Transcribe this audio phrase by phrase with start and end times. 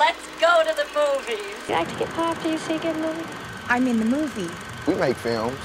[0.00, 1.68] Let's go to the movies.
[1.68, 2.42] You like to get pop?
[2.42, 3.22] Do you see a good movie?
[3.68, 4.48] I mean the movie.
[4.86, 5.60] We make films.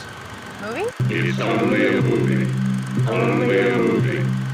[0.62, 0.92] Movie?
[1.08, 2.52] It's only a movie.
[3.10, 4.45] Only a movie.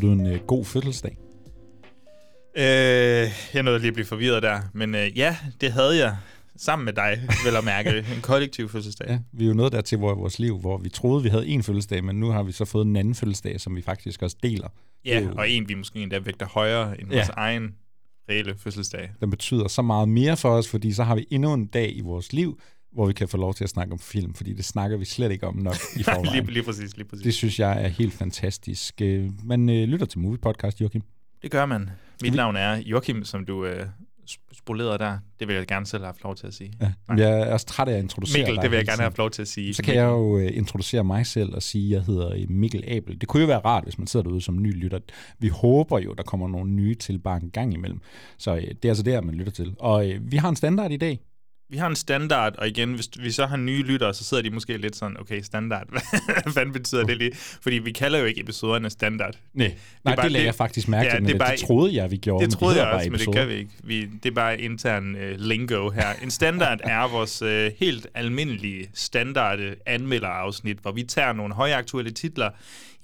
[0.00, 1.16] Havde du en øh, god fødselsdag?
[2.56, 2.64] Øh,
[3.54, 6.16] jeg nåede lige at blive forvirret der, men øh, ja, det havde jeg.
[6.58, 7.90] Sammen med dig, vel at mærke.
[8.16, 9.06] En kollektiv fødselsdag.
[9.08, 11.46] Ja, vi er jo nået dertil hvor i vores liv, hvor vi troede, vi havde
[11.46, 14.36] en fødselsdag, men nu har vi så fået en anden fødselsdag, som vi faktisk også
[14.42, 14.66] deler.
[14.66, 14.70] Er
[15.04, 17.16] Ja, jo- og en, vi måske endda vægter højere end Ja.
[17.16, 17.74] vores egen
[18.30, 19.10] reelle fødselsdag.
[19.20, 22.00] Den betyder så meget mere for os, fordi så har vi endnu en dag i
[22.00, 22.60] vores liv,
[22.96, 25.32] hvor vi kan få lov til at snakke om film, fordi det snakker vi slet
[25.32, 26.46] ikke om nok i lige, forvejen.
[26.46, 27.24] lige præcis, lige præcis.
[27.24, 28.94] Det synes jeg er helt fantastisk.
[29.02, 31.02] Øh, Man øh, lytter til Movie Podcast, Joachim.
[31.42, 31.90] Det gør man.
[32.22, 33.86] Mit navn er Joachim, som du øh,
[34.30, 35.18] sp- spolerede der.
[35.40, 36.72] Det vil jeg gerne selv have haft lov til at sige.
[36.80, 36.92] Ja.
[37.08, 37.18] Nej.
[37.18, 39.30] Jeg er også træt af at introducere Mikkel, dig det vil jeg gerne have lov
[39.30, 39.74] til at sige.
[39.74, 42.84] Så kan jeg jo øh, introducere mig selv og sige, at jeg hedder øh, Mikkel
[42.86, 43.20] Abel.
[43.20, 44.98] Det kunne jo være rart, hvis man sidder derude som ny lytter.
[45.38, 48.00] Vi håber jo, der kommer nogle nye til bare en gang imellem.
[48.38, 49.74] Så øh, det er altså der, man lytter til.
[49.78, 51.20] Og øh, vi har en standard i dag.
[51.68, 54.50] Vi har en standard, og igen, hvis vi så har nye lyttere, så sidder de
[54.50, 55.86] måske lidt sådan, okay, standard,
[56.42, 57.30] hvad fanden betyder det lige?
[57.36, 59.34] Fordi vi kalder jo ikke episoderne standard.
[59.54, 61.38] Nej, Nej det, bare- det lagde det- jeg faktisk mærke ja, til, men det det,
[61.40, 62.44] bare- det troede jeg, vi gjorde.
[62.44, 63.70] Det troede de jeg også, men det kan vi ikke.
[63.84, 66.12] Vi, det er bare intern uh, lingo her.
[66.22, 72.10] En standard er vores uh, helt almindelige standard uh, anmelderafsnit, hvor vi tager nogle højaktuelle
[72.10, 72.50] titler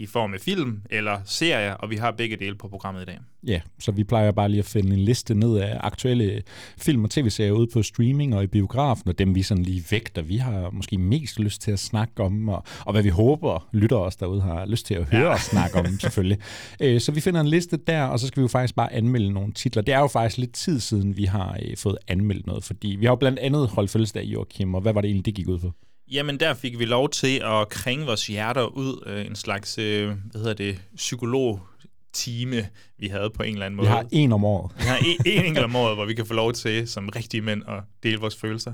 [0.03, 3.19] i form af film eller serier, og vi har begge dele på programmet i dag.
[3.47, 6.43] Ja, så vi plejer bare lige at finde en liste ned af aktuelle
[6.79, 10.23] film og tv-serier ude på streaming og i biografen, og dem vi sådan lige vægter,
[10.23, 13.97] vi har måske mest lyst til at snakke om, og, og hvad vi håber, lytter
[13.97, 15.35] os derude har lyst til at høre ja.
[15.35, 16.39] os snakke om, selvfølgelig.
[16.81, 19.33] Øh, Så vi finder en liste der, og så skal vi jo faktisk bare anmelde
[19.33, 19.83] nogle titler.
[19.83, 23.05] Det er jo faktisk lidt tid siden, vi har øh, fået anmeldt noget, fordi vi
[23.05, 25.59] har jo blandt andet holdt fødselsdag, Joachim, og hvad var det egentlig, det gik ud
[25.59, 25.73] på?
[26.11, 29.03] Jamen, der fik vi lov til at kringe vores hjerter ud.
[29.07, 32.69] Øh, en slags, øh, hvad hedder det, psykolog-time,
[32.99, 33.89] vi havde på en eller anden måde.
[33.89, 34.73] Vi har en om året.
[34.79, 37.41] Vi har en, en enkelt om året, hvor vi kan få lov til, som rigtige
[37.41, 38.73] mænd, at dele vores følelser.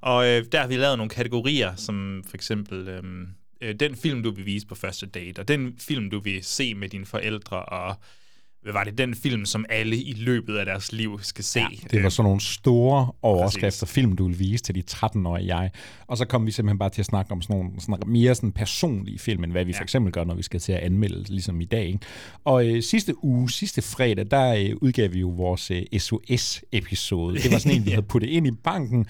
[0.00, 3.02] Og øh, der har vi lavet nogle kategorier, som for eksempel øh,
[3.60, 6.74] øh, den film, du vil vise på første date, og den film, du vil se
[6.74, 7.96] med dine forældre, og
[8.62, 11.60] hvad var det, den film, som alle i løbet af deres liv skal se.
[11.90, 13.94] Det var sådan nogle store overskrifter, Præcis.
[13.94, 15.70] film, du vil vise til de 13-årige jeg.
[16.06, 18.52] Og så kom vi simpelthen bare til at snakke om sådan nogle sådan mere sådan
[18.52, 19.78] personlige film, end hvad vi ja.
[19.78, 21.86] for eksempel gør, når vi skal til at anmelde, ligesom i dag.
[21.86, 21.98] Ikke?
[22.44, 27.38] Og øh, sidste uge, sidste fredag, der øh, udgav vi jo vores øh, SOS-episode.
[27.38, 29.06] Det var sådan en, vi havde puttet ind i banken,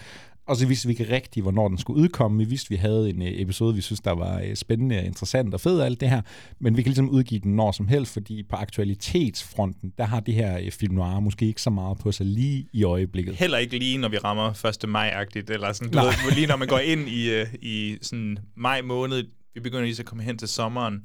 [0.50, 2.38] og så vidste vi ikke rigtigt, hvornår den skulle udkomme.
[2.38, 5.54] Vi vidste, vi havde en øh, episode, vi synes, der var øh, spændende og interessant
[5.54, 6.22] og fed og alt det her.
[6.58, 10.34] Men vi kan ligesom udgive den når som helst, fordi på aktualitetsfronten, der har det
[10.34, 13.34] her øh, film noir måske ikke så meget på sig lige i øjeblikket.
[13.34, 14.88] Heller ikke lige, når vi rammer 1.
[14.88, 16.06] maj-agtigt, eller sådan, du Nej.
[16.06, 19.24] ved, lige når man går ind i, i sådan maj måned,
[19.54, 21.04] vi begynder lige så at komme hen til sommeren.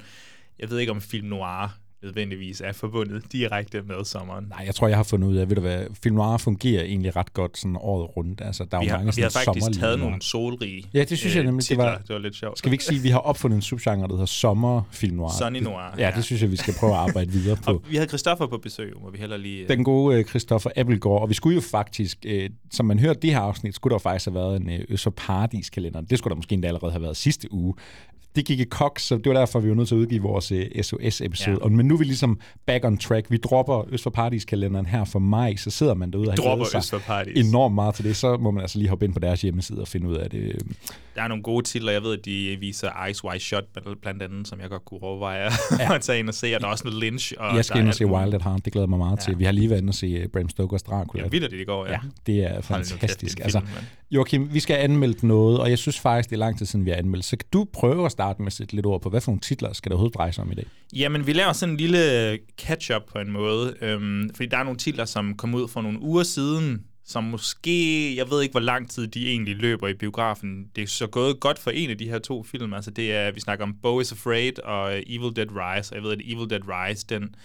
[0.60, 4.46] Jeg ved ikke, om film noir nødvendigvis er forbundet direkte med sommeren.
[4.50, 7.16] Nej, jeg tror, jeg har fundet ud af, ved du hvad, film noir fungerer egentlig
[7.16, 8.42] ret godt sådan året rundt.
[8.46, 11.36] Altså, der er Vi har, mange vi har faktisk taget nogle solrige Ja, det synes
[11.36, 12.58] jeg øh, nemlig, det var- det var lidt sjovt.
[12.58, 15.30] Skal vi ikke sige, at vi har opfundet en subgenre, der hedder sommerfilm noir?
[15.40, 16.12] Sunny Det- noir, Ja, ja.
[16.16, 17.72] det synes jeg, vi skal prøve at arbejde videre på.
[17.72, 19.62] Og vi havde Christoffer på besøg, må vi heller lige...
[19.64, 23.20] øh, Den gode øh, Christoffer Appelgaard, og vi skulle jo faktisk, øh, som man hørte
[23.22, 26.02] det her afsnit, skulle der faktisk have været en øh, Øst for Paradis kalender.
[26.02, 27.74] Det skulle der måske endda allerede have været sidste uge.
[28.36, 30.52] Det gik i koks, så det var derfor, vi var nødt til at udgive vores
[30.52, 31.58] øh, SOS-episode.
[31.62, 31.64] Ja.
[31.64, 31.70] Ja.
[31.70, 33.32] Men nu er vi ligesom back on track.
[33.32, 36.78] Vi dropper Øst for Paradis-kalenderen her for maj, så sidder man derude og Dropper sig
[36.78, 37.48] Øst for Paradis.
[37.50, 38.16] enormt meget til det.
[38.16, 40.62] Så må man altså lige hoppe ind på deres hjemmeside og finde ud af det.
[41.16, 41.92] Der er nogle gode titler.
[41.92, 45.04] Jeg ved, at de viser Ice White Shot bl- blandt andet, som jeg godt kunne
[45.04, 45.50] overveje
[45.94, 46.56] at tage ind og se.
[46.56, 47.34] Og der er også noget Lynch.
[47.38, 48.06] Og Jeg skal ind og se.
[48.06, 49.22] Wild at Heart, det glæder mig meget ja.
[49.22, 49.40] til.
[49.40, 51.24] Vi har lige været inde og se uh, Bram Stokers Dracula.
[51.24, 51.92] Ja, vildt det i går, ja.
[51.92, 53.38] Ja, det er kæft, fantastisk.
[53.38, 53.62] det er altså.
[54.12, 56.90] Joachim, vi skal anmelde noget, og jeg synes faktisk, det er lang tid siden, vi
[56.90, 57.26] har anmeldt.
[57.26, 59.42] Så kan du prøve at starte med at sætte lidt ord på, hvad for nogle
[59.42, 60.66] titler skal der overhovedet dreje sig om i dag?
[60.94, 64.78] Jamen, vi laver sådan en lille catch-up på en måde, øhm, fordi der er nogle
[64.78, 68.90] titler, som kom ud for nogle uger siden, som måske, jeg ved ikke, hvor lang
[68.90, 70.66] tid de egentlig løber i biografen.
[70.76, 72.74] Det er så gået godt for en af de her to film.
[72.74, 75.94] Altså, det er, vi snakker om Bo is Afraid og Evil Dead Rise.
[75.94, 77.36] Og jeg ved, at Evil Dead Rise, den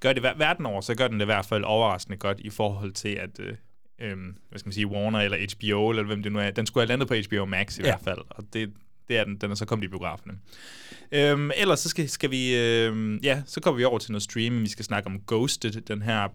[0.00, 2.92] gør det verden over, så gør den det i hvert fald overraskende godt i forhold
[2.92, 3.54] til, at øh,
[4.00, 6.82] øhm, hvad skal man sige, Warner eller HBO, eller hvem det nu er, den skulle
[6.82, 7.86] have landet på HBO Max i Ja.
[7.86, 8.18] hvert fald.
[8.30, 8.72] Og det,
[9.08, 10.34] det er den, den er så kommet i biograferne.
[11.12, 14.62] Øhm, ellers så skal, skal vi, øhm, ja, så kommer vi over til noget streaming.
[14.62, 16.28] Vi skal snakke om Ghosted, den her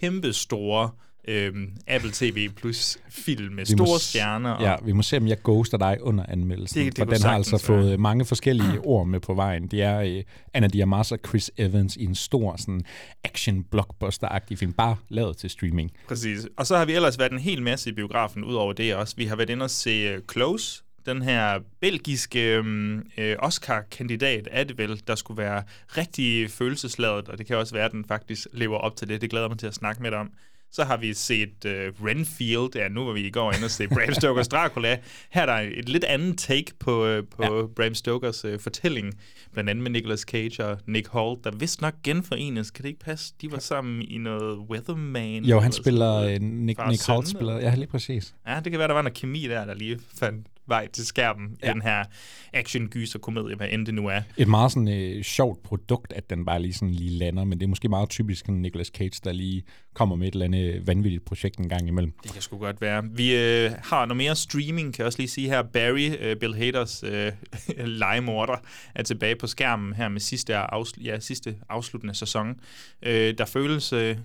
[0.00, 0.90] kæmpe store
[1.28, 4.50] øhm, Apple TV Plus film med Vi må store s- stjerner.
[4.50, 7.22] Og, Ja, vi må se, om jeg ghoster dig under anmeldelsen, Det- det for den
[7.22, 9.66] har altså sagtens fået mange forskellige ord med på vejen.
[9.66, 10.22] Det er øh,
[10.54, 12.82] Anna Diarmas og Chris Evans i en stor sådan
[13.24, 15.90] action blockbuster-agtig film, bare lavet til streaming.
[16.08, 16.46] Præcis.
[16.56, 19.14] Og så har vi ellers været en hel masse i biografen, ud over det også.
[19.16, 24.64] Vi har været inde og se uh, Close, den her belgiske um, øh, Oscar-kandidat, er
[24.64, 25.62] det vel, der skulle være
[25.96, 29.20] rigtig følelsesladet, og det kan også være, at den faktisk lever op til det.
[29.20, 30.30] Det glæder mig til at snakke med dig om.
[30.74, 33.88] Så har vi set uh, Renfield, ja, nu var vi i går inde og se
[33.88, 34.98] Bram Stokers Dracula.
[35.30, 37.66] Her er der et lidt andet take på, uh, på ja.
[37.76, 39.14] Bram Stokers uh, fortælling,
[39.52, 42.70] blandt andet med Nicolas Cage og Nick Holt, der vist nok genforenes.
[42.70, 43.34] Kan det ikke passe?
[43.40, 45.44] De var sammen i noget Weatherman.
[45.44, 46.42] Jo, han spiller, øh, noget.
[46.42, 48.34] Nick, Nick søn, spiller, ja, lige præcis.
[48.46, 51.56] Ja, det kan være, der var noget kemi der, der lige fandt vej til skærmen
[51.62, 51.70] ja.
[51.70, 52.04] I den her
[52.52, 54.20] action gyser komedie, hvad end det nu er.
[54.36, 57.66] Et meget sådan øh, sjovt produkt, at den bare lige sådan lige lander, men det
[57.66, 59.62] er måske meget typisk en Nicolas Cage, der lige
[59.94, 62.12] kommer med et eller andet vanvittigt projekt en gang imellem.
[62.22, 63.04] Det kan sgu godt være.
[63.12, 65.62] Vi øh, har noget mere streaming, kan jeg også lige sige her.
[65.62, 67.32] Barry, øh, Bill Haders øh,
[67.98, 68.56] legemorder,
[68.94, 72.60] er tilbage på skærmen her med sidste, afsl- ja, sidste afsluttende sæson.
[73.02, 73.92] Øh, der føles...
[73.92, 74.16] Øh,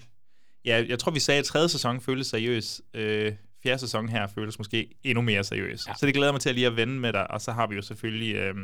[0.66, 2.82] ja, jeg tror, vi sagde, at tredje sæson føles seriøs.
[2.94, 3.34] Øh,
[3.68, 5.88] fjerde sæson her føles måske endnu mere seriøs.
[5.88, 5.94] Ja.
[6.00, 7.32] Så det glæder mig til at lige at vende med dig.
[7.32, 8.36] Og så har vi jo selvfølgelig...
[8.36, 8.56] Øh,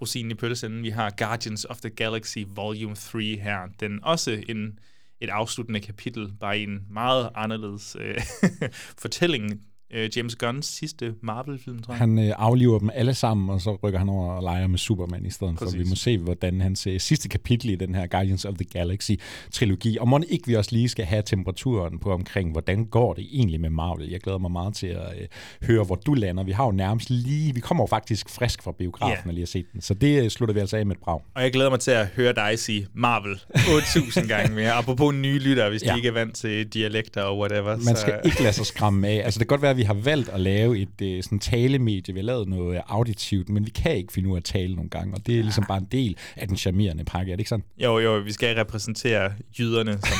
[0.00, 0.82] rosinen i pølsen.
[0.82, 3.68] Vi har Guardians of the Galaxy Volume 3 her.
[3.80, 4.78] Den også en,
[5.20, 8.20] et afsluttende kapitel, bare i en meget anderledes øh,
[9.02, 9.62] fortælling.
[9.90, 11.98] Øh, James Gunns sidste Marvel-film, tror jeg.
[11.98, 15.26] Han øh, afliver dem alle sammen, og så rykker han over og leger med Superman
[15.26, 15.74] i stedet Præcis.
[15.74, 15.78] for.
[15.78, 19.96] Vi må se, hvordan hans øh, sidste kapitel i den her Guardians of the Galaxy-trilogi,
[20.00, 23.60] og må ikke vi også lige skal have temperaturen på omkring, hvordan går det egentlig
[23.60, 24.10] med Marvel.
[24.10, 25.26] Jeg glæder mig meget til at øh,
[25.66, 26.44] høre, hvor du lander.
[26.44, 29.26] Vi har jo nærmest lige, vi kommer jo faktisk frisk fra biografen yeah.
[29.26, 31.20] og lige har set den, så det øh, slutter vi altså af med et brag.
[31.34, 33.40] Og jeg glæder mig til at høre dig sige Marvel
[33.76, 34.72] 8000 gange mere.
[34.80, 35.92] Apropos nye lyttere, hvis ja.
[35.92, 37.76] De ikke er vant til dialekter og whatever.
[37.76, 39.22] Man skal ikke lade sig skræmme af.
[39.24, 42.14] Altså det kan godt være, vi har valgt at lave et øh, sådan talemedie.
[42.14, 44.90] Vi har lavet noget auditivt, men vi kan ikke finde ud af at tale nogle
[44.90, 47.32] gange, og det er ligesom bare en del af den charmerende pakke.
[47.32, 47.64] Er det ikke sådan?
[47.78, 50.18] Jo, jo, vi skal repræsentere jyderne, som,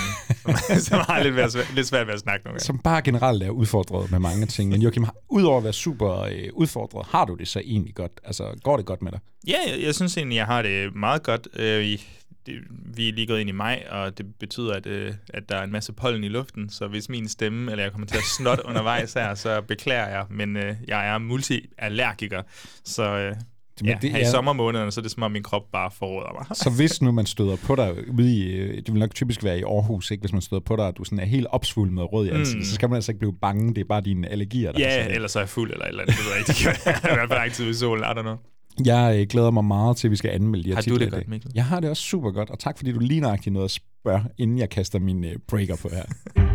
[0.57, 2.65] som, som har lidt, været, lidt svært ved at snakke nogle gange.
[2.65, 4.71] som bare generelt er udfordret med mange ting.
[4.71, 8.13] Men Joachim, har- udover at være super øh, udfordret, har du det så egentlig godt?
[8.25, 9.21] Altså, går det godt med dig?
[9.49, 11.49] Ja, jeg, jeg synes egentlig, jeg har det meget godt.
[11.59, 11.99] Øh,
[12.47, 12.55] det,
[12.97, 15.65] vi er lige gået ind i maj, og det betyder, at, øh, at der er
[15.65, 18.61] en masse pollen i luften, så hvis min stemme, eller jeg kommer til at snot
[18.69, 22.43] undervejs her, så beklager jeg, men øh, jeg er multiallergiker,
[22.85, 23.35] så øh,
[23.81, 25.91] Men ja, det her i er- sommermånederne, så er det som om min krop bare
[25.91, 26.57] forråder mig.
[26.57, 29.59] Så hvis nu man støder på dig ude i, øh, det vil nok typisk være
[29.59, 30.21] i Aarhus, ikke?
[30.21, 32.57] hvis man støder på dig, og du sådan er helt opsvulmet og rød i ansigtet,
[32.59, 32.65] Mm.
[32.65, 33.75] så skal man altså ikke blive bange.
[33.75, 35.89] Det er bare dine allergier, der er Ja, sådan- ellers er jeg fuld eller et
[35.89, 36.81] eller andet, det ved jeg ikke.
[36.95, 38.37] Det kan være, lang tid i solen, I don't know.
[38.85, 41.01] Jeg øh, glæder mig meget til, at vi skal anmelde de her Har du det
[41.01, 41.25] godt, dag.
[41.31, 41.51] Mikkel?
[41.55, 44.23] Jeg har det også super godt, og tak fordi du lige nøjagtigt noget at spørge,
[44.39, 46.03] inden jeg kaster min øh, breaker på her.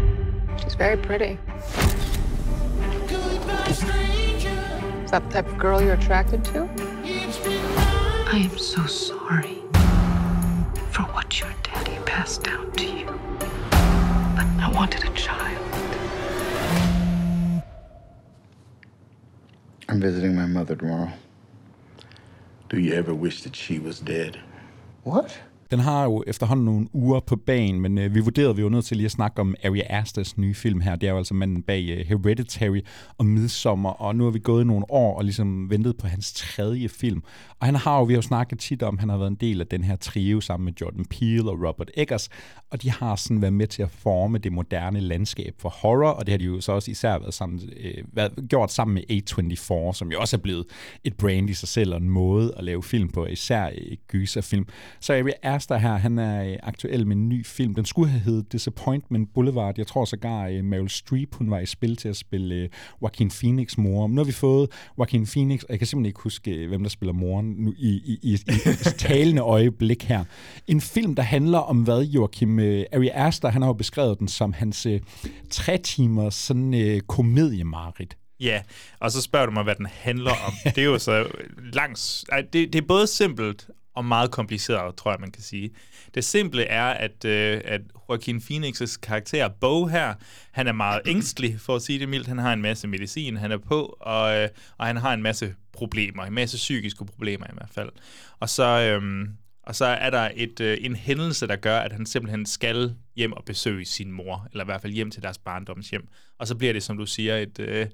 [0.62, 1.38] She's very pretty.
[5.06, 6.60] Is that the type of girl you're attracted to?
[8.34, 9.56] I am so sorry
[10.92, 13.08] for what your daddy passed down to you.
[14.36, 15.58] But I wanted a child.
[19.90, 21.10] I'm visiting my mother tomorrow.
[22.72, 24.40] Do you ever wish that she was dead?
[25.04, 25.38] What?
[25.72, 28.86] Den har jo efterhånden nogle uger på banen, men øh, vi vurderede, vi var nødt
[28.86, 30.96] til lige at snakke om Ari Asters nye film her.
[30.96, 32.80] Det er jo altså manden bag øh, Hereditary
[33.18, 36.90] og Midsommer, og nu har vi gået nogle år og ligesom ventet på hans tredje
[36.90, 37.24] film.
[37.60, 39.62] Og han har jo, vi har jo snakket tit om, han har været en del
[39.62, 42.30] af den her trio sammen med Jordan Peele og Robert Eggers,
[42.72, 46.26] og de har sådan været med til at forme det moderne landskab for horror, og
[46.26, 49.94] det har de jo så også især været, sammen, øh, været gjort sammen med A24,
[49.94, 50.66] som jo også er blevet
[51.04, 54.68] et brand i sig selv og en måde at lave film på, især øh, gyserfilm.
[55.00, 57.76] Så Ari Aster her, han er øh, aktuel med en ny film.
[57.76, 59.74] Den skulle have heddet Disappointment Boulevard.
[59.78, 62.70] Jeg tror sågar øh, Meryl Streep, hun var i spil til at spille øh,
[63.02, 64.08] Joaquin Phoenix mor.
[64.08, 66.90] Men nu har vi fået Joaquin Phoenix, og jeg kan simpelthen ikke huske, hvem der
[66.90, 70.24] spiller moren nu i, i, i, i et talende øjeblik her.
[70.68, 72.60] En film, der handler om hvad, Joachim?
[72.60, 75.00] Øh, Ari Aster, han har jo beskrevet den som hans øh,
[75.50, 78.18] tre timers sådan øh, komediemarit.
[78.40, 78.62] Ja,
[79.00, 80.54] og så spørger du mig, hvad den handler om.
[80.76, 81.28] Det er jo så
[81.74, 82.26] langs...
[82.30, 85.72] Ej, det, det er både simpelt og meget kompliceret, tror jeg, man kan sige.
[86.14, 90.14] Det simple er, at, øh, at Joaquin Phoenix' karakter, Bo her,
[90.52, 92.28] han er meget ængstelig, for at sige det mildt.
[92.28, 95.56] Han har en masse medicin, han er på, og, øh, og han har en masse
[95.74, 97.90] problemer, en masse psykiske problemer i hvert fald.
[98.40, 99.30] Og så, øhm,
[99.64, 103.34] og så er der et, øh, en hændelse, der gør, at han simpelthen skal hjem
[103.34, 106.08] og besøge sin mor, eller i hvert fald hjem til deres barndomshjem.
[106.40, 107.60] Og så bliver det, som du siger, et...
[107.60, 107.88] Øh,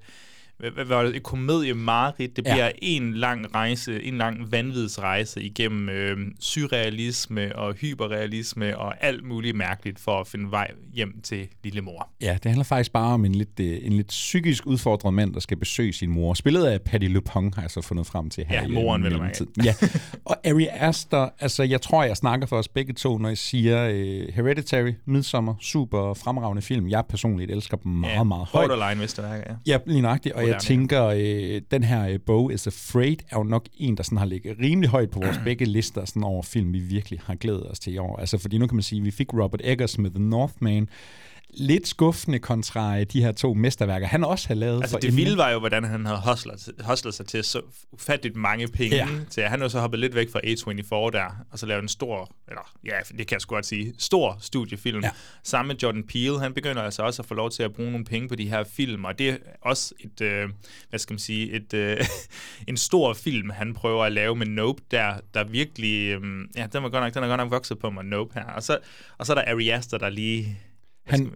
[0.58, 2.36] hvad- var det, et komedie mareridt.
[2.36, 2.54] Det Ja.
[2.54, 9.56] bliver en lang rejse, en lang vanvidsrejse igennem øh, surrealisme og hyperrealisme og alt muligt
[9.56, 12.08] mærkeligt for at finde vej hjem til lille mor.
[12.20, 15.40] Ja, det handler faktisk bare om en lidt, øh, en lidt psykisk udfordret mand, der
[15.40, 16.34] skal besøge sin mor.
[16.34, 18.60] Spillet af Patty LuPong har jeg så fundet frem til her.
[18.60, 19.52] Ja, øh, moren, vel mellemtiden.
[19.64, 19.74] Ja,
[20.24, 23.88] og Ari Aster, altså jeg tror, jeg snakker for os begge to, når jeg siger
[23.88, 26.88] uh, Hereditary, Midsommer, super fremragende film.
[26.88, 28.68] Jeg personligt elsker dem meget, ja, meget højt.
[28.70, 29.42] Borderline, hvis det er, ja.
[29.66, 30.34] Ja, lige nøjagtigt.
[30.34, 34.02] Og jeg tænker, øh, den her øh, bog, Is Afraid, er jo nok en, der
[34.02, 37.34] sådan har ligget rimelig højt på vores begge lister sådan over film, vi virkelig har
[37.34, 38.16] glædet os til i år.
[38.16, 40.88] Altså, fordi nu kan man sige, at vi fik Robert Eggers med The Northman.
[41.60, 45.08] Lidt skuffende kontra øh, de her to mesterværker, han også har lavet Altså for det
[45.08, 45.16] inden.
[45.16, 47.60] vilde var jo, hvordan han havde hustlet, hustlet sig til så
[47.92, 48.96] ufatteligt mange penge.
[48.96, 49.08] Ja.
[49.30, 52.30] Til, han jo så hoppet lidt væk fra A24 der, og så lavet en stor,
[52.48, 55.00] eller ja, det kan jeg sgu godt sige, stor studiefilm.
[55.02, 55.10] Ja.
[55.42, 56.40] Sammen med Jordan Peele.
[56.40, 58.64] Han begynder altså også at få lov til at bruge nogle penge på de her
[58.64, 60.48] film, og det er også et, øh,
[60.88, 61.96] hvad skal man sige, et, øh,
[62.68, 66.20] en stor film, han prøver at lave med Nope, der, der virkelig, øh,
[66.56, 68.44] ja, den, var godt nok, den er godt nok vokset på mig, Nope her.
[68.44, 68.78] Og så,
[69.18, 70.58] og så er der Ari Aster, der lige,
[71.10, 71.32] Han-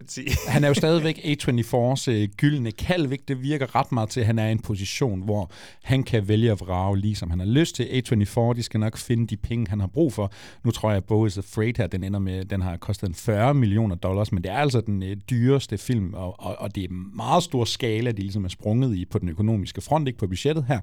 [0.47, 3.23] han er jo stadigvæk A24's øh, gyldne kalv, ikke?
[3.27, 5.51] Det virker ret meget til, at han er i en position, hvor
[5.83, 7.83] han kan vælge at vrage, lige som han har lyst til.
[7.83, 10.31] A24, de skal nok finde de penge, han har brug for.
[10.63, 13.15] Nu tror jeg, at Bo is Afraid her, den ender med, den har kostet en
[13.15, 16.83] 40 millioner dollars, men det er altså den øh, dyreste film, og, og, og det
[16.83, 20.19] er en meget stor skala, de ligesom er sprunget i på den økonomiske front, ikke
[20.19, 20.79] på budgettet her.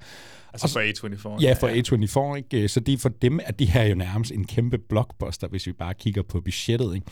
[0.52, 1.42] Altså for A24.
[1.42, 2.68] Ja, for A24, ikke?
[2.68, 5.66] Så det er for dem, at de her er jo nærmest en kæmpe blockbuster, hvis
[5.66, 7.06] vi bare kigger på budgettet, ikke?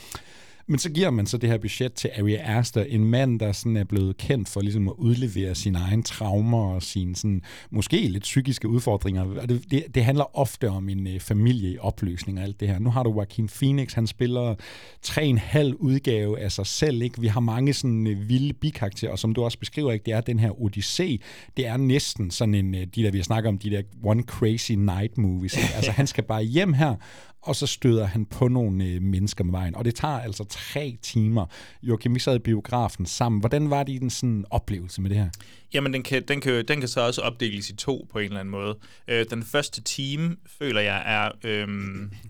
[0.70, 3.76] Men så giver man så det her budget til Ari Aster, en mand, der sådan
[3.76, 8.22] er blevet kendt for ligesom at udlevere sine egne traumer og sine sådan, måske lidt
[8.22, 9.24] psykiske udfordringer.
[9.24, 12.68] Og det, det, det handler ofte om en øh, familie i opløsning og alt det
[12.68, 12.78] her.
[12.78, 14.54] Nu har du Joaquin Phoenix, han spiller
[15.02, 17.02] tre en halv udgave af sig selv.
[17.02, 17.20] Ikke?
[17.20, 20.20] Vi har mange sådan øh, vilde bikarakterer, og som du også beskriver, ikke, det er
[20.20, 21.16] den her odyssé.
[21.56, 24.22] Det er næsten sådan en, øh, de der, vi har snakket om, de der One
[24.22, 25.56] Crazy Night movies.
[25.56, 25.74] Ikke?
[25.76, 26.94] Altså han skal bare hjem her,
[27.42, 29.74] og så støder han på nogle øh, mennesker med vejen.
[29.76, 31.46] Og det tager altså tre timer.
[31.82, 33.40] Joachim, vi sad i biografen sammen.
[33.40, 35.28] Hvordan var det i den sådan oplevelse med det her?
[35.74, 38.40] Jamen, den kan, den, kan, den kan så også opdeles i to på en eller
[38.40, 38.78] anden måde.
[39.08, 41.68] Øh, den første time, føler jeg, er øh,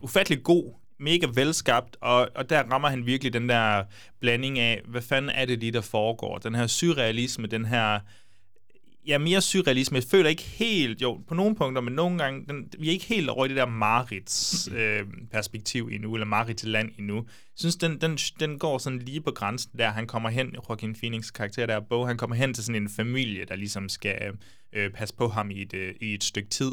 [0.00, 3.85] ufattelig god, mega velskabt, og, og der rammer han virkelig den der
[4.21, 6.38] blanding af, hvad fanden er det lige, der foregår?
[6.38, 8.00] Den her surrealisme, den her
[9.09, 9.97] ja, mere surrealisme.
[9.97, 13.05] Jeg føler ikke helt, jo, på nogle punkter, men nogle gange, den, vi er ikke
[13.05, 17.17] helt over i det der Marits øh, perspektiv endnu, eller Marits land endnu.
[17.17, 17.25] Jeg
[17.57, 19.91] synes, den, den, den går sådan lige på grænsen der.
[19.91, 23.45] Han kommer hen, Joaquin Phoenix karakter der, Bo, han kommer hen til sådan en familie,
[23.45, 24.19] der ligesom skal
[24.73, 26.73] øh, passe på ham i et, øh, i et stykke tid.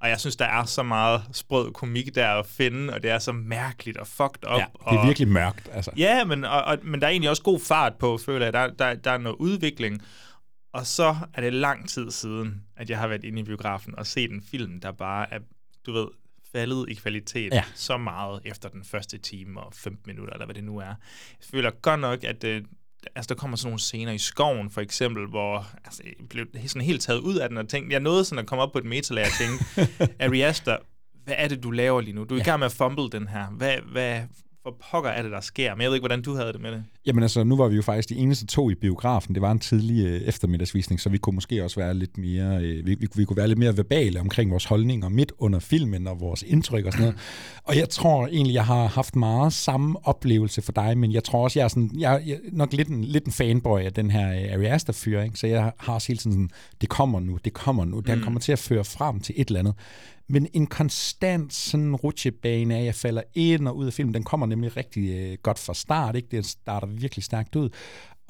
[0.00, 3.18] Og jeg synes, der er så meget sprød komik der at finde, og det er
[3.18, 4.58] så mærkeligt og fucked up.
[4.58, 5.68] Ja, det er og, virkelig mørkt.
[5.72, 5.90] Altså.
[5.96, 8.52] Ja, men, og, og, men der er egentlig også god fart på, føler jeg.
[8.52, 10.02] Der, der, der er noget udvikling.
[10.72, 14.06] Og så er det lang tid siden, at jeg har været inde i biografen og
[14.06, 15.38] set en film, der bare er,
[15.86, 16.06] du ved,
[16.52, 17.56] faldet i kvalitet Ja.
[17.56, 17.64] ja.
[17.74, 20.84] så meget efter den første time og 15 minutter, eller hvad det nu er.
[20.84, 20.96] Jeg
[21.50, 22.62] føler godt nok, at øh,
[23.14, 26.82] altså, der kommer sådan nogle scener i skoven, for eksempel, hvor altså, jeg blev sådan
[26.82, 28.84] helt taget ud af den, og tænkte, jeg nåede sådan at komme op på et
[28.84, 29.64] metalag og tænke,
[30.24, 30.76] Ari Aster,
[31.24, 32.24] hvad er det, du laver lige nu?
[32.24, 33.46] Du er i gang med at fumble den her.
[33.46, 34.22] Hvad, hvad
[34.62, 35.74] for pokker er det, der sker?
[35.74, 36.84] Men jeg ved ikke, hvordan du havde det med det.
[37.06, 39.34] Jamen altså, nu var vi jo faktisk de eneste to i biografen.
[39.34, 42.86] Det var en tidlig øh, eftermiddagsvisning, så vi kunne måske også være lidt mere, øh,
[42.86, 46.20] vi, vi, vi kunne være lidt mere verbale omkring vores holdninger midt under filmen og
[46.20, 47.20] vores indtryk og sådan noget.
[47.64, 51.44] Og jeg tror egentlig, jeg har haft meget samme oplevelse for dig, men jeg tror
[51.44, 54.10] også, jeg er, sådan, jeg, jeg er nok lidt en, lidt en fanboy af den
[54.10, 55.38] her øh, Ari Aster-fyr, ikke?
[55.38, 56.50] så jeg har også hele tiden sådan,
[56.80, 59.60] det kommer nu, det kommer nu, den kommer til at føre frem til et eller
[59.60, 59.74] andet.
[60.32, 64.22] Men en konstant sådan rutsjebane af, at jeg falder ind og ud af filmen, den
[64.22, 66.28] kommer nemlig rigtig øh, godt fra start, ikke?
[66.30, 67.68] Det starter virkelig stærkt ud,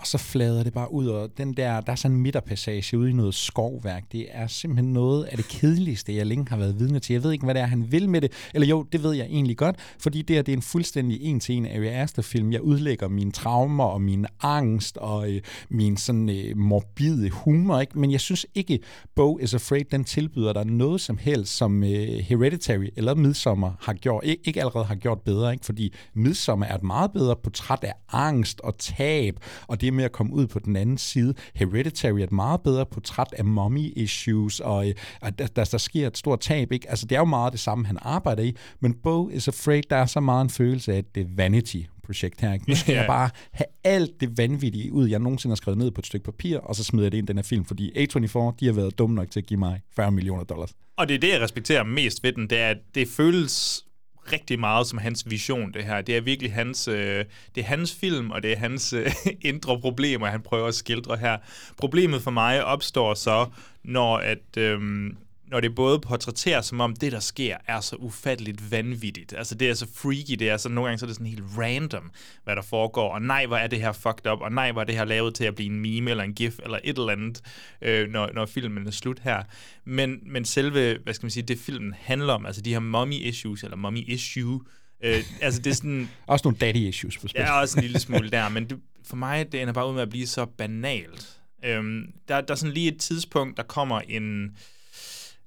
[0.00, 3.10] og så flader det bare ud, og den der, der er sådan en midterpassage ude
[3.10, 6.98] i noget skovværk, det er simpelthen noget af det kedeligste, jeg længe har været vidne
[6.98, 7.12] til.
[7.12, 9.26] Jeg ved ikke, hvad det er, han vil med det, eller jo, det ved jeg
[9.26, 12.52] egentlig godt, fordi det, her, det er en fuldstændig en-til-en Ari Aster-film.
[12.52, 15.40] Jeg udlægger mine traumer og min angst og øh,
[15.70, 17.98] min sådan øh, morbide humor, ikke?
[17.98, 18.78] men jeg synes ikke,
[19.14, 23.92] Bo is Afraid, den tilbyder dig noget som helst, som øh, Hereditary eller Midsommer har
[23.92, 25.66] gjort, ikke, ikke allerede har gjort bedre, ikke?
[25.66, 30.12] fordi Midsommer er et meget bedre portræt af angst og tab, og det med at
[30.12, 31.34] komme ud på den anden side.
[31.54, 35.78] Hereditary er et meget bedre portræt af mommy issues, og øh, at der, der, der
[35.78, 36.72] sker et stort tab.
[36.72, 36.90] Ikke?
[36.90, 39.96] Altså, det er jo meget det samme, han arbejder i, men Bo is Afraid, der
[39.96, 42.52] er så meget en følelse af, at det er vanity projekt her.
[42.52, 42.68] Ikke?
[42.68, 42.98] Nu skal Ja.
[42.98, 46.24] jeg bare have alt det vanvittige ud, jeg nogensinde har skrevet ned på et stykke
[46.24, 48.72] papir, og så smider jeg det ind i den her film, fordi A24, de har
[48.72, 50.70] været dumme nok til at give mig 40 millioner dollars.
[50.96, 53.84] Og det er det, jeg respekterer mest ved den, det er, at det føles
[54.32, 56.00] rigtig meget som hans vision, det her.
[56.00, 57.24] Det er virkelig hans, øh,
[57.54, 59.12] det er hans film, og det er hans øh,
[59.50, 61.38] indre problemer, han prøver at skildre her.
[61.76, 63.46] Problemet for mig opstår så,
[63.84, 64.56] når at...
[64.56, 65.10] Øh,
[65.50, 69.34] når det både portrætterer, som om det, der sker, er så ufatteligt vanvittigt.
[69.36, 71.42] Altså, det er så freaky, det er så nogle gange så er det sådan helt
[71.58, 72.10] random,
[72.44, 73.14] hvad der foregår.
[73.14, 75.34] Og nej, hvor er det her fucked up, og nej, hvor er det her lavet
[75.34, 77.40] til at blive en meme eller en gif eller et eller andet,
[77.82, 79.42] øh, når, når filmen er slut her.
[79.84, 83.14] Men, men selve, hvad skal man sige, det filmen handler om, altså de her mommy
[83.14, 84.60] issues, eller mommy issue,
[85.04, 86.10] øh, altså det er sådan...
[86.26, 87.40] også nogle daddy issues på spil.
[87.40, 90.02] Ja, også en lille smule der, men det, for mig, det ender bare ud med
[90.02, 91.36] at blive så banalt.
[91.64, 94.56] Øhm, der, der er sådan lige et tidspunkt, der kommer en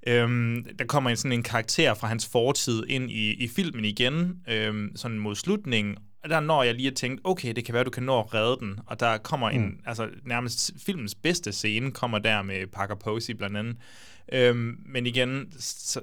[0.07, 4.41] Øhm, der kommer en sådan en karakter fra hans fortid ind i, i filmen igen,
[4.47, 7.83] øhm, sådan mod slutningen, og der når jeg lige at tænkt, okay, det kan være,
[7.83, 9.79] du kan nå at redde den, og der kommer en, mm.
[9.85, 13.75] altså nærmest filmens bedste scene, kommer der med Parker Posey blandt andet.
[14.33, 16.01] Øhm, men igen, så,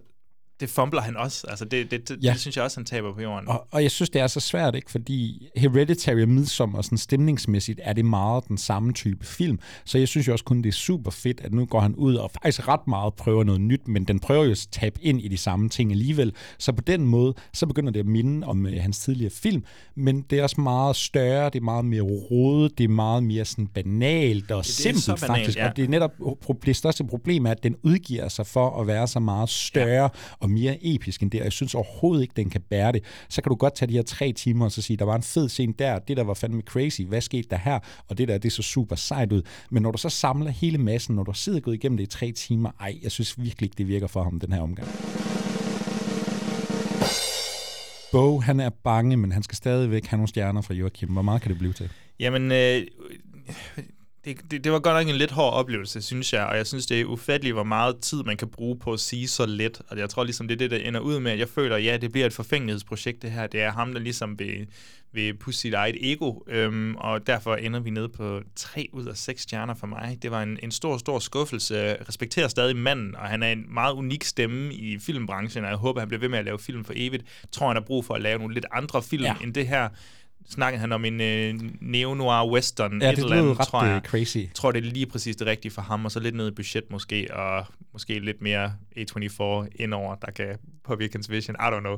[0.61, 1.47] det fumbler han også.
[1.49, 2.33] Altså, det, det, det, ja.
[2.33, 3.49] det synes jeg også, han taber på jorden.
[3.49, 4.90] Og, og jeg synes, det er så svært, ikke?
[4.90, 9.59] Fordi Hereditary og Midsommar, sådan stemningsmæssigt, er det meget den samme type film.
[9.85, 12.14] Så jeg synes jo også kun, det er super fedt, at nu går han ud
[12.14, 15.29] og faktisk ret meget prøver noget nyt, men den prøver jo at tabe ind i
[15.29, 16.33] de samme ting alligevel.
[16.59, 19.64] Så på den måde, så begynder det at minde om uh, hans tidligere film,
[19.95, 23.45] men det er også meget større, det er meget mere rodet, det er meget mere
[23.45, 25.59] sådan banalt og det, simpelt banalt, faktisk.
[25.59, 25.69] Ja.
[25.69, 26.12] Og det er netop
[26.64, 30.09] det største problem er, at den udgiver sig for at være så meget større ja.
[30.40, 33.04] og mere episk end det, og jeg synes overhovedet ikke, den kan bære det.
[33.28, 35.23] Så kan du godt tage de her tre timer og så sige, der var en
[35.23, 37.78] fed scene der, det der var fandme crazy, hvad skete der her,
[38.09, 39.42] og det der, det så super sejt ud.
[39.71, 42.33] Men når du så samler hele massen, når du sidder gået igennem det i tre
[42.33, 44.88] timer, ej, jeg synes virkelig ikke, det virker for ham den her omgang.
[48.12, 51.09] Bo, han er bange, men han skal stadigvæk have nogle stjerner fra Joachim.
[51.09, 51.90] Hvor meget kan det blive til?
[52.21, 52.87] Jamen, øh,
[54.25, 56.87] det, det, det var godt nok en lidt hård oplevelse, synes jeg, og jeg synes,
[56.87, 59.99] det er ufatteligt, hvor meget tid man kan bruge på at sige så let, og
[59.99, 62.12] jeg tror ligesom, det er det, der ender ud med, at jeg føler, ja, det
[62.12, 63.47] bliver et forfængelighedsprojekt, det her.
[63.47, 64.67] Det er ham, der ligesom vil,
[65.12, 69.17] vil pusse sit eget ego, øhm, og derfor ender vi nede på 3 ud af
[69.17, 70.19] 6 stjerner for mig.
[70.23, 71.77] Det var en, en stor, stor skuffelse.
[71.77, 75.79] Jeg respekterer stadig manden, og han er en meget unik stemme i filmbranchen, og jeg
[75.79, 77.23] håber, han bliver ved med at lave film for evigt.
[77.43, 79.35] Jeg tror, han har brug for at lave nogle lidt andre film ja.
[79.43, 79.89] end det her
[80.49, 84.00] snakkede han om en øh, neo-noir western, ja, et eller andet, ret tror jeg.
[84.04, 84.37] crazy.
[84.37, 86.54] Jeg tror, det er lige præcis det rigtige for ham, og så lidt ned i
[86.54, 89.42] budget måske, og måske lidt mere A24
[89.75, 91.56] indover, der kan påvirke hans vision.
[91.56, 91.96] I don't know.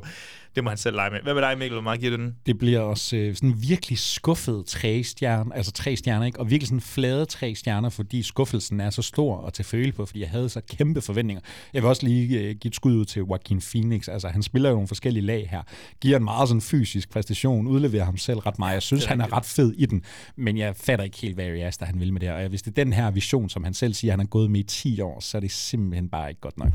[0.55, 1.19] Det må han selv lege med.
[1.23, 1.75] Hvad med dig, Mikkel?
[1.75, 2.35] Hvor meget giver du den?
[2.45, 6.39] Det bliver også øh, sådan virkelig skuffet tre stjerner, altså tre stjerner, ikke?
[6.39, 10.05] og virkelig sådan flade tre stjerner, fordi skuffelsen er så stor og til føle på,
[10.05, 11.41] fordi jeg havde så kæmpe forventninger.
[11.73, 14.07] Jeg vil også lige øh, give et skud ud til Joaquin Phoenix.
[14.07, 15.61] Altså, han spiller jo nogle forskellige lag her.
[16.01, 18.73] Giver en meget sådan fysisk præstation, udleverer ham selv ret meget.
[18.73, 20.03] Jeg synes, er han er ret fed i den,
[20.35, 22.43] men jeg fatter ikke helt, hvad Aster han vil med det her.
[22.43, 24.59] Og hvis det er den her vision, som han selv siger, han har gået med
[24.59, 26.71] i 10 år, så er det simpelthen bare ikke godt nok.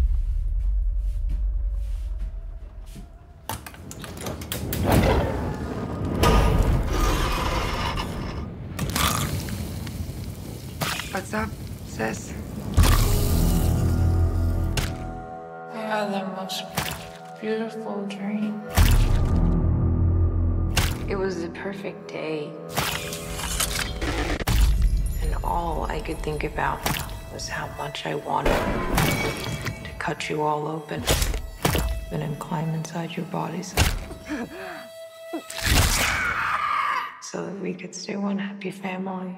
[11.10, 11.50] What's up,
[11.88, 12.32] sis?
[15.72, 16.62] I had the most
[17.40, 18.62] beautiful dream.
[21.08, 22.52] It was the perfect day.
[25.22, 26.78] And all I could think about
[27.32, 28.54] was how much I wanted
[29.84, 31.02] to cut you all open
[32.12, 33.74] and then climb inside your bodies.
[37.32, 39.32] So that we could stay one happy family.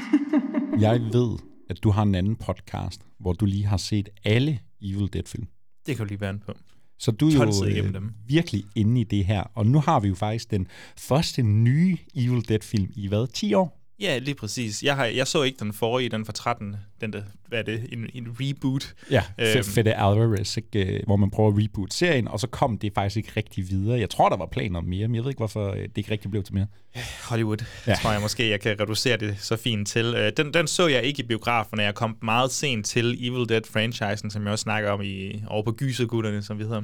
[0.84, 1.38] Jeg ved,
[1.70, 5.46] at du har en anden podcast, hvor du lige har set alle Evil Dead-film.
[5.86, 6.52] Det kan du lige være på.
[6.98, 8.14] Så du er jo øh, dem.
[8.26, 9.42] virkelig inde i det her.
[9.54, 10.66] Og nu har vi jo faktisk den
[10.98, 13.26] første nye Evil Dead-film i hvad?
[13.26, 13.83] 10 år?
[14.00, 14.82] Ja, lige præcis.
[14.82, 17.88] Jeg, har, jeg så ikke den forrige, den fra 13, den der, hvad er det,
[17.92, 18.94] en, en reboot.
[19.10, 19.64] Ja, øhm.
[19.64, 20.96] Fede Alvarez, ikke?
[20.96, 24.00] Øh, hvor man prøver at reboot serien, og så kom det faktisk ikke rigtig videre.
[24.00, 26.10] Jeg tror, der var planer om mere, men jeg ved ikke, hvorfor øh, det ikke
[26.10, 26.66] rigtig blev til mere.
[27.28, 27.94] Hollywood, ja.
[27.94, 30.14] tror jeg måske, jeg kan reducere det så fint til.
[30.16, 34.30] Øh, den, den så jeg ikke i biografen, jeg kom meget sent til Evil Dead-franchisen,
[34.30, 36.82] som jeg også snakker om i, over på Gysergutterne, som vi hedder.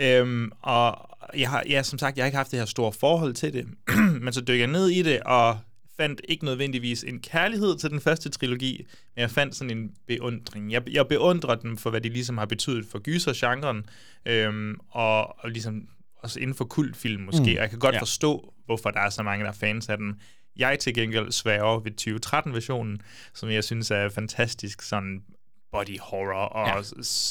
[0.00, 0.98] Øhm, og
[1.36, 3.66] jeg har, ja, som sagt, jeg har ikke haft det her store forhold til det,
[4.24, 5.58] men så dykker jeg ned i det, og
[5.96, 10.72] fandt ikke nødvendigvis en kærlighed til den første trilogi, men jeg fandt sådan en beundring.
[10.72, 13.86] Jeg, jeg beundrer dem for, hvad de ligesom har betydet for gyser-genren,
[14.26, 17.42] øhm, og, og ligesom også inden for kultfilm måske.
[17.42, 17.48] Mm.
[17.48, 18.00] Og jeg kan godt ja.
[18.00, 20.20] forstå, hvorfor der er så mange, der er fans af den.
[20.56, 23.00] Jeg til gengæld sværger ved 2013-versionen,
[23.34, 25.22] som jeg synes er fantastisk sådan
[25.72, 26.76] body horror og ja.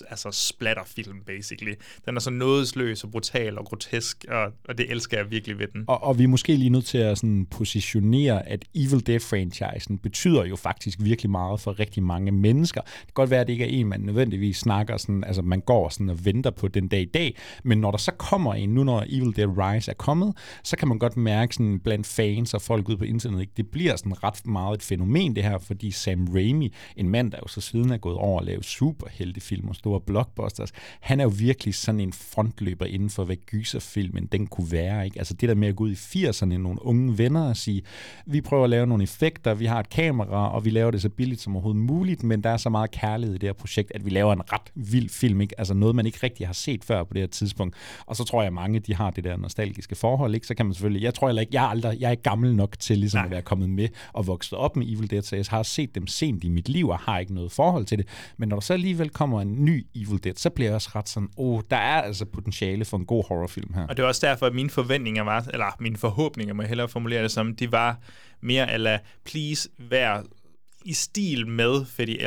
[0.10, 1.74] altså splatterfilm, basically.
[2.06, 5.67] Den er så nådesløs og brutal og grotesk, og, og det elsker jeg virkelig ved
[5.67, 5.84] den.
[5.88, 10.45] Og, og vi er måske lige nødt til at sådan positionere, at Evil Dead-franchisen betyder
[10.45, 12.82] jo faktisk virkelig meget for rigtig mange mennesker.
[12.82, 15.62] Det kan godt være, at det ikke er en, man nødvendigvis snakker sådan, altså man
[15.62, 18.69] går sådan og venter på den dag i dag, men når der så kommer en,
[18.69, 22.54] nu når Evil Dead Rise er kommet, så kan man godt mærke sådan blandt fans
[22.54, 25.91] og folk ude på internettet, det bliver sådan ret meget et fænomen det her, fordi
[25.91, 29.76] Sam Raimi, en mand, der jo så siden er gået over at lave superheltefilm og
[29.76, 34.72] store blockbusters, han er jo virkelig sådan en frontløber inden for, hvad gyserfilmen den kunne
[34.72, 35.06] være.
[35.06, 35.20] Ikke?
[35.20, 37.82] Altså det der med at gå ud i 80'erne, nogle unge venner og sige,
[38.26, 41.10] vi prøver at lave nogle effekter, vi har et kamera, og vi laver det så
[41.10, 44.06] billigt som overhovedet muligt, men der er så meget kærlighed i det her projekt, at
[44.06, 45.60] vi laver en ret vild film, ikke?
[45.60, 47.76] altså noget, man ikke rigtig har set før på det her tidspunkt.
[48.06, 50.48] Og så tror jeg, at mange de har det der nostalgiske forhold, ikke?
[50.48, 52.56] så kan man selvfølgelig, jeg tror heller ikke, jeg er, aldrig, jeg er ikke gammel
[52.56, 53.26] nok til ligesom Nej.
[53.26, 56.08] at være kommet med og vokset op med Evil Dead, så jeg har set dem
[56.08, 58.08] sent i mit liv og har ikke noget forhold til det.
[58.38, 61.10] Men når der så alligevel kommer en ny Evil Dead, så bliver jeg også ret
[61.10, 63.88] sådan, åh, oh, der er altså potentiale for en god horrorfilm her.
[63.88, 66.89] Og det er også derfor, at mine forventninger var, eller mine forhåbninger, må jeg hellere
[66.89, 67.99] formulere det som, de var
[68.41, 70.23] mere eller please vær
[70.86, 72.21] i stil med Freddy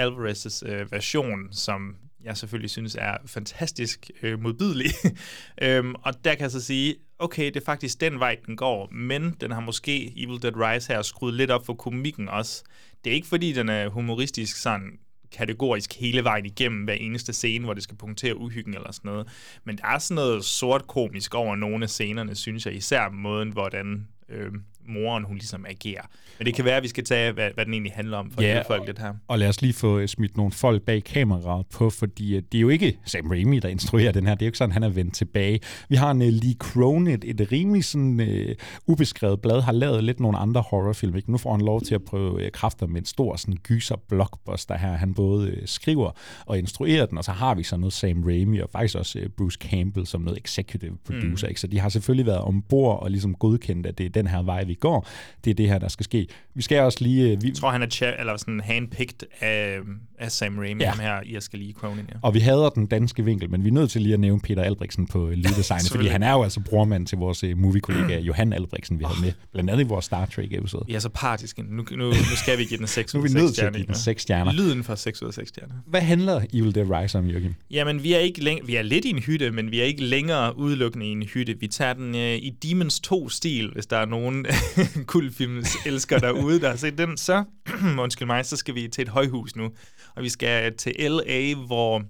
[0.00, 4.90] Alvarez' øh, version, som jeg selvfølgelig synes er fantastisk øh, modbydelig.
[5.62, 8.88] øhm, og der kan jeg så sige, okay, det er faktisk den vej, den går,
[8.92, 12.64] men den har måske Evil Dead Rise her skruet lidt op for komikken også.
[13.04, 14.98] Det er ikke fordi, den er humoristisk sådan
[15.36, 19.28] kategorisk hele vejen igennem hver eneste scene, hvor det skal punktere uhyggen eller sådan noget.
[19.64, 23.50] Men der er sådan noget sort komisk over nogle af scenerne, synes jeg, især måden,
[23.50, 24.52] hvordan øh,
[24.88, 26.02] moren hun ligesom agerer.
[26.38, 28.42] Men det kan være, at vi skal tage, hvad, hvad den egentlig handler om for
[28.42, 29.14] ja, folk lidt her.
[29.28, 32.58] Og lad os lige få øh, smidt nogle folk bag kameraet på, fordi øh, det
[32.58, 34.34] er jo ikke Sam Raimi, der instruerer den her.
[34.34, 35.60] Det er jo ikke sådan, han er vendt tilbage.
[35.88, 38.54] Vi har en uh, Lee Cronin, et rimelig sådan, uh,
[38.86, 41.16] ubeskrevet blad, har lavet lidt nogle andre horrorfilm.
[41.16, 41.30] Ikke?
[41.30, 44.76] Nu får han lov til at prøve uh, kræfter med en stor sådan, gyser blockbuster
[44.76, 44.92] her.
[44.92, 46.10] Han både uh, skriver
[46.46, 49.26] og instruerer den, og så har vi så noget Sam Raimi, og faktisk også uh,
[49.36, 51.46] Bruce Campbell som noget executive producer.
[51.46, 51.50] Mm.
[51.50, 51.60] Ikke?
[51.60, 54.64] Så de har selvfølgelig været ombord og ligesom godkendt, at det er den her vej,
[54.64, 55.08] vi går.
[55.44, 56.26] Det er det her, der skal ske.
[56.54, 57.30] Vi skal også lige...
[57.32, 57.48] Øh, vi...
[57.48, 59.78] Jeg tror, han er cha- eller sådan handpicked af,
[60.18, 60.90] af Sam Raimi, ja.
[60.90, 62.04] ham her, I skal lige Cronin.
[62.08, 62.18] Ja.
[62.22, 64.62] Og vi hader den danske vinkel, men vi er nødt til lige at nævne Peter
[64.62, 68.98] Albrechtsen på lyddesign, fordi han er jo altså brormand til vores uh, moviekollega Johan Albrechtsen,
[68.98, 70.94] vi havde med, blandt andet i vores Star Trek-episode.
[70.94, 71.62] Er så partiske.
[71.62, 73.34] Nu, nu, nu skal vi give den 6 ud af 6 stjerner.
[73.34, 74.52] Nu er vi nødt til at give den 6 stjerner.
[74.52, 75.74] Lyden for 6 ud af 6 stjerner.
[75.86, 77.56] Hvad handler Evil Dead Rise om, Jørgen?
[77.70, 80.02] Jamen, vi er, ikke læng- vi er lidt i en hytte, men vi er ikke
[80.02, 81.54] længere udelukkende i en hytte.
[81.60, 84.46] Vi tager den uh, i Demons 2-stil, hvis der er nogen
[85.06, 87.16] kultfilms elsker derude, der har set den.
[87.16, 87.44] Så,
[87.98, 89.70] undskyld mig, så skal vi til et højhus nu.
[90.16, 92.02] Og vi skal til L.A., hvor,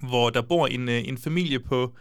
[0.00, 1.96] hvor der bor en, øh, en familie på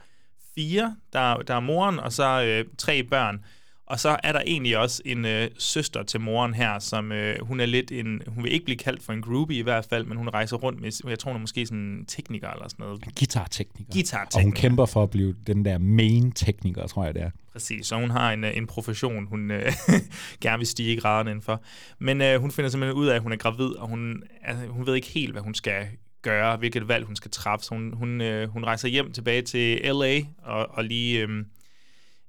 [0.56, 0.96] fire.
[1.14, 3.46] Der, der er moren, og så øh, tre børn.
[3.90, 7.60] Og så er der egentlig også en øh, søster til moren her, som øh, hun
[7.60, 10.18] er lidt en, hun vil ikke blive kaldt for en groupie i hvert fald, men
[10.18, 13.02] hun rejser rundt med, jeg tror hun er måske sådan en tekniker eller sådan noget.
[13.20, 13.94] Guitar-tekniker.
[13.94, 14.38] Guitar-tekniker.
[14.38, 17.30] Og hun kæmper for at blive den der main-tekniker, tror jeg det er.
[17.52, 19.72] Præcis, så hun har en, øh, en profession, hun øh,
[20.42, 21.62] gerne vil stige i graden indenfor.
[22.00, 24.86] Men øh, hun finder simpelthen ud af, at hun er gravid, og hun, altså, hun
[24.86, 25.88] ved ikke helt, hvad hun skal
[26.22, 27.66] gøre, hvilket valg hun skal træffe.
[27.66, 30.20] Så hun, hun, øh, hun rejser hjem tilbage til L.A.
[30.44, 31.22] og, og lige...
[31.22, 31.46] Øh,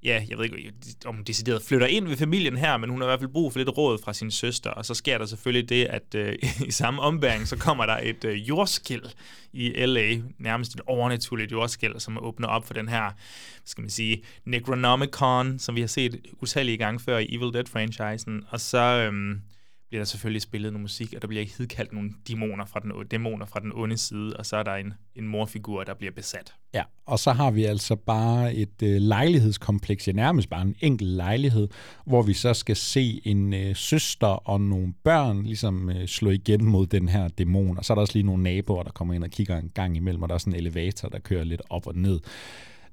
[0.02, 0.72] ja, jeg ved ikke,
[1.06, 3.52] om hun decideret flytter ind ved familien her, men hun har i hvert fald brug
[3.52, 6.34] for lidt råd fra sin søster, og så sker der selvfølgelig det, at øh,
[6.68, 9.02] i samme ombæring, så kommer der et øh, jordskæld
[9.52, 13.10] i LA, nærmest et overnaturligt jordskæld, som åbner op for den her,
[13.64, 18.60] skal man sige, Necronomicon, som vi har set utallige gange før i Evil Dead-franchisen, og
[18.60, 19.10] så...
[19.12, 19.36] Øh,
[19.90, 23.46] bliver der selvfølgelig spillet noget musik, og der bliver hidkaldt nogle dæmoner fra den, dæmoner
[23.46, 26.54] fra den onde side, og så er der en, en morfigur, der bliver besat.
[26.74, 31.10] Ja, og så har vi altså bare et øh, lejlighedskompleks, ja nærmest bare en enkelt
[31.10, 31.68] lejlighed,
[32.06, 36.64] hvor vi så skal se en øh, søster og nogle børn ligesom øh, slå igen
[36.64, 39.24] mod den her dæmon, og så er der også lige nogle naboer, der kommer ind
[39.24, 41.86] og kigger en gang imellem, og der er sådan en elevator, der kører lidt op
[41.86, 42.20] og ned.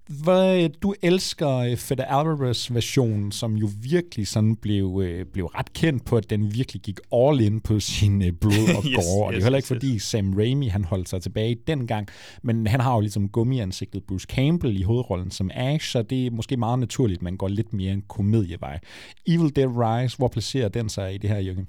[0.07, 5.73] Hvad, du elsker øh, Fede Alvarez version, som jo virkelig sådan blev, øh, blev ret
[5.73, 9.25] kendt på, at den virkelig gik all in på sin øh, blod og yes, gore.
[9.27, 12.07] Og det er heller ikke yes, fordi Sam Raimi han holdt sig tilbage dengang,
[12.43, 16.31] men han har jo ligesom gummiansigtet Bruce Campbell i hovedrollen som Ash, så det er
[16.31, 18.79] måske meget naturligt, at man går lidt mere en komedievej.
[19.27, 21.67] Evil Dead Rise, hvor placerer den sig i det her, Jørgen?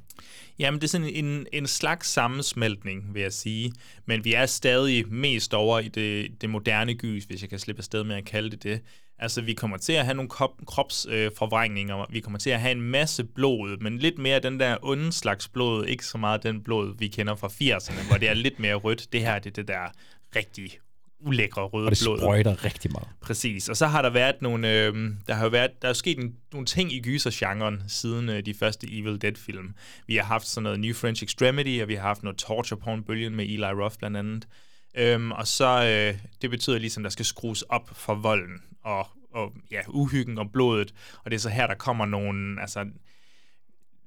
[0.59, 3.73] Jamen, det er sådan en, en slags sammensmeltning, vil jeg sige.
[4.07, 7.81] Men vi er stadig mest over i det, det moderne gys, hvis jeg kan slippe
[7.81, 8.81] afsted med at kalde det det.
[9.19, 12.73] Altså, vi kommer til at have nogle krop, kropsforvrængninger, øh, vi kommer til at have
[12.73, 16.63] en masse blod, men lidt mere den der onde slags blod, ikke så meget den
[16.63, 19.13] blod, vi kender fra 80'erne, hvor det er lidt mere rødt.
[19.13, 19.93] Det her det er det der
[20.37, 20.79] rigtig
[21.21, 22.19] ulækre røde Og det blod.
[22.19, 23.09] sprøjter rigtig meget.
[23.21, 23.69] Præcis.
[23.69, 24.95] Og så har der været nogle, øh,
[25.27, 28.55] der har jo været, der er sket en, nogle ting i gysergenren siden øh, de
[28.55, 29.75] første Evil Dead-film.
[30.07, 33.37] Vi har haft sådan noget New French Extremity, og vi har haft noget torture porn-bølgen
[33.37, 34.49] med Eli Roth blandt andet.
[34.97, 39.53] Øhm, og så, øh, det betyder ligesom, der skal skrues op for volden og, og
[39.71, 40.95] ja, uhyggen og blodet.
[41.25, 42.85] Og det er så her, der kommer nogle, altså,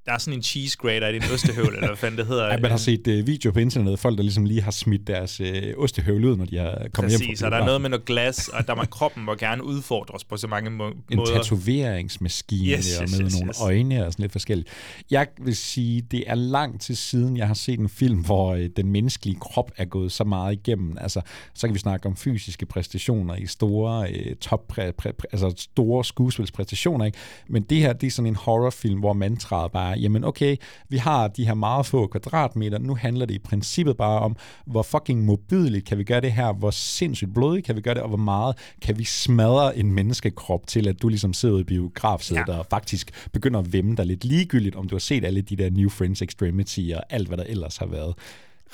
[0.05, 2.47] der er sådan en cheese grater i din ostehøvl, eller hvad fanden det hedder.
[2.47, 5.41] Ja, man har set uh, video på internettet, folk der ligesom lige har smidt deres
[5.41, 7.89] uh, ostehøvl ud, når de har kommet hjem Præcis, fra og der er noget med
[7.89, 11.33] noget glas, og der må kroppen må gerne udfordres på så mange må- en måder.
[11.33, 13.61] tatoveringsmaskine Yes, og yes, med yes, nogle yes.
[13.61, 14.69] øjne og sådan lidt forskelligt.
[15.11, 18.69] Jeg vil sige, det er langt til siden, jeg har set en film, hvor øh,
[18.75, 20.97] den menneskelige krop er gået så meget igennem.
[21.01, 21.21] Altså,
[21.53, 25.53] så kan vi snakke om fysiske præstationer i store øh, top præ, præ, præ, altså
[25.57, 27.17] store skuespilspræstationer, ikke?
[27.49, 30.55] Men det her, det er sådan en horrorfilm, hvor mantraet bare, er, jamen okay,
[30.89, 34.83] vi har de her meget få kvadratmeter, nu handler det i princippet bare om, hvor
[34.83, 38.07] fucking modbydeligt kan vi gøre det her, hvor sindssygt blodigt kan vi gøre det, og
[38.07, 42.57] hvor meget kan vi smadre en menneskekrop til, at du ligesom sidder i biografsædet ja.
[42.57, 45.69] og faktisk begynder at vemme dig lidt ligegyldigt, om du har set alle de der
[45.69, 48.13] New Friends Extremity og alt, hvad der ellers har været.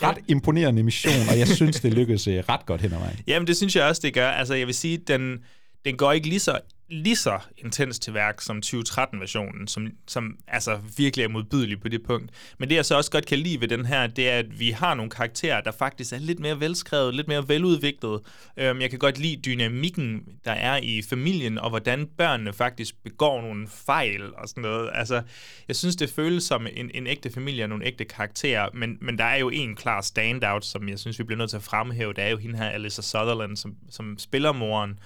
[0.02, 3.20] Ret imponerende mission, og jeg synes, det lykkedes øh, ret godt hen ad vejen.
[3.28, 4.30] Jamen, det synes jeg også, det gør.
[4.30, 5.38] Altså, jeg vil sige, den,
[5.86, 10.80] den går ikke lige så, lige så intens til værk som 2013-versionen, som, som altså
[10.98, 12.32] virkelig er modbydelig på det punkt.
[12.58, 14.72] Men det, jeg så også godt kan lide ved den her, det er, at vi
[14.72, 18.22] har nogle karakterer, der faktisk er lidt mere velskrevet, lidt mere veludviklet.
[18.58, 23.42] Øhm, jeg kan godt lide dynamikken, der er i familien, og hvordan børnene faktisk begår
[23.42, 24.90] nogle fejl og sådan noget.
[24.94, 25.22] Altså,
[25.68, 29.18] jeg synes, det føles som en, en ægte familie og nogle ægte karakterer, men, men
[29.18, 32.14] der er jo en klar standout, som jeg synes, vi bliver nødt til at fremhæve.
[32.14, 35.00] Det er jo hende her, Alyssa Sutherland, som, som spiller moren.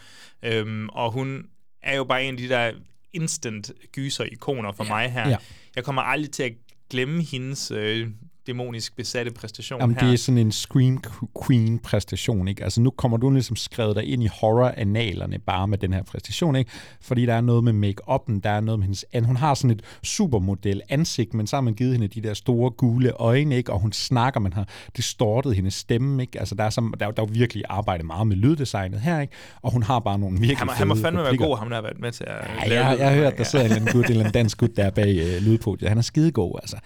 [0.43, 1.45] Øhm, og hun
[1.83, 2.71] er jo bare en af de der
[3.13, 4.89] instant gyser-ikoner for ja.
[4.89, 5.29] mig her.
[5.29, 5.37] Ja.
[5.75, 6.53] Jeg kommer aldrig til at
[6.89, 8.09] glemme hendes øh,
[8.47, 10.07] dæmonisk besatte præstation Jamen, her.
[10.07, 11.03] det er sådan en Scream
[11.47, 12.63] Queen præstation, ikke?
[12.63, 16.55] Altså, nu kommer du ligesom skrevet dig ind i horror-analerne bare med den her præstation,
[16.55, 16.71] ikke?
[17.01, 19.05] Fordi der er noget med make-up'en, der er noget med hendes...
[19.23, 22.71] Hun har sådan et supermodel ansigt, men så har man givet hende de der store
[22.71, 23.73] gule øjne, ikke?
[23.73, 26.39] Og hun snakker, man har distortet hendes stemme, ikke?
[26.39, 29.19] Altså, der er, så, der, er- der er jo virkelig arbejdet meget med lyddesignet her,
[29.21, 29.33] ikke?
[29.61, 31.45] Og hun har bare nogle virkelig han, han må fandme være replikker.
[31.47, 32.99] god, ham der har været med til at Ja, lave jeg, lyden.
[33.05, 35.89] jeg har hørt, der sidder en anden gut, en dansk gut der bag øh, lydpodiet.
[35.89, 36.77] Han er skidegod, altså.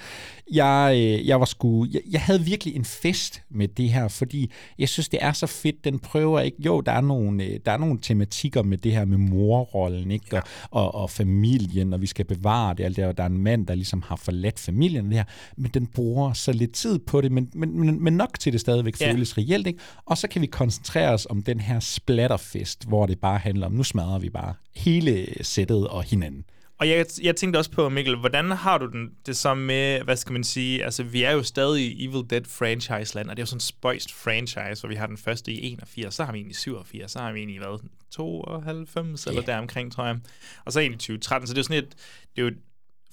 [0.53, 4.51] Jeg, øh, jeg var sgu, jeg, jeg havde virkelig en fest med det her, fordi
[4.79, 5.83] jeg synes, det er så fedt.
[5.83, 9.05] Den prøver ikke, jo, der er nogle, øh, der er nogle tematikker med det her
[9.05, 10.37] med morrollen, ikke?
[10.37, 13.37] Og, og, og familien, og vi skal bevare det, alt det, og der er en
[13.37, 15.23] mand, der ligesom har forladt familien, det her,
[15.57, 18.61] men den bruger så lidt tid på det, men, men, men, men nok til det
[18.61, 19.11] stadigvæk Ja.
[19.11, 19.79] føles reelt, ikke?
[20.05, 23.71] Og så kan vi koncentrere os om den her splatterfest, hvor det bare handler om,
[23.71, 26.43] nu smadrer vi bare hele sættet og hinanden.
[26.77, 30.15] Og jeg, jeg tænkte også på, Mikkel, hvordan har du den, det så med, hvad
[30.15, 33.43] skal man sige, altså vi er jo stadig i Evil Dead franchise-land, og det er
[33.43, 36.39] jo sådan en spøjst franchise, hvor vi har den første i 81, så har vi
[36.39, 37.79] en i 87, så har vi en i hvad,
[38.11, 40.19] 92 eller deromkring, tror jeg.
[40.65, 41.91] Og så en i 2013, så det er jo sådan et,
[42.35, 42.57] det er jo et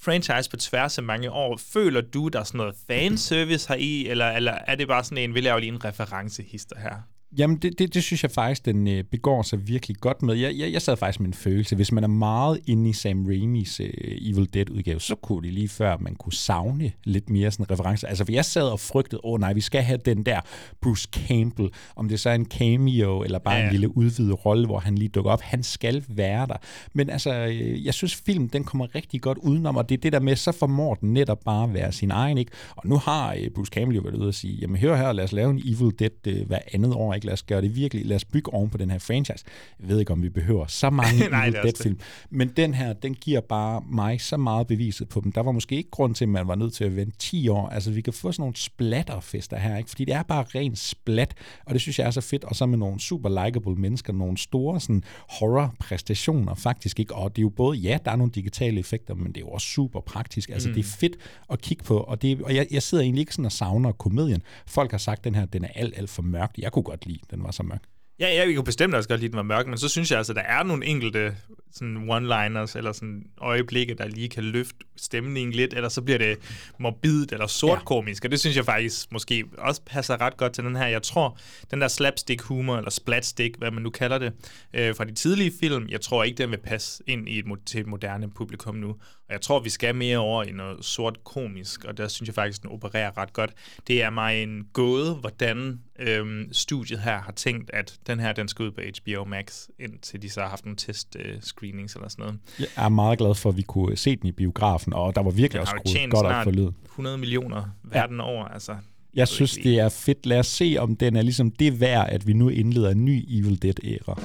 [0.01, 1.57] franchise på tværs af mange år.
[1.57, 5.19] Føler du, der er sådan noget fanservice her i, eller, eller er det bare sådan
[5.19, 7.12] en, vi laver lige en referencehister her?
[7.39, 10.35] Jamen, det, det, det synes jeg faktisk, den øh, begår sig virkelig godt med.
[10.35, 11.77] Jeg, jeg, jeg sad faktisk med en følelse.
[11.77, 15.69] Hvis man er meget inde i Sam Raimis øh, Evil Dead-udgave, så kunne det lige
[15.69, 18.09] før, man kunne savne lidt mere sådan referencer.
[18.09, 20.41] Altså, for jeg sad og frygtede, åh oh, nej, vi skal have den der
[20.81, 24.67] Bruce Campbell, om det så er en cameo, eller bare Ja, en lille udvidet rolle,
[24.67, 25.41] hvor han lige dukker op.
[25.41, 26.57] Han skal være der.
[26.93, 30.13] Men altså, øh, jeg synes, film den kommer rigtig godt udenom, og det er det
[30.13, 32.53] der med, så formår den netop bare at være sin egen, ikke?
[32.77, 35.25] Og nu har øh, Bruce Campbell jo været ude og sige, jamen hør her, lad
[35.25, 37.22] os lave en Evil Dead øh, hver andet år, ikke?
[37.25, 39.45] Lad os gøre det virkelig, lad os bygge oven på den her franchise.
[39.81, 41.99] Jeg ved ikke, om vi behøver så mange Nej, det Dead-film,
[42.31, 45.33] men den her, den giver bare mig så meget beviset på dem.
[45.33, 47.69] Der var måske ikke grund til, at man var nødt til at vente 10 år.
[47.69, 49.91] Altså, vi kan få sådan nogle splatterfester her, ikke?
[49.91, 52.45] Fordi det er bare ren splat, og det synes jeg er så fedt.
[52.45, 57.15] Og så med nogle super likable mennesker, nogle store sådan horror-præstationer faktisk, ikke?
[57.15, 59.49] Og det er jo både, ja, der er nogle digitale effekter, men det er jo
[59.49, 60.51] også super praktisk.
[60.51, 60.75] Altså, mm.
[60.75, 61.17] det er fedt
[61.51, 64.43] at kigge på, og, det, og jeg, jeg sidder egentlig ikke sådan og savner komedien.
[64.67, 66.55] Folk har sagt, at den her, den er alt, alt for mørk.
[66.59, 67.83] Jeg kunne godt lide, at den var så mørk.
[68.21, 70.19] Ja, jeg kunne bestemt også godt lide, at den var mørk, men så synes jeg
[70.19, 71.37] altså, at der er nogle enkelte
[71.73, 76.39] sådan one-liners eller sådan øjeblikke, der lige kan løfte stemningen lidt, eller så bliver det
[76.79, 80.77] morbidt eller sortkomisk, og det synes jeg faktisk måske også passer ret godt til den
[80.77, 80.87] her.
[80.87, 81.39] Jeg tror,
[81.71, 84.33] den der slapstick-humor, eller splatstick, hvad man nu kalder det,
[84.75, 87.81] øh, fra de tidlige film, jeg tror ikke, den vil passe ind i et, til
[87.81, 88.97] et moderne publikum nu.
[89.29, 92.35] Og jeg tror, vi skal mere over i noget sort komisk, og der synes jeg
[92.35, 93.51] faktisk, den opererer ret godt.
[93.87, 98.49] Det er mig en gåde, hvordan øhm, studiet her har tænkt, at den her, den
[98.49, 102.09] skal ud på HBO Max, indtil de så har haft nogle test øh, screenings eller
[102.09, 102.39] sådan noget.
[102.59, 105.31] Jeg er meget glad for, at vi kunne se den i biografen, og der var
[105.31, 106.69] virkelig Den også skruet godt op for lyd.
[106.85, 108.23] 100 millioner verden ja.
[108.23, 108.77] over, altså
[109.15, 110.27] Jeg synes, det er fedt.
[110.27, 113.25] Lad os se, om den er ligesom det værd, at vi nu indleder en ny
[113.29, 114.21] Evil Dead-æra.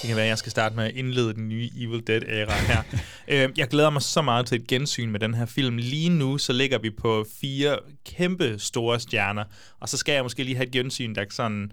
[0.00, 2.82] Det kan være, at jeg skal starte med at indlede den nye Evil Dead-æra her.
[3.28, 5.76] øh, jeg glæder mig så meget til et gensyn med den her film.
[5.76, 9.44] Lige nu, så ligger vi på fire kæmpe store stjerner,
[9.80, 11.72] og så skal jeg måske lige have et gensyn, der sådan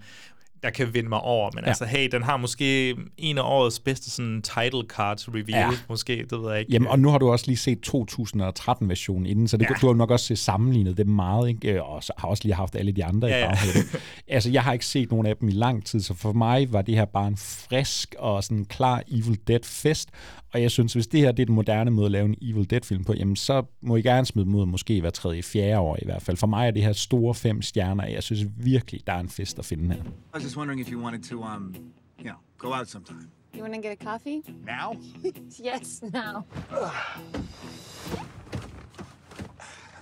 [0.62, 1.50] der kan vinde mig over.
[1.54, 1.68] Men ja.
[1.68, 5.70] altså, hey, den har måske en af årets bedste sådan, title cards reviews, ja.
[5.88, 6.72] måske, det ved jeg ikke.
[6.72, 9.74] Jamen, og nu har du også lige set 2013-versionen inden, så det, ja.
[9.80, 11.72] du har nok også sammenlignet dem meget, ikke?
[11.72, 13.94] Øh, og så har også lige haft alle de andre ja, i baghovedet.
[13.94, 13.98] Ja.
[14.34, 16.82] altså, jeg har ikke set nogen af dem i lang tid, så for mig var
[16.82, 20.08] det her bare en frisk og sådan klar Evil Dead-fest,
[20.52, 22.70] og jeg synes, hvis det her det er den moderne måde at lave en Evil
[22.70, 26.04] Dead-film på, jamen så må I gerne smide mod måske hver tredje, fjerde år i
[26.04, 26.36] hvert fald.
[26.36, 29.58] For mig er det her store fem stjerner, jeg synes virkelig, der er en fest
[29.58, 30.02] at finde her.
[30.02, 31.76] I was just wondering if you wanted to, um,
[32.18, 33.30] you know, go out sometime.
[33.54, 34.42] You want to get a coffee?
[34.66, 34.92] Now?
[35.72, 36.44] yes, now.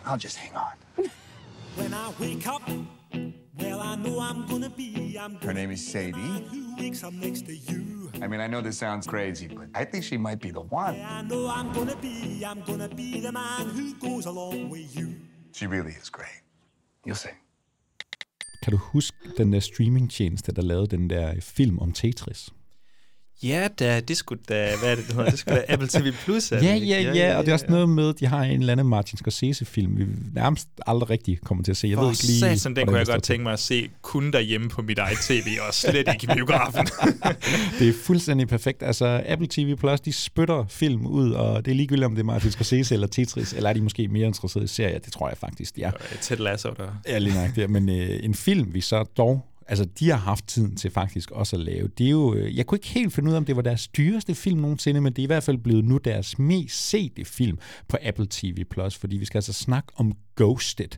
[0.07, 0.73] I'll just hang on.
[1.77, 2.63] when I wake up,
[3.59, 5.17] well, I know I'm gonna be.
[5.19, 6.45] I'm Her name is Sadie.
[6.51, 8.11] Who wakes up next to you?
[8.23, 10.95] I mean, I know this sounds crazy, but I think she might be the one.
[10.95, 12.45] I know I'm gonna be.
[12.45, 15.15] I'm gonna be the man who goes along with you.
[15.53, 16.43] She really is great.
[17.07, 17.35] You'll see.
[18.63, 22.51] Kan du huske den der streamingtjeneste, der lavede den der film om Tetris?
[23.43, 25.31] Ja, da, det skulle da, hvad er det, det hedder?
[25.31, 26.53] Det skulle da Apple TV Plus.
[26.53, 28.87] Ja, ja, ja, ja, og det er også noget med, de har en eller anden
[28.87, 31.89] Martin Scorsese-film, vi nærmest aldrig rigtig kommer til at se.
[31.89, 34.69] Jeg ved ikke lige, satan, den kunne jeg godt tænke mig at se kun derhjemme
[34.69, 36.87] på mit eget tv, og slet ikke i biografen.
[37.79, 38.83] det er fuldstændig perfekt.
[38.83, 42.27] Altså, Apple TV Plus, de spytter film ud, og det er ligegyldigt, om det er
[42.27, 44.99] Martin Scorsese eller Tetris, eller er de måske mere interesserede i serier?
[44.99, 45.91] Det tror jeg faktisk, de er.
[46.21, 47.01] Ted Lasso, der.
[47.09, 47.71] Ja, lige nok det.
[47.71, 51.57] Men øh, en film, vi så dog altså de har haft tiden til faktisk også
[51.57, 51.89] at lave.
[51.99, 53.89] Det er jo, øh, jeg kunne ikke helt finde ud af, om det var deres
[53.89, 57.59] dyreste film nogensinde, men det er i hvert fald blevet nu deres mest sete film
[57.89, 58.65] på Apple TV+,
[59.01, 60.89] fordi vi skal altså snakke om Ghosted.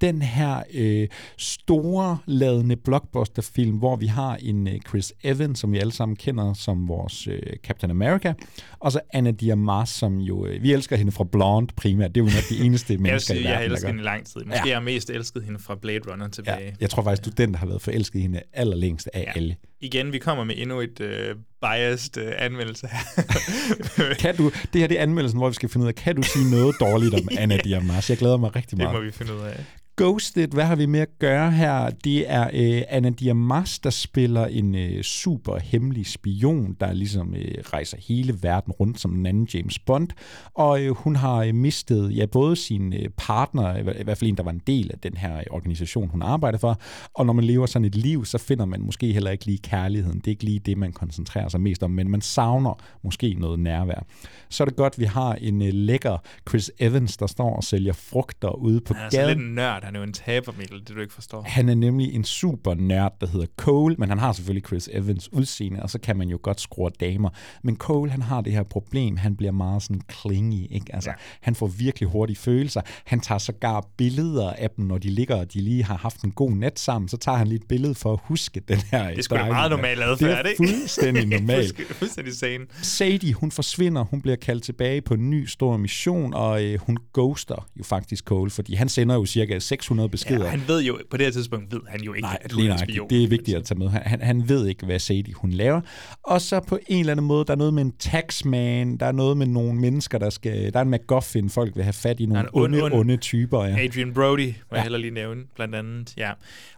[0.00, 5.78] Den her øh, store ladende blockbuster-film, hvor vi har en øh, Chris Evans, som vi
[5.78, 8.34] alle sammen kender som vores øh, Captain America,
[8.78, 12.14] og så Anna Diarmas, som jo, øh, vi elsker hende fra Blonde primært.
[12.14, 14.04] Det er jo nok de eneste mennesker jeg i verden, Jeg har elsket hende i
[14.04, 14.44] lang tid.
[14.44, 14.68] Måske ja.
[14.68, 16.64] jeg har mest elsket hende fra Blade Runner tilbage.
[16.64, 19.32] Ja, jeg tror faktisk, du den, der har været forelsket hende allerlængst af ja.
[19.36, 19.56] alle.
[19.84, 23.22] Igen, vi kommer med endnu et øh, biased øh, anmeldelse her.
[24.24, 26.22] kan du, det her det er anmeldelsen, hvor vi skal finde ud af, kan du
[26.22, 28.10] sige noget dårligt om Anna Diarmas?
[28.10, 28.94] Jeg glæder mig rigtig meget.
[28.94, 29.64] Det må vi finde ud af.
[29.96, 31.90] Ghosted, hvad har vi med at gøre her?
[31.90, 37.54] Det er øh, Anna Diarmas, der spiller en øh, super hemmelig spion, der ligesom øh,
[37.72, 40.08] rejser hele verden rundt som en anden James Bond.
[40.54, 44.36] Og øh, hun har øh, mistet ja, både sin øh, partner, i hvert fald en,
[44.36, 46.80] der var en del af den her organisation, hun arbejder for.
[47.14, 50.18] Og når man lever sådan et liv, så finder man måske heller ikke lige kærligheden.
[50.18, 53.60] Det er ikke lige det, man koncentrerer sig mest om, men man savner måske noget
[53.60, 54.06] nærvær.
[54.48, 57.64] Så er det godt, at vi har en øh, lækker Chris Evans, der står og
[57.64, 59.28] sælger frugter ude på ja, gaden.
[59.28, 61.42] Altså lidt nørd han er jo en taber, Mikkel, det du ikke forstår.
[61.46, 65.32] Han er nemlig en super nørd, der hedder Cole, men han har selvfølgelig Chris Evans
[65.32, 67.30] udseende, og så kan man jo godt skrue damer.
[67.62, 70.94] Men Cole, han har det her problem, han bliver meget sådan clingy, ikke?
[70.94, 71.14] Altså, ja.
[71.40, 72.80] han får virkelig hurtige følelser.
[73.04, 76.30] Han tager sågar billeder af dem, når de ligger, og de lige har haft en
[76.30, 79.08] god nat sammen, så tager han lige et billede for at huske den her.
[79.08, 81.80] Det er sgu da meget normalt adfærd, det er fuldstændig normalt.
[81.90, 82.64] fuldstændig sane.
[82.82, 86.98] Sadie, hun forsvinder, hun bliver kaldt tilbage på en ny stor mission, og øh, hun
[87.14, 90.44] ghoster jo faktisk Cole, fordi han sender jo cirka 600 beskeder.
[90.44, 92.66] Ja, han ved jo, på det her tidspunkt ved han jo ikke, Nej, at hun
[92.66, 93.10] er spion.
[93.10, 93.88] det er vigtigt at tage med.
[93.88, 95.80] Han, han ved ikke, hvad Sadie hun laver.
[96.22, 99.12] Og så på en eller anden måde, der er noget med en taxman, der er
[99.12, 100.72] noget med nogle mennesker, der skal...
[100.72, 103.64] Der er en MacGuffin, folk vil have fat i nogle onde, onde, onde typer.
[103.64, 103.84] Ja.
[103.84, 104.74] Adrian Brody, må ja.
[104.74, 106.14] jeg heller lige nævne, blandt andet.
[106.16, 106.30] Ja.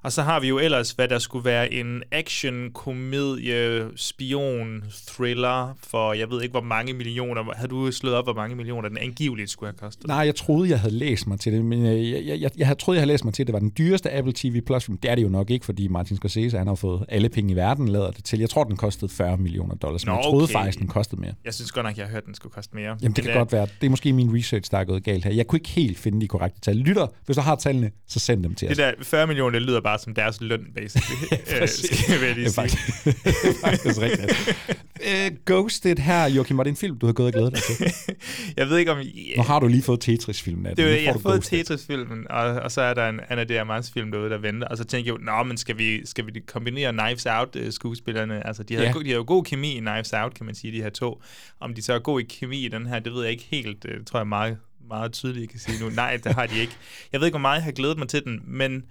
[0.03, 5.77] Og så har vi jo ellers, hvad der skulle være en action, komedie, spion, thriller
[5.83, 7.43] for, jeg ved ikke, hvor mange millioner.
[7.57, 10.07] Har du slået op, hvor mange millioner den angiveligt skulle have kostet?
[10.07, 12.79] Nej, jeg troede, jeg havde læst mig til det, men jeg, jeg, jeg, jeg havde
[12.87, 14.99] troet, jeg havde læst mig til, at det var den dyreste Apple TV Plus film.
[14.99, 17.57] Det er det jo nok ikke, fordi Martin Scorsese, han har fået alle penge i
[17.57, 18.38] verden lavet det til.
[18.38, 20.53] Jeg tror, den kostede 40 millioner dollars, men Nå, jeg troede okay.
[20.53, 21.33] faktisk, den kostede mere.
[21.44, 22.96] Jeg synes godt nok, jeg har hørt, den skulle koste mere.
[23.03, 23.66] Jamen, det kan det godt være.
[23.81, 25.33] Det er måske min research, der er gået galt her.
[25.33, 26.77] Jeg kunne ikke helt finde de korrekte tal.
[26.77, 28.77] Lytter, hvis du har tallene, så send dem til det os.
[28.77, 31.16] Det der 40 millioner, det lyder bare som deres løn, basically.
[31.51, 32.66] ja, skal jeg lige sige.
[33.07, 34.57] Det er faktisk rigtigt.
[35.01, 37.92] Uh, Ghosted her, Joachim, var det en film, du har gået og glædet dig til?
[38.59, 38.99] jeg ved ikke om...
[38.99, 39.37] Yeah.
[39.37, 40.85] Nu har du lige fået Tetris-filmen af det.
[40.85, 44.31] det jeg har fået Tetris-filmen, og, og så er der en Anna Diamants film derude,
[44.31, 44.69] der venter.
[44.69, 48.47] Og så tænkte jeg jo, nå, men skal vi, skal vi kombinere Knives Out-skuespillerne?
[48.47, 48.93] Altså, de havde, ja.
[48.93, 51.23] de havde jo god kemi i Knives Out, kan man sige, de her to.
[51.61, 53.83] Om de så er god i kemi i den her, det ved jeg ikke helt.
[53.83, 54.59] Det tror jeg meget,
[54.89, 55.91] meget tydeligt, jeg kan sige nu.
[55.91, 56.77] Nej, det har de ikke.
[57.12, 58.85] Jeg ved ikke, hvor meget jeg har glædet mig til den, men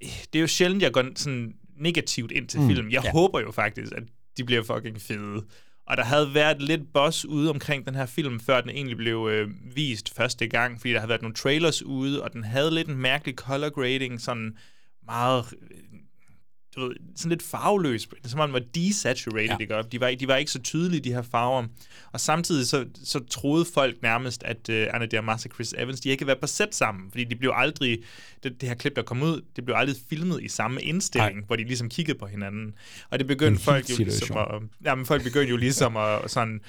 [0.00, 2.90] det er jo sjældent, jeg går sådan negativt ind til mm, film.
[2.90, 3.10] Jeg ja.
[3.10, 4.02] håber jo faktisk, at
[4.36, 5.44] de bliver fucking fede.
[5.86, 9.28] Og der havde været lidt boss ude omkring den her film, før den egentlig blev
[9.30, 12.88] øh, vist første gang, fordi der havde været nogle trailers ude, og den havde lidt
[12.88, 14.56] en mærkelig color grading, sådan
[15.06, 15.44] meget
[16.76, 18.08] du ved, sådan lidt farveløs.
[18.24, 19.56] Som om den var desaturated, ja.
[19.60, 19.74] ikke?
[19.92, 21.64] De var, de var ikke så tydelige, de her farver.
[22.12, 26.00] Og samtidig så, så troede folk nærmest, at uh, Anna de Armas og Chris Evans,
[26.00, 27.98] de ikke havde været på sæt sammen, fordi de blev aldrig,
[28.42, 31.44] det, det her klip, der kom ud, det blev aldrig filmet i samme indstilling, Ej.
[31.46, 32.74] hvor de ligesom kiggede på hinanden.
[33.10, 36.60] Og det begyndte folk jo ligesom at, ja, men folk begyndte jo ligesom at sådan,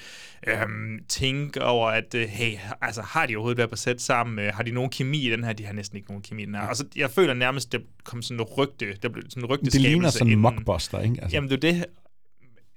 [0.46, 4.46] øhm, tænke over, at uh, hey, altså har de overhovedet været på sæt sammen?
[4.46, 5.52] Uh, har de nogen kemi i den her?
[5.52, 6.62] De har næsten ikke nogen kemi i den her.
[6.62, 6.68] Ja.
[6.68, 9.64] Og så, jeg føler nærmest, det kom sådan noget rygte, der blev sådan en rygte
[9.64, 11.16] Det ligner sådan en mockbuster, ikke?
[11.22, 11.36] Altså.
[11.36, 11.84] Jamen det er det,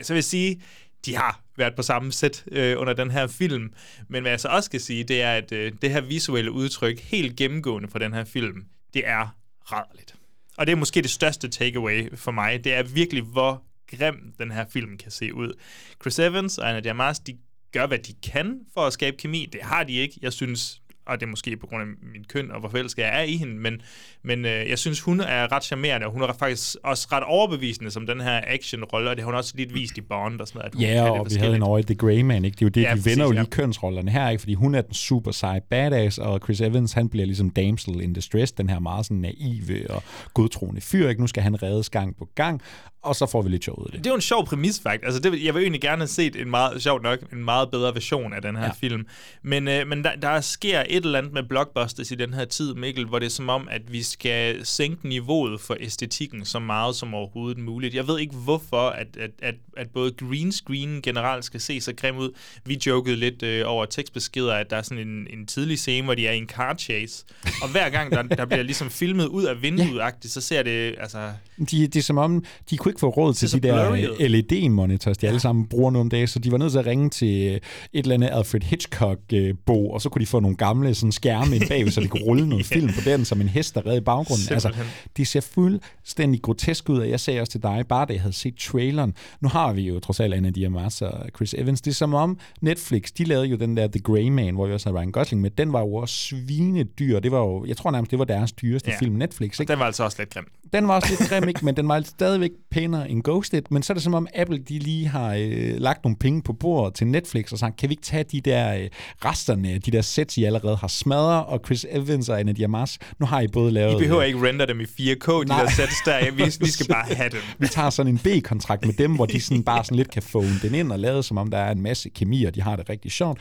[0.02, 0.62] så vil jeg sige,
[1.06, 3.74] de har været på samme sæt øh, under den her film.
[4.08, 7.00] Men hvad jeg så også skal sige, det er, at øh, det her visuelle udtryk,
[7.00, 10.16] helt gennemgående for den her film, det er rædderligt.
[10.58, 12.64] Og det er måske det største takeaway for mig.
[12.64, 15.54] Det er virkelig, hvor grim den her film kan se ud.
[16.02, 17.38] Chris Evans og Anna Diamas, de
[17.72, 19.50] gør, hvad de kan for at skabe kemi.
[19.54, 20.20] Det har de ikke.
[20.22, 23.20] Jeg synes, og det er måske på grund af min køn og hvor forelsket jeg
[23.20, 23.82] er i hende, men,
[24.24, 27.92] men øh, jeg synes, hun er ret charmerende, og hun er faktisk også ret overbevisende
[27.92, 30.60] som den her action-rolle, og det har hun også lidt vist i Bond og sådan
[30.60, 30.76] noget.
[30.76, 32.56] At ja, og vi havde hende over i The Grey Man, ikke?
[32.56, 33.46] Det er jo det, ja, de vender jo lige ja.
[33.50, 34.42] kønsrollerne her, ikke?
[34.42, 38.14] Fordi hun er den super seje badass, og Chris Evans, han bliver ligesom damsel in
[38.14, 40.04] distress, den her meget sådan naive og
[40.34, 41.22] godtroende fyr, ikke?
[41.22, 42.62] Nu skal han reddes gang på gang,
[43.02, 44.00] og så får vi lidt sjov ud af det.
[44.00, 45.06] Det er jo en sjov præmis, faktisk.
[45.06, 47.94] Altså, det, jeg vil egentlig gerne have set en meget, sjov nok, en meget bedre
[47.94, 48.72] version af den her ja.
[48.72, 49.08] film.
[49.42, 52.74] Men, øh, men der, der sker et eller andet med blockbusters i den her tid,
[52.74, 56.96] Mikkel, hvor det er som om, at vi skal sænke niveauet for æstetikken så meget
[56.96, 57.96] som overhovedet muligt.
[57.96, 61.94] Jeg ved ikke, hvorfor, at, at, at, at både green screen generelt skal se så
[61.94, 62.30] grim ud.
[62.66, 66.16] Vi jokede lidt øh, over tekstbeskeder, at der er sådan en, en tidlig scene, hvor
[66.16, 67.26] de er i en car chase.
[67.62, 71.32] Og hver gang, der, der bliver ligesom filmet ud af vinduet så ser det, altså...
[71.72, 73.96] De, det er som om, de kunne ikke få råd til de der
[74.28, 75.28] LED-monitors, de ja.
[75.28, 77.62] alle sammen bruger nu om dagen, så de var nødt til at ringe til et
[77.94, 81.92] eller andet Alfred Hitchcock-bo, og så kunne de få nogle gamle sådan, skærme ind bagved,
[81.92, 84.54] så de kunne rulle noget film på den, som en hest, der redde i baggrunden.
[84.54, 84.74] Altså,
[85.18, 88.36] de ser fuldstændig grotesk ud, og jeg sagde også til dig, bare da jeg havde
[88.36, 91.96] set traileren, nu har vi jo trods alt Anna Diamas og Chris Evans, det er
[91.96, 95.00] som om Netflix, de lavede jo den der The Grey Man, hvor vi også havde
[95.00, 98.20] Ryan Gosling med, den var jo også svinedyr, det var jo, jeg tror nærmest, det
[98.20, 98.98] var deres dyreste ja.
[99.00, 99.60] film, Netflix.
[99.60, 99.72] Ikke?
[99.72, 100.46] Den var altså også lidt grim.
[100.74, 101.66] Den var også lidt grim, ikke?
[101.66, 104.80] men den var stadigvæk pænere end Ghosted, men så er det som om Apple, de
[104.80, 108.04] lige har øh, lagt nogle penge på bordet til Netflix og sagt, kan vi ikke
[108.04, 108.90] tage de der øh,
[109.26, 113.26] resterne, de der sets, I allerede har smadret, og Chris Evans og Anna Diamas, nu
[113.26, 113.96] har I både lavet...
[113.96, 115.62] I behøver ikke render dem i 4K, de Nej.
[115.62, 116.32] der sets der.
[116.32, 117.40] Vi, vi skal bare have dem.
[117.60, 120.44] vi tager sådan en B-kontrakt med dem, hvor de sådan bare sådan lidt kan få
[120.62, 122.90] den ind og lade, som om der er en masse kemi, og de har det
[122.90, 123.40] rigtig sjovt.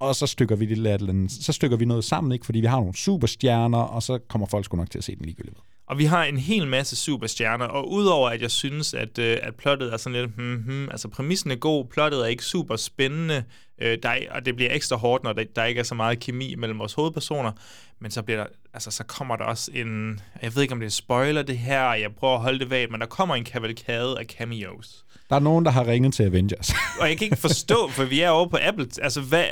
[0.00, 2.46] Og så stykker vi det, så stykker vi noget sammen, ikke?
[2.46, 5.24] fordi vi har nogle superstjerner, og så kommer folk sgu nok til at se den
[5.24, 5.58] ligegyldigt.
[5.90, 9.54] Og vi har en hel masse superstjerner, og udover at jeg synes, at, øh, at
[9.54, 13.44] plottet er sådan lidt, hmm, hmm, altså præmissen er god, plottet er ikke super spændende,
[13.82, 16.20] øh, der er, og det bliver ekstra hårdt, når der, der ikke er så meget
[16.20, 17.52] kemi mellem vores hovedpersoner,
[18.00, 20.86] men så bliver der, altså så kommer der også en, jeg ved ikke om det
[20.86, 24.18] er spoiler det her, jeg prøver at holde det væk, men der kommer en kavalkade
[24.18, 25.04] af cameos.
[25.30, 26.72] Der er nogen, der har ringet til Avengers.
[27.00, 29.44] og jeg kan ikke forstå, for vi er over på Apple, altså hvad,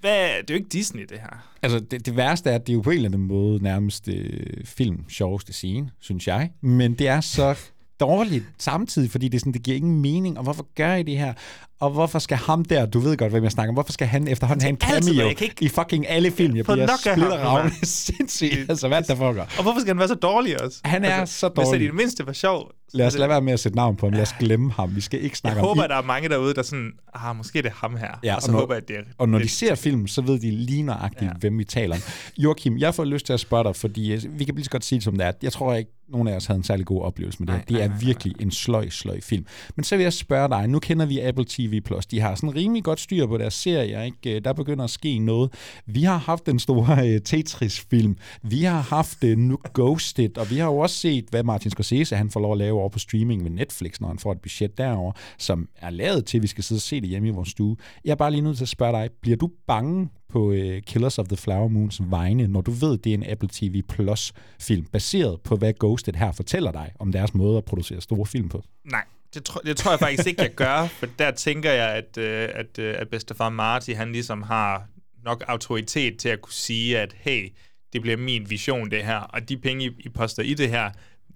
[0.00, 1.48] hvad, det er jo ikke Disney, det her.
[1.62, 4.08] Altså, det, det værste er, at det er jo på en eller anden måde nærmest
[4.08, 6.50] øh, film sjoveste scene, synes jeg.
[6.60, 7.54] Men det er så
[8.00, 11.32] dårligt samtidig, fordi det, sådan, det giver ingen mening, og hvorfor gør I det her?
[11.80, 14.28] Og hvorfor skal ham der, du ved godt, hvem jeg snakker om, hvorfor skal han
[14.28, 15.54] efterhånden have en cameo ikke...
[15.60, 16.56] i fucking alle film?
[16.56, 18.70] Jeg bliver splitteravne sindssygt.
[18.70, 19.42] Altså, hvad der foregår?
[19.42, 20.78] Og hvorfor skal han være så dårlig også?
[20.84, 21.70] Han er altså, så dårlig.
[21.70, 22.72] Hvis det i det mindste var sjov.
[22.92, 24.12] Lad os lade være med at sætte navn på ham.
[24.12, 24.96] Lad os glemme ham.
[24.96, 25.66] Vi skal ikke snakke jeg om...
[25.66, 28.20] Jeg håber, at der er mange derude, der sådan, ah, måske det er ham her.
[28.24, 29.00] Ja, og så og når, håber at det er...
[29.18, 31.36] Og når de ser film, så ved de lige nøjagtigt, ja.
[31.40, 32.02] hvem vi taler om.
[32.38, 34.84] Joachim, jeg får lyst til at spørge dig, fordi øh, vi kan lige så godt
[34.84, 35.32] sige det som det er.
[35.42, 37.54] Jeg tror ikke, nogen af os havde en særlig god oplevelse med det.
[37.54, 38.44] Nej, det er nej, virkelig nej.
[38.44, 39.46] en sløj, sløj film.
[39.76, 41.80] Men så vil jeg spørge dig, nu kender vi Apple TV+.
[41.80, 42.06] Plus.
[42.06, 44.02] De har sådan rimelig godt styr på deres serier.
[44.02, 44.40] Ikke?
[44.40, 45.52] Der begynder at ske noget.
[45.86, 48.16] Vi har haft den store uh, Tetris-film.
[48.42, 52.16] Vi har haft uh, nu Ghosted, og vi har jo også set, hvad Martin Scorsese
[52.16, 54.78] han får lov at lave over på streaming med Netflix, når han får et budget
[54.78, 57.48] derover, som er lavet til, at vi skal sidde og se det hjemme i vores
[57.48, 57.76] stue.
[58.04, 61.18] Jeg er bare lige nødt til at spørge dig, bliver du bange på uh, Killers
[61.18, 64.84] of the Flower Moons vegne, når du ved, det er en Apple TV Plus film,
[64.84, 68.62] baseret på, hvad Ghosted her fortæller dig om deres måde at producere store film på?
[68.84, 69.04] Nej,
[69.34, 72.48] det, tro, det tror jeg faktisk ikke, jeg gør, for der tænker jeg, at, øh,
[72.54, 74.88] at, øh, at bedstefar Marty, han ligesom har
[75.24, 77.52] nok autoritet til at kunne sige, at hey,
[77.92, 80.90] det bliver min vision, det her, og de penge, I, I poster i det her,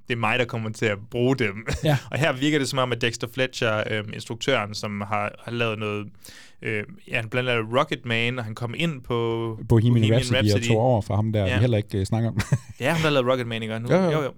[0.08, 1.66] det er mig, der kommer til at bruge dem.
[1.84, 1.98] Ja.
[2.10, 5.78] og her virker det som om, at Dexter Fletcher, øh, instruktøren, som har, har lavet
[5.78, 6.08] noget,
[6.62, 9.14] øh, ja, han blandt andet Rocket Man, og han kom ind på
[9.68, 10.60] Bohemian, Bohemian Rhapsody, Rhapsody.
[10.60, 11.54] og to år fra ham der, ja.
[11.54, 12.34] vi heller ikke uh, snakker om.
[12.78, 13.78] det er ham, der har lavet Rocket Man, ikke?
[13.78, 14.10] Nu, jo, jo.
[14.10, 14.32] jo, jo.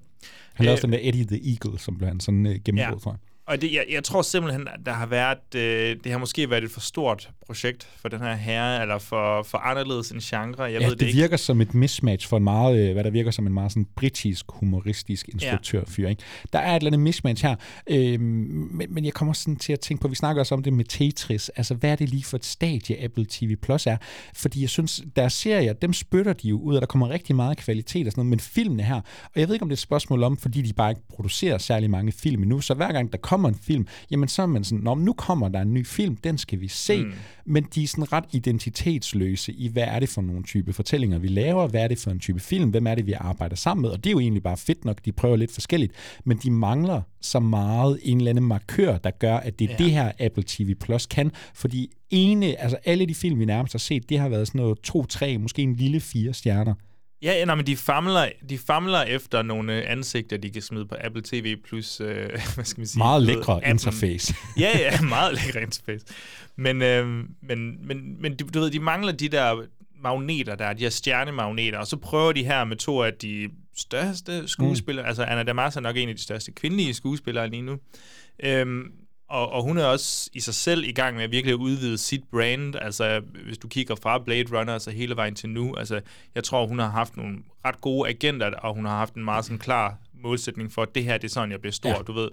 [0.55, 3.11] Han lavede øh, den der Eddie the Eagle, som blev han sådan uh, gennembrud ja.
[3.11, 3.19] for.
[3.47, 6.65] Og det, jeg, jeg tror simpelthen, at der har været, øh, det har måske været
[6.65, 10.63] et for stort projekt for den her herre, eller for, for anderledes en genre.
[10.63, 13.05] Jeg ja, ved det, det, det virker som et mismatch for en meget, øh, hvad
[13.05, 16.09] der virker som en meget sådan britisk, humoristisk instruktørfyr.
[16.09, 16.23] Ikke?
[16.53, 19.81] Der er et eller andet mismatch her, øh, men, men jeg kommer sådan til at
[19.81, 22.37] tænke på, vi snakker også om det med Tetris, altså hvad er det lige for
[22.37, 23.97] et stadie Apple TV Plus er?
[24.35, 27.59] Fordi jeg synes, deres serier, dem spytter de jo ud, og der kommer rigtig meget
[27.59, 29.81] kvalitet og sådan noget, men filmene her, og jeg ved ikke, om det er et
[29.81, 33.19] spørgsmål om, fordi de bare ikke producerer særlig mange film endnu, så hver gang der
[33.19, 36.17] kommer en film, jamen så er man sådan, Nå, nu kommer der en ny film,
[36.17, 37.13] den skal vi se, mm.
[37.45, 41.29] men de er sådan ret identitetsløse i, hvad er det for nogle type fortællinger, vi
[41.29, 43.91] laver, hvad er det for en type film, hvem er det, vi arbejder sammen med,
[43.91, 45.93] og det er jo egentlig bare fedt nok, de prøver lidt forskelligt,
[46.25, 49.85] men de mangler så meget en eller anden markør, der gør, at det er ja.
[49.85, 53.79] det her Apple TV Plus kan, fordi ene, altså alle de film, vi nærmest har
[53.79, 56.75] set, det har været sådan noget to, tre, måske en lille fire stjerner.
[57.25, 61.23] Ja, nej, men de famler, de famler efter nogle ansigter, de kan smide på Apple
[61.23, 62.99] TV+, plus, øh, hvad skal man sige?
[62.99, 64.35] Meget lækre interface.
[64.61, 66.07] ja, ja, meget lækre interface.
[66.57, 67.07] Men, øh,
[67.43, 69.63] men, men, men du, du ved, de mangler de der
[70.03, 74.49] magneter der, de her stjernemagneter, og så prøver de her med to af de største
[74.49, 75.09] skuespillere, mm.
[75.09, 77.79] altså Anna Damas er nok en af de største kvindelige skuespillere lige nu,
[78.43, 78.93] øhm,
[79.35, 82.25] og, og hun er også i sig selv i gang med at virkelig udvide sit
[82.31, 86.01] brand, altså hvis du kigger fra Blade Runner, altså hele vejen til nu, altså
[86.35, 89.45] jeg tror, hun har haft nogle ret gode agenter, og hun har haft en meget
[89.45, 91.89] sådan klar målsætning for, at det her det er sådan, jeg bliver stor.
[91.89, 92.03] Ja.
[92.07, 92.29] Du ved,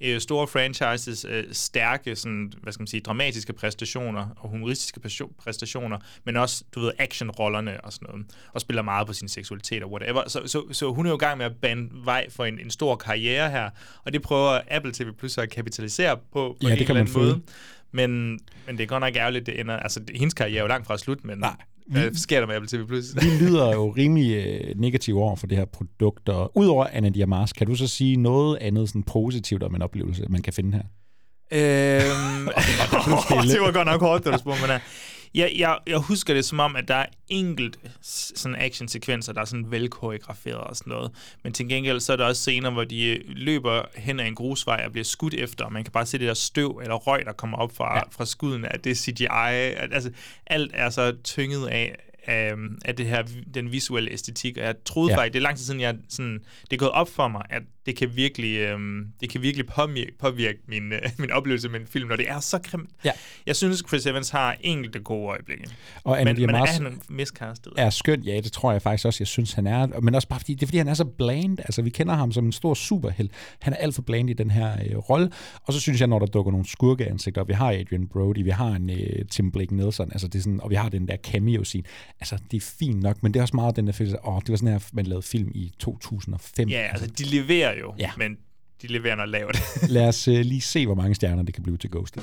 [0.00, 5.00] øh, store franchises, øh, stærke, sådan, hvad skal man sige, dramatiske præstationer og humoristiske
[5.38, 9.82] præstationer, men også, du ved, actionrollerne og sådan noget, og spiller meget på sin seksualitet
[9.82, 10.28] og whatever.
[10.28, 12.70] Så, så, så hun er jo i gang med at bane vej for en, en
[12.70, 13.70] stor karriere her,
[14.04, 17.04] og det prøver Apple TV Plus at kapitalisere på, på ja, en det kan eller
[17.04, 17.42] man anden måde.
[17.92, 20.86] Men, men det er godt nok ærgerligt, det ender, altså hendes karriere er jo langt
[20.86, 21.56] fra slut, men Nej.
[21.88, 22.86] Hvad sker der med Apple TV+.
[22.86, 23.04] Plus?
[23.14, 27.52] vi lyder jo rimelig øh, negative over for det her produkt, og udover Anna Diamas,
[27.52, 30.82] kan du så sige noget andet sådan positivt om en oplevelse, man kan finde her?
[31.52, 32.48] Øhm,
[33.52, 34.78] det var godt nok hårdt, da du spurgte mig der.
[35.34, 39.44] Jeg, jeg, jeg husker det som om, at der er enkelt sådan actionsekvenser, der er
[39.44, 41.10] sådan velkoreograferet og sådan noget.
[41.44, 44.82] Men til gengæld så er der også scener, hvor de løber hen ad en grusvej
[44.86, 47.32] og bliver skudt efter, og man kan bare se det der støv eller røg, der
[47.32, 48.02] kommer op fra, ja.
[48.10, 49.26] fra skuden, at det er CGI.
[49.92, 50.10] Altså,
[50.46, 52.54] alt er så tynget af, af,
[52.84, 53.22] af det her,
[53.54, 55.18] den visuelle æstetik, og jeg troede ja.
[55.18, 57.62] faktisk, det er lang tid siden, jeg sådan, det er gået op for mig, at
[57.86, 61.86] det kan virkelig, øhm, det kan virkelig påvirke, påvirke min, øh, min oplevelse med en
[61.86, 62.90] film, når det er så grimt.
[63.04, 63.10] Ja.
[63.46, 65.64] Jeg synes, Chris Evans har enkelte gode øjeblikke.
[66.04, 67.72] Og men, men er han miscastet?
[67.76, 70.00] Er skønt, ja, det tror jeg faktisk også, jeg synes, han er.
[70.00, 71.58] Men også bare fordi, det er fordi, han er så bland.
[71.58, 73.30] Altså, vi kender ham som en stor superheld.
[73.60, 75.30] Han er alt for bland i den her øh, rolle.
[75.62, 78.50] Og så synes jeg, når der dukker nogle skurkeansigter, og vi har Adrian Brody, vi
[78.50, 81.16] har en øh, Tim Blake Nelson, altså det er sådan, og vi har den der
[81.16, 81.84] cameo-scene.
[82.20, 84.50] Altså, det er fint nok, men det er også meget den der følelse, åh, det
[84.50, 86.68] var sådan her, man lavede film i 2005.
[86.68, 88.10] Ja, altså, de leverer jo, ja.
[88.18, 88.36] men
[88.82, 89.56] de leverer noget lavt.
[89.96, 92.22] Lad os uh, lige se, hvor mange stjerner det kan blive til Ghosted.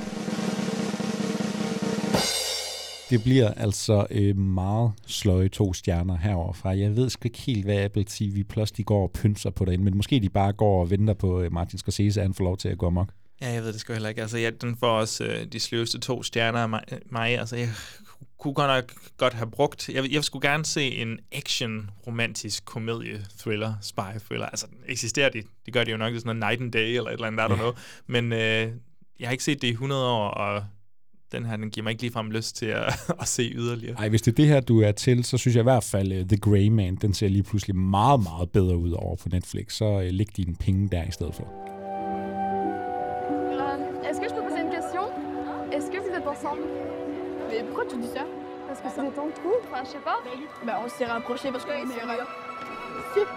[3.10, 6.78] Det bliver altså øh, meget sløje to stjerner herover fra.
[6.78, 9.84] Jeg ved sgu ikke helt, hvad Apple TV Plus de går og pynser på derinde,
[9.84, 12.58] men måske de bare går og venter på øh, Martin Scorsese, at han får lov
[12.58, 13.14] til at gå amok.
[13.42, 14.22] Ja, jeg ved det sgu heller ikke.
[14.22, 16.70] Altså, ja, den får også øh, de sløveste to stjerner af
[17.12, 17.40] mig.
[17.40, 17.70] Altså, jeg
[18.44, 19.90] kunne godt nok godt have brugt.
[19.90, 24.46] Jeg, jeg skulle gerne se en action-romantisk komedie-thriller, spy-thriller.
[24.46, 25.44] Altså, eksisterer de?
[25.66, 27.28] Det gør de jo nok, det er sådan noget Night and Day eller et eller
[27.28, 27.56] andet, der ja.
[27.56, 27.76] noget.
[28.08, 28.72] Men øh,
[29.20, 30.64] jeg har ikke set det i 100 år, og
[31.32, 33.96] den her, den giver mig ikke ligefrem lyst til at, at se yderligere.
[33.96, 36.12] Nej, hvis det er det her, du er til, så synes jeg i hvert fald,
[36.12, 39.74] uh, The Grey Man, den ser lige pludselig meget, meget bedre ud over på Netflix.
[39.74, 41.63] Så uh, læg dine penge der i stedet for.
[47.54, 48.26] Mais pourquoi tu dis ça
[48.68, 50.18] Parce que c'est ton coup Enfin, je sais pas.
[50.66, 52.28] Bah, on s'est rapprochés parce qu'on est meilleurs.
[53.14, 53.28] Sûr.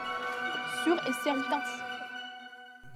[0.84, 1.62] Sûr et certain.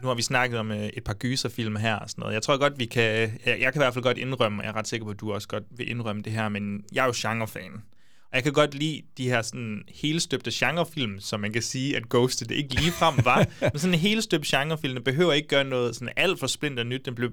[0.02, 2.34] Nu har vi snakket om øh, et par gyserfilm her og sådan noget.
[2.34, 3.38] Jeg tror godt, vi kan...
[3.46, 5.20] Jeg, jeg kan i hvert fald godt indrømme, og jeg er ret sikker på, at
[5.20, 7.72] du også godt vil indrømme det her, men jeg er jo genrefan.
[8.30, 12.08] Og jeg kan godt lide de her sådan helstøbte genrefilm, som man kan sige, at
[12.08, 13.46] Ghosted ikke ligefrem var.
[13.72, 17.06] men sådan en helstøbt genrefilm, den behøver ikke gøre noget sådan alt for splinter nyt.
[17.06, 17.30] Den blev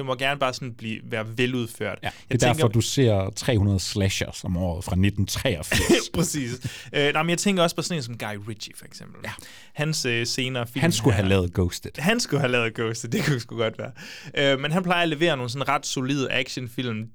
[0.00, 1.98] det må gerne bare sådan blive, være veludført.
[2.02, 6.10] Ja, det er jeg derfor, tænker, du ser 300 slashers om året fra 1983.
[6.14, 6.82] Præcis.
[6.92, 9.20] Øh, nej, men jeg tænker også på sådan en som Guy Ritchie, for eksempel.
[9.24, 9.30] Ja.
[9.74, 10.80] Hans øh, senere film...
[10.80, 11.90] Han skulle her, have lavet Ghosted.
[11.98, 13.92] Han skulle have lavet Ghosted, det kunne sgu godt være.
[14.34, 17.06] Øh, men han plejer at levere nogle sådan ret solide actionfilm.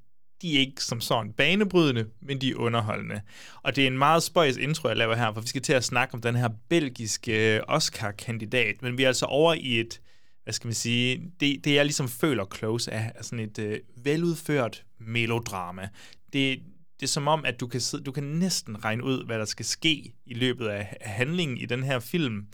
[0.41, 3.21] De er ikke som sådan banebrydende, men de er underholdende.
[3.63, 5.83] Og det er en meget spøjs intro, jeg laver her, for vi skal til at
[5.83, 8.81] snakke om den her belgiske øh, Oscar-kandidat.
[8.81, 9.99] Men vi er altså over i et
[10.45, 13.79] hvad skal man sige, det, det jeg ligesom føler Close er, er sådan et øh,
[13.95, 15.89] veludført melodrama.
[16.33, 16.59] Det,
[16.99, 19.45] det er som om, at du kan, sidde, du kan næsten regne ud, hvad der
[19.45, 22.47] skal ske i løbet af handlingen i den her film.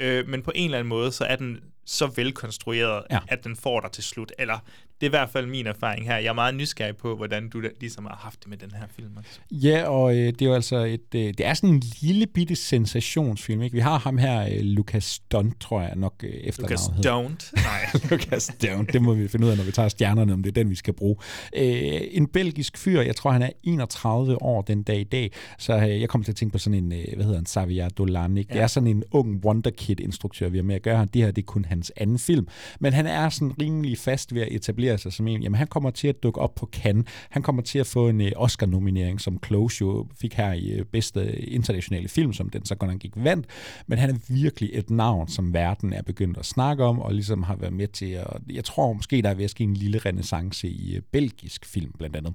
[0.00, 3.18] Øh, men på en eller anden måde, så er den så velkonstrueret, Ja.
[3.28, 4.32] at den får dig til slut.
[4.38, 4.58] Eller
[5.00, 6.16] det er i hvert fald min erfaring her.
[6.16, 9.10] Jeg er meget nysgerrig på, hvordan du ligesom har haft det med den her film.
[9.16, 9.30] Også.
[9.50, 12.56] Ja, og øh, det er jo altså et, øh, det er sådan en lille bitte
[12.56, 13.74] sensationsfilm, ikke?
[13.74, 17.06] Vi har ham her, øh, Lucas Dunt, tror jeg nok øh, efternavnet Lucas.
[17.06, 17.62] Don't.
[17.62, 18.00] Nej.
[18.10, 20.54] Lucas Dunt, det må vi finde ud af, når vi tager stjernerne, om det er
[20.54, 21.16] den, vi skal bruge.
[21.56, 25.76] Øh, en belgisk fyr, jeg tror, han er 31 år den dag i dag, så
[25.76, 28.36] øh, jeg kommer til at tænke på sådan en, øh, hvad hedder han, Xavier Dolan,
[28.36, 28.48] ikke?
[28.48, 28.62] Det Ja.
[28.62, 31.06] er sådan en ung wonderkid-instruktør, vi har med at gøre.
[31.14, 32.48] Det her, det er kun hans anden film.
[32.80, 35.42] Men han er sådan rimelig fast ved at etablere sig som en.
[35.42, 37.06] Jamen, han kommer til at dukke op på Cannes.
[37.30, 40.84] Han kommer til at få en øh, Oscar-nominering, som Close jo fik her i øh,
[40.84, 43.46] bedste øh, internationale film, som den så godt nok ikke vandt.
[43.86, 47.42] Men han er virkelig et navn, som verden er begyndt at snakke om, og ligesom
[47.42, 48.26] har været med til at...
[48.52, 51.92] Jeg tror måske, der er ved at ske en lille renaissance i øh, belgisk film,
[51.98, 52.34] blandt andet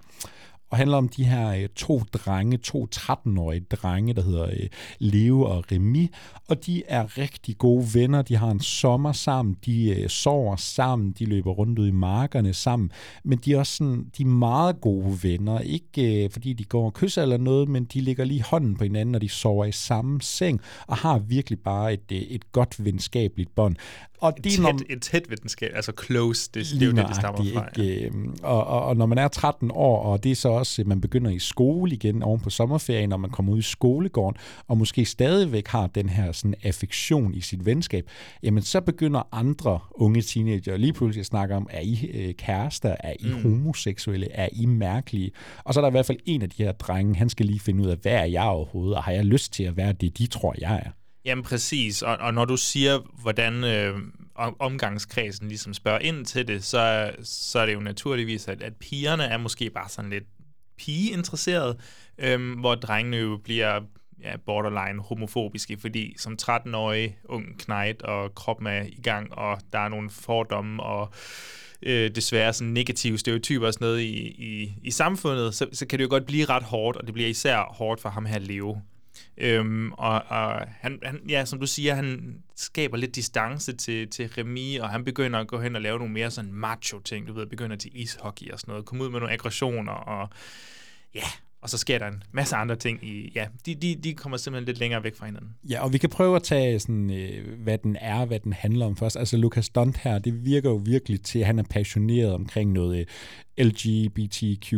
[0.71, 4.69] og handler om de her øh, to drenge, to 13-årige drenge, der hedder øh,
[4.99, 6.07] Leo og Remy,
[6.47, 8.21] og de er rigtig gode venner.
[8.21, 12.53] De har en sommer sammen, de øh, sover sammen, de løber rundt ud i markerne
[12.53, 12.91] sammen,
[13.23, 15.59] men de er også sådan, de er meget gode venner.
[15.59, 18.83] Ikke øh, fordi de går og kysser eller noget, men de ligger lige hånden på
[18.83, 22.85] hinanden, når de sover i samme seng, og har virkelig bare et, øh, et godt
[22.85, 23.75] venskabeligt bånd.
[24.21, 27.07] Og Et det er, når- et tæt videnskab, altså close, det, det er jo det,
[27.07, 27.81] det stammer fra.
[27.83, 28.05] Ikke?
[28.05, 30.87] Øhm, Og, og, og når man er 13 år, og det er så også, at
[30.87, 34.77] man begynder i skole igen oven på sommerferien, når man kommer ud i skolegården, og
[34.77, 38.09] måske stadigvæk har den her sådan affektion i sit venskab,
[38.43, 42.95] jamen så begynder andre unge teenager lige pludselig at snakke om, er I øh, kærester,
[42.99, 43.41] er I mm.
[43.41, 45.31] homoseksuelle, er I mærkelige?
[45.63, 47.59] Og så er der i hvert fald en af de her drenge, han skal lige
[47.59, 50.17] finde ud af, hvad er jeg overhovedet, og har jeg lyst til at være det,
[50.17, 50.89] de tror, jeg er?
[51.25, 53.99] Jamen præcis, og, og når du siger, hvordan øh,
[54.59, 59.23] omgangskredsen ligesom spørger ind til det, så, så er det jo naturligvis, at, at pigerne
[59.23, 60.23] er måske bare sådan lidt
[60.77, 61.79] pigeinteresseret,
[62.17, 63.81] øh, hvor drengene jo bliver
[64.23, 69.79] ja, borderline homofobiske, fordi som 13-årig ung knejt, og kroppen er i gang, og der
[69.79, 71.13] er nogle fordomme, og
[71.83, 75.99] øh, desværre sådan negative stereotyper og sådan noget i, i, i samfundet, så, så kan
[75.99, 78.81] det jo godt blive ret hårdt, og det bliver især hårdt for ham her Leo.
[79.41, 84.29] Øhm, og og han, han, ja, som du siger, han skaber lidt distance til, til
[84.37, 87.45] Remy, og han begynder at gå hen og lave nogle mere sådan macho-ting, du ved,
[87.45, 90.29] begynder til ishockey og sådan noget, komme ud med nogle aggressioner, og
[91.15, 91.23] ja,
[91.61, 94.65] og så sker der en masse andre ting i, ja, de, de, de kommer simpelthen
[94.65, 95.49] lidt længere væk fra hinanden.
[95.69, 98.85] Ja, og vi kan prøve at tage, sådan, øh, hvad den er, hvad den handler
[98.85, 99.17] om først.
[99.17, 102.99] Altså, Lucas Dunt her, det virker jo virkelig til, at han er passioneret omkring noget
[102.99, 103.05] øh,
[103.63, 104.73] LGBTQ+,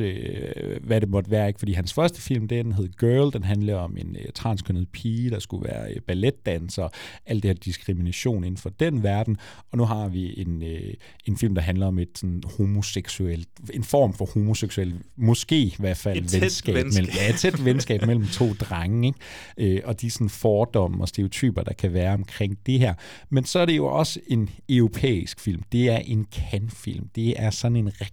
[0.00, 1.58] øh, hvad det måtte være, ikke?
[1.58, 5.38] Fordi hans første film, den hed Girl, den handler om en øh, transkønnet pige, der
[5.38, 6.88] skulle være øh, balletdanser,
[7.26, 9.36] alt det her diskrimination inden for den verden,
[9.72, 10.94] og nu har vi en, øh,
[11.24, 15.96] en film, der handler om et sådan homoseksuelt, en form for homoseksuel, måske i hvert
[15.96, 16.94] fald Et venskab, venskab.
[16.94, 19.76] mellem, ja, et tæt venskab mellem to drenge, ikke?
[19.76, 22.94] Øh, og de sådan fordomme og stereotyper, der kan være omkring det her.
[23.30, 25.62] Men så er det jo også en europæisk film.
[25.72, 27.08] Det er en kan-film.
[27.14, 28.11] Det er sådan en rigtig,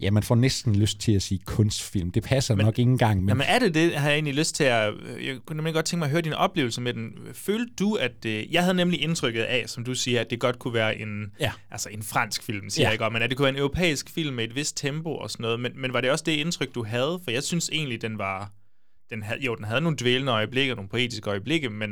[0.00, 2.10] ja, man får næsten lyst til at sige kunstfilm.
[2.10, 4.54] Det passer men, nok ikke engang, men Jamen er det det, har jeg egentlig lyst
[4.54, 4.94] til at...
[5.22, 7.12] Jeg kunne nemlig godt tænke mig at høre din oplevelse med den.
[7.32, 8.24] Følte du, at...
[8.26, 11.32] Øh, jeg havde nemlig indtrykket af, som du siger, at det godt kunne være en,
[11.40, 11.52] Ja.
[11.70, 12.92] altså en fransk film, siger Ja.
[12.92, 15.30] jeg om, men at det kunne være en europæisk film med et vist tempo og
[15.30, 15.60] sådan noget.
[15.60, 17.20] Men, men var det også det indtryk, du havde?
[17.24, 18.52] For jeg synes egentlig, den var...
[19.10, 21.90] Den havde, jo, den havde nogle dvælende øjeblikke, nogle poetiske øjeblikke, men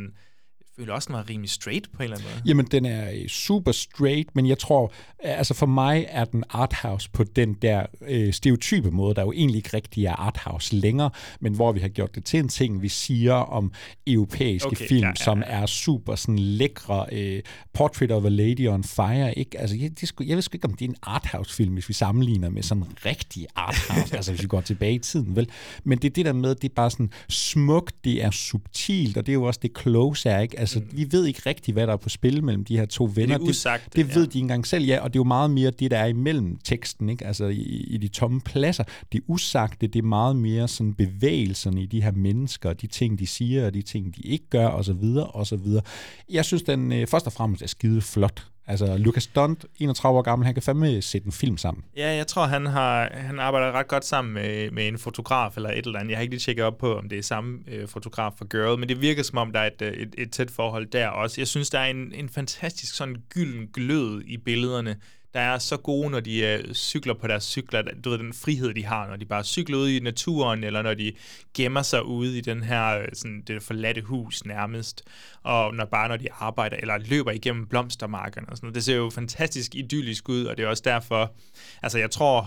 [0.76, 2.42] føler også, den var rimelig straight på en eller anden måde.
[2.48, 7.10] Jamen, den er øh, super straight, men jeg tror, altså for mig er den arthouse
[7.10, 11.10] på den der øh, stereotype måde, der jo egentlig ikke rigtig er arthouse længere,
[11.40, 13.72] men hvor vi har gjort det til en ting, vi siger om
[14.06, 17.06] europæiske Okay, film, ja, ja, som er super sådan lækre.
[17.12, 17.42] Øh,
[17.72, 19.60] Portrait of a Lady on Fire, ikke?
[19.60, 21.88] Altså, jeg, det sgu, jeg ved sgu ikke, om det er en arthouse film, hvis
[21.88, 25.48] vi sammenligner med sådan en rigtig arthouse, altså hvis vi går tilbage i tiden, vel?
[25.84, 29.26] Men det er det der med, det er bare sådan smukt, det er subtilt, og
[29.26, 30.58] det er jo også det close er, ikke?
[30.62, 30.86] Altså, mm.
[30.92, 33.38] vi ved ikke rigtig, hvad der er på spil mellem de her to venner.
[33.38, 35.70] usagte, det, det ved de ikke engang selv, ja, og det er jo meget mere
[35.70, 37.26] det, der er imellem teksten, ikke?
[37.26, 38.84] Altså i, i de tomme pladser.
[39.12, 43.26] Det usagte, det er meget mere sådan bevægelserne i de her mennesker, de ting, de
[43.26, 45.82] siger, og de ting, de ikke gør, og så videre, og så videre.
[46.30, 48.46] Jeg synes, den øh, først og fremmest er skide flot.
[48.66, 51.84] Altså, Lucas Dunt, 31 år gammel, han kan fandme sætte en film sammen.
[51.96, 55.70] Ja, jeg tror, han har han arbejder ret godt sammen med, med en fotograf eller
[55.70, 56.10] et eller andet.
[56.10, 58.78] Jeg har ikke lige tjekket op på, om det er samme øh, fotograf for Girl,
[58.78, 61.40] men det virker som om, der er et, øh, et, et tæt forhold der også.
[61.40, 64.96] Jeg synes, der er en, en fantastisk sådan gylden glød i billederne,
[65.34, 67.82] der er så gode, når de øh, cykler på deres cykler.
[68.04, 70.94] Du ved, den frihed, de har, når de bare cykler ud i naturen, eller når
[70.94, 71.12] de
[71.54, 75.02] gemmer sig ude i den her øh, sådan, det forladte hus nærmest,
[75.42, 78.74] og når bare når de arbejder, eller løber igennem blomstermarkerne og sådan noget.
[78.74, 81.34] Det ser jo fantastisk idyllisk ud, og det er også derfor,
[81.82, 82.40] altså jeg tror,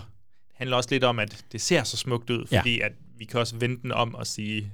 [0.48, 2.58] det handler også lidt om, at det ser så smukt ud, Ja.
[2.58, 4.72] fordi at vi kan også vende den om og sige,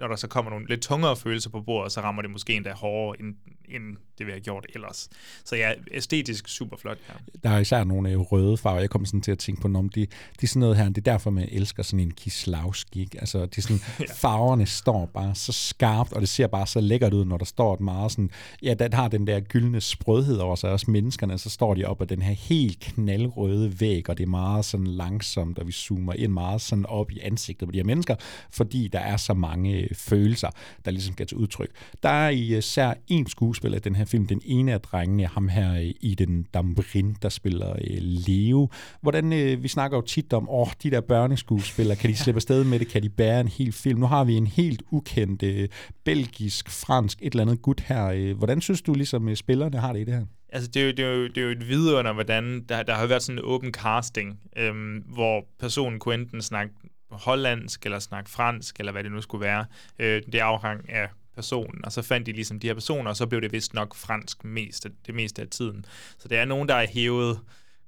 [0.00, 2.72] når der så kommer nogle lidt tungere følelser på bordet, så rammer det måske endda
[2.72, 3.34] hårdere, end,
[3.68, 5.08] end det vi har gjort ellers.
[5.44, 6.98] Så ja, æstetisk super flot.
[7.08, 7.14] Ja.
[7.42, 8.80] Der er især nogle øh, røde farver.
[8.80, 10.06] Jeg kommer sådan til at tænke på nogle, de, de
[10.42, 13.00] er sådan noget her, det er derfor, man elsker sådan en Kislavski.
[13.00, 13.20] ikke?
[13.20, 14.04] Altså, er sådan, ja.
[14.14, 17.74] farverne står bare så skarpt, og det ser bare så lækkert ud, når der står
[17.74, 18.30] et meget sådan,
[18.62, 22.02] ja, den har den der gyldne sprødhed over sig, også menneskerne, så står de op
[22.02, 26.12] ad den her helt knaldrøde væg, og det er meget sådan langsomt, og vi zoomer
[26.12, 28.14] ind meget sådan op i ansigtet på de her mennesker,
[28.50, 30.50] fordi der er så mange øh, følelser,
[30.84, 31.70] der ligesom skal til udtryk.
[32.02, 35.74] Der er især en skuespiller i den her film, den ene af drengene, ham her
[35.74, 38.68] øh, i den Dambrin, der spiller øh, Leo.
[39.00, 42.64] Hvordan, øh, vi snakker jo tit om, åh, de der børneskuespillere, kan de slippe afsted
[42.64, 44.00] med det, kan de bære en hel film?
[44.00, 45.68] Nu har vi en helt ukendt øh,
[46.04, 48.06] belgisk, fransk, et eller andet gut her.
[48.06, 50.24] Øh, hvordan synes du ligesom øh, spillerne har det i det her?
[50.48, 52.94] Altså, det er jo, det er jo, det er jo et vidunder, hvordan der, der
[52.94, 56.74] har været sådan en åben casting, øhm, hvor personen kunne enten snakke
[57.10, 59.64] hollandsk, eller snakke fransk, eller hvad det nu skulle være.
[59.98, 63.26] Øh, det afhang af personen, og så fandt de ligesom de her personer, og så
[63.26, 65.84] blev det vist nok fransk mest, det meste af tiden.
[66.18, 67.40] Så det er nogen, der er hævet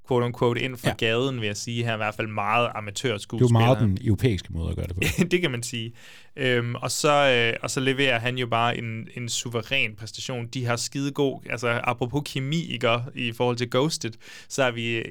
[0.09, 0.95] quote unquote ind fra ja.
[0.95, 3.62] gaden, vil jeg sige her, i hvert fald meget amatørskuespillere.
[3.62, 5.03] Det er jo meget den europæiske måde at gøre det på.
[5.31, 5.93] det kan man sige.
[6.37, 10.47] Øhm, og, så, øh, og så leverer han jo bare en, en suveræn præstation.
[10.47, 14.12] De har skide god, altså apropos kemi, ikke, i forhold til Ghosted,
[14.49, 15.03] så er vi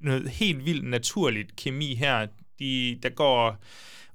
[0.00, 2.26] noget helt vildt naturligt kemi her.
[2.60, 3.56] De, der går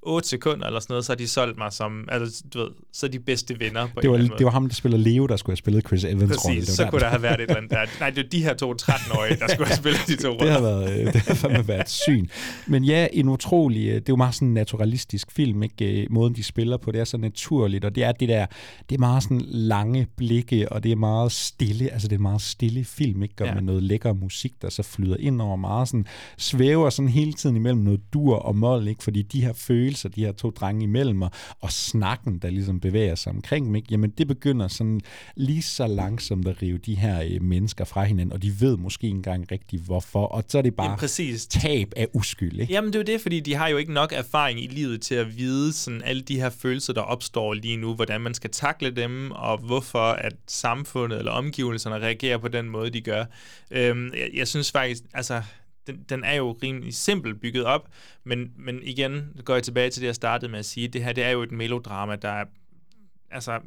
[0.06, 3.06] 8 sekunder eller sådan noget, så har de solgt mig som, altså, du ved, så
[3.06, 5.52] er de bedste venner på det var, det var ham, der spiller Leo, der skulle
[5.52, 6.20] have spillet Chris Evans.
[6.22, 6.60] Præcis, rolle.
[6.60, 6.90] Det var så der.
[6.90, 7.86] kunne der have været et eller andet der.
[8.00, 10.60] Nej, det er de her to 13-årige, der skulle have spillet de to det har
[10.60, 12.26] været, øh, det har fandme været et syn.
[12.66, 16.02] Men ja, en utrolig, øh, det er jo meget sådan en naturalistisk film, ikke?
[16.02, 18.46] Øh, Måden, de spiller på, det er så naturligt, og det er det der,
[18.88, 22.22] det er meget sådan lange blikke, og det er meget stille, altså det er en
[22.22, 23.34] meget stille film, ikke?
[23.40, 23.54] Og Ja.
[23.54, 26.06] med noget lækker musik, der så flyder ind over meget sådan,
[26.38, 29.02] svæver sådan hele tiden imellem noget dur og mål, ikke?
[29.04, 31.30] Fordi de her følelser, de her to drenge imellem, og,
[31.60, 33.88] og snakken, der ligesom bevæger sig omkring dem, ikke?
[33.90, 35.00] Jamen det begynder sådan
[35.36, 39.04] lige så langsomt at rive de her øh, mennesker fra hinanden, og de ved måske
[39.04, 41.46] ikke engang rigtigt hvorfor, og så er det bare Jamen, præcis.
[41.46, 42.72] tab af uskyld, ikke?
[42.72, 45.14] Jamen det er jo det, fordi de har jo ikke nok erfaring i livet til
[45.14, 48.90] at vide sådan alle de her følelser, der opstår lige nu, hvordan man skal takle
[48.90, 53.24] dem, og hvorfor at samfundet eller omgivelserne reagerer på den måde, de gør.
[53.70, 55.42] Øhm, jeg, jeg synes faktisk, altså,
[55.86, 57.88] den, den er jo rimelig simpelt bygget op,
[58.24, 61.12] men, men igen går jeg tilbage til det, jeg startede med at sige, det her
[61.12, 62.44] det er jo et melodrama, der er,
[63.30, 63.60] altså,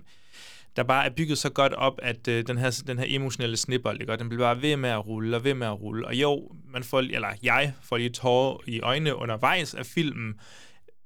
[0.76, 4.02] der bare er bygget så godt op, at øh, den, her, den her emotionelle snibbold,
[4.02, 4.14] ikke?
[4.14, 6.08] Og den bliver bare ved med at rulle og ved med at rulle.
[6.08, 10.40] Og jo, man får, eller jeg får lige tårer i øjnene undervejs af filmen,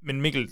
[0.01, 0.51] men Mikkel,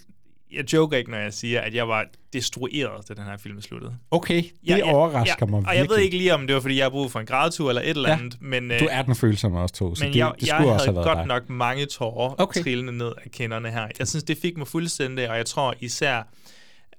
[0.53, 3.95] jeg joker ikke, når jeg siger, at jeg var destrueret, da den her film sluttede.
[4.11, 6.03] Okay, det overrasker mig Og jeg ved virkelig.
[6.05, 8.09] ikke lige, om det var, fordi jeg har brug for en grædetur eller et eller
[8.09, 8.71] Ja, andet, men...
[8.71, 10.85] øh, Du er den følsomme også, to, så men det, jeg, det jeg skulle også
[10.85, 11.27] have havde været godt dig.
[11.27, 12.61] nok mange tårer Okay.
[12.61, 13.87] trillende ned af kinderne her.
[13.99, 16.27] Jeg synes, det fik mig fuldstændig, og jeg tror især,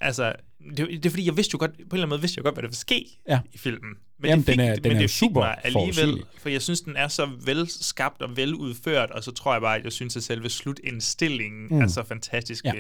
[0.01, 0.33] altså,
[0.77, 2.45] det, det er fordi, jeg vidste jo godt, på en eller anden måde vidste jeg
[2.45, 3.41] godt, hvad der ville ske Ja.
[3.53, 3.91] i filmen.
[4.25, 6.25] Jamen, det fik, den er- den men er det fik super mig alligevel, forudsigelig.
[6.39, 9.85] for jeg synes, den er så velskabt og veludført, og så tror jeg bare, at
[9.85, 11.77] jeg synes, at selve slutindstillingen Mm.
[11.77, 11.83] mm.
[11.83, 12.73] er så fantastisk Ja.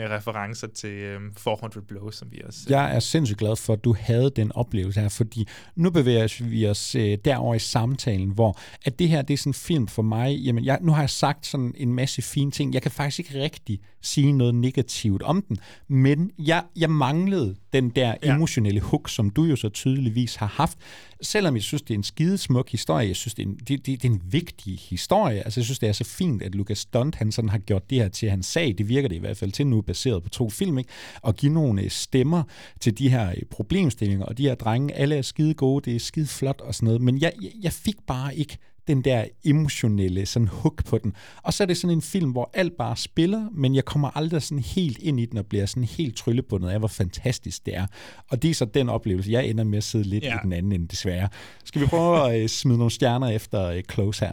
[0.00, 2.60] Med referencer til um, 400 Blows, som vi også...
[2.68, 6.66] Jeg er sindssygt glad for, at du havde den oplevelse her, fordi nu bevæger vi
[6.66, 10.02] os øh, derover i samtalen, hvor at det her det er sådan en film for
[10.02, 10.36] mig.
[10.36, 12.74] Jamen, jeg, nu har jeg sagt sådan en masse fine ting.
[12.74, 17.90] Jeg kan faktisk ikke rigtig sige noget negativt om den, men jeg, jeg manglede den
[17.90, 20.78] der emotionelle hook, som du jo så tydeligvis har haft.
[21.22, 23.86] Selvom jeg synes, det er en skidesmuk historie, jeg synes, det er en, det, det,
[23.86, 25.42] det er en vigtig historie.
[25.42, 27.98] Altså, jeg synes, det er så fint, at Lucas Stunt, han sådan har gjort det
[27.98, 28.74] her til hans sag.
[28.78, 30.90] Det virker det i hvert fald til nu, baseret på to film, ikke?
[31.22, 32.42] Og give nogle øh, stemmer
[32.80, 36.00] til de her øh, problemstillinger, og de her drenge, alle er skide gode, det er
[36.00, 37.00] skide flot og sådan noget.
[37.00, 38.58] Men jeg, jeg, jeg fik bare ikke
[38.90, 41.14] den der emotionelle sådan hook på den.
[41.42, 44.42] Og så er det sådan en film, hvor alt bare spiller, men jeg kommer aldrig
[44.42, 47.86] sådan helt ind i den og bliver sådan helt tryllebundet af, hvor fantastisk det er.
[48.28, 50.34] Og det er så den oplevelse, jeg ender med at sidde lidt ja.
[50.34, 51.28] I den anden ende, desværre.
[51.64, 54.32] Skal vi prøve at øh, smide nogle stjerner efter øh, Close her?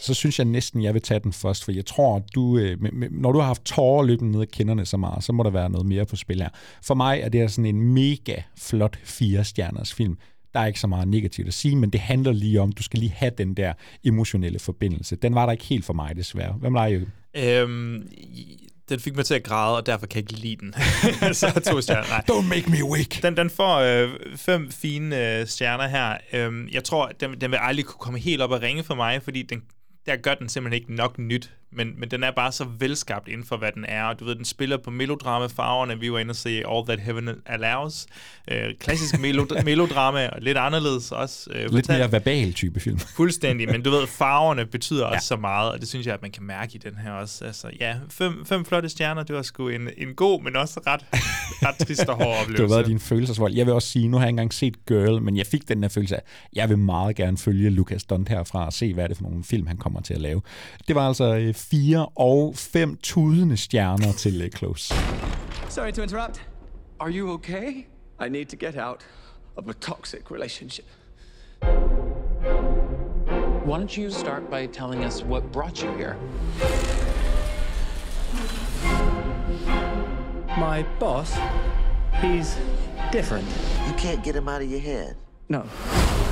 [0.00, 2.82] så synes jeg næsten, jeg vil tage den først, for jeg tror, at du, øh,
[2.82, 5.42] med, med, når du har haft tårer løbende ned ad kinderne så meget, så må
[5.42, 6.48] der være noget mere på spil her.
[6.82, 10.16] For mig er det her sådan en mega flot fire stjerners film.
[10.54, 12.98] Der er ikke så meget negativt at sige, men det handler lige om, du skal
[12.98, 13.72] lige have den der
[14.04, 15.16] emotionelle forbindelse.
[15.16, 16.52] Den var der ikke helt for mig, desværre.
[16.52, 17.00] Hvem var jeg?
[17.36, 18.08] Øhm,
[18.88, 20.74] den fik mig til at græde, og derfor kan jeg ikke lide den.
[21.34, 22.08] så to stjerner.
[22.08, 22.24] Nej.
[22.30, 23.22] Don't make me weak.
[23.22, 26.16] Den, den får øh, fem fine øh, stjerner her.
[26.32, 28.94] Øhm, jeg tror, at den, den vil aldrig kunne komme helt op og ringe for
[28.94, 29.62] mig, fordi den,
[30.06, 33.46] der gør den simpelthen ikke nok nyt men, men den er bare så velskabt inden
[33.46, 34.04] for, hvad den er.
[34.04, 36.00] Og du ved, den spiller på melodrama-farverne.
[36.00, 38.06] Vi var inde og se All That Heaven Allows.
[38.50, 41.50] Øh, klassisk melod- melodrama, og lidt anderledes også.
[41.54, 41.98] Øh, Lidt fortalt.
[41.98, 42.98] mere verbal type film.
[43.16, 45.14] Fuldstændig, men du ved, farverne betyder ja.
[45.14, 47.44] også så meget, og det synes jeg, at man kan mærke i den her også.
[47.44, 51.04] Altså, ja, fem, fem flotte stjerner, det var sgu en, en god, men også ret,
[51.62, 52.62] ret trist og hård oplevelse.
[52.62, 53.54] Det har været din følelsesvold.
[53.54, 55.88] Jeg vil også sige, nu har jeg engang set Girl, men jeg fik den der
[55.88, 59.16] følelse af, jeg vil meget gerne følge Lucas Dunn herfra og se, hvad er det
[59.16, 60.42] for nogle film, han kommer til at lave.
[60.88, 64.94] Det var altså øh, fire og fem tudende stjerner til Close.
[65.68, 66.46] Sorry to interrupt.
[67.00, 67.86] Are you okay?
[68.20, 69.00] I need to get out
[69.56, 70.86] of a toxic relationship.
[73.64, 76.16] Why don't you start by telling us what brought you here?
[80.58, 81.38] My boss,
[82.20, 82.56] he's
[83.12, 83.46] different.
[83.86, 85.16] You can't get him out of your head.
[85.50, 85.64] No.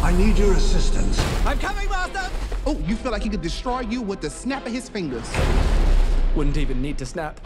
[0.00, 1.18] I need your assistance.
[1.44, 2.30] I'm coming, Master!
[2.64, 5.28] Oh, you feel like he could destroy you with the snap of his fingers.
[6.36, 7.40] Wouldn't even need to snap.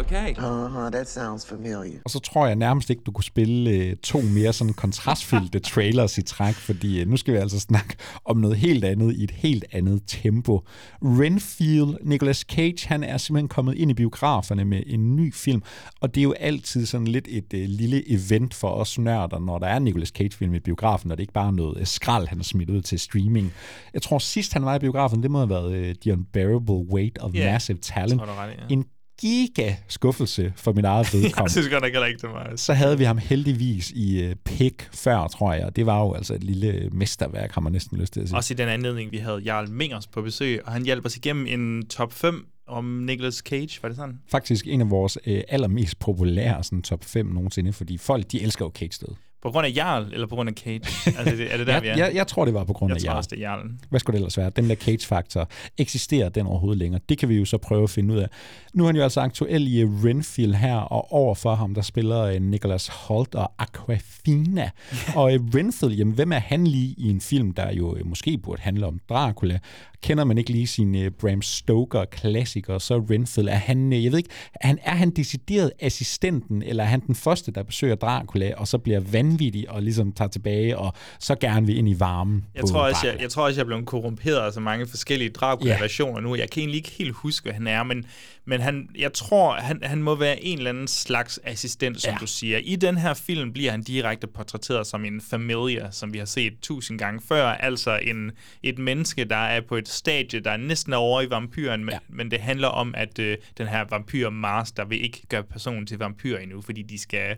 [0.00, 0.34] Okay.
[0.34, 2.00] Uh-huh, that sounds familiar.
[2.04, 6.18] Og så tror jeg nærmest ikke, du kunne spille øh, to mere sådan kontrastfyldte trailers
[6.18, 9.30] i træk, fordi øh, nu skal vi altså snakke om noget helt andet i et
[9.30, 10.62] helt andet tempo.
[11.02, 15.62] Renfield, Nicolas Cage, han er simpelthen kommet ind i biograferne med en ny film,
[16.00, 19.58] og det er jo altid sådan lidt et øh, lille event for os nørder, når
[19.58, 22.38] der er Nicolas Cage-film i biografen, og det ikke bare er noget øh, skrald, han
[22.38, 23.52] har smidt ud til streaming.
[23.94, 27.18] Jeg tror sidst han var i biografen, det må have været øh, The Unbearable Weight
[27.18, 28.18] of Ja, Massive Talent.
[28.18, 28.74] tror du ret ja.
[28.74, 28.84] En
[29.20, 31.52] giga skuffelse for min eget jeg vedkommende.
[31.52, 32.52] synes godt nok heller ikke, det var...
[32.56, 35.76] Så havde vi ham heldigvis i uh, Pig før, tror jeg.
[35.76, 38.36] Det var jo altså et lille mesterværk, har man næsten lyst til at sige.
[38.36, 41.46] Også i den anledning, vi havde Jarl Mingers på besøg, og han hjalp os igennem
[41.46, 44.18] en top 5 om Nicolas Cage, var det sådan?
[44.28, 48.64] Faktisk en af vores uh, allermest populære sådan, top 5 nogensinde, fordi folk, de elsker
[48.64, 49.14] jo Cage død.
[49.44, 50.80] På grund af Jarl, eller på grund af Cage?
[51.18, 51.96] altså, er det der, jeg, vi er?
[51.96, 53.16] jeg, jeg tror, det var på grund jeg af tror Jarl.
[53.16, 53.80] også, det er Jarlen.
[53.90, 54.50] Hvad skulle det ellers være?
[54.56, 57.00] Den der Cage-faktor, eksisterer den overhovedet længere?
[57.08, 58.28] Det kan vi jo så prøve at finde ud af.
[58.74, 62.34] Nu er han jo altså aktuel i uh, Renfield her, og overfor ham, der spiller
[62.36, 64.60] uh, Nicholas Holt og Aquafina.
[64.60, 65.16] Yeah.
[65.16, 68.62] Og uh, Renfield, jamen, hvem er han lige i en film, der jo måske burde
[68.62, 69.58] handle om Dracula?
[70.02, 74.30] Kender man ikke lige sin uh, Bram Stoker-klassiker, så Renfield, er han, jeg ved ikke,
[74.54, 78.68] er han, er han decideret assistenten, eller er han den første, der besøger Dracula, og
[78.68, 79.33] så bliver vanvittig
[79.68, 83.20] og ligesom tager tilbage, og så gerne vil ind i varmen Jeg tror, også, jeg,
[83.20, 86.34] jeg tror også, jeg er blevet korrumperet af så mange forskellige Dracula-versioner nu.
[86.34, 88.04] Jeg kan egentlig ikke helt huske, hvad han er, men,
[88.44, 92.18] men han, jeg tror, han, han må være en eller anden slags assistent, som ja.
[92.20, 92.58] du siger.
[92.58, 96.52] I den her film bliver han direkte portrætteret som en familie, som vi har set
[96.62, 97.46] tusind gange før.
[97.46, 98.32] Altså en,
[98.62, 101.98] et menneske, der er på et stadie, der er næsten over i vampyren, men, ja.
[102.08, 105.86] men det handler om, at øh, den her vampyr Mars, der vil ikke gøre personen
[105.86, 107.36] til vampyr endnu, fordi de skal,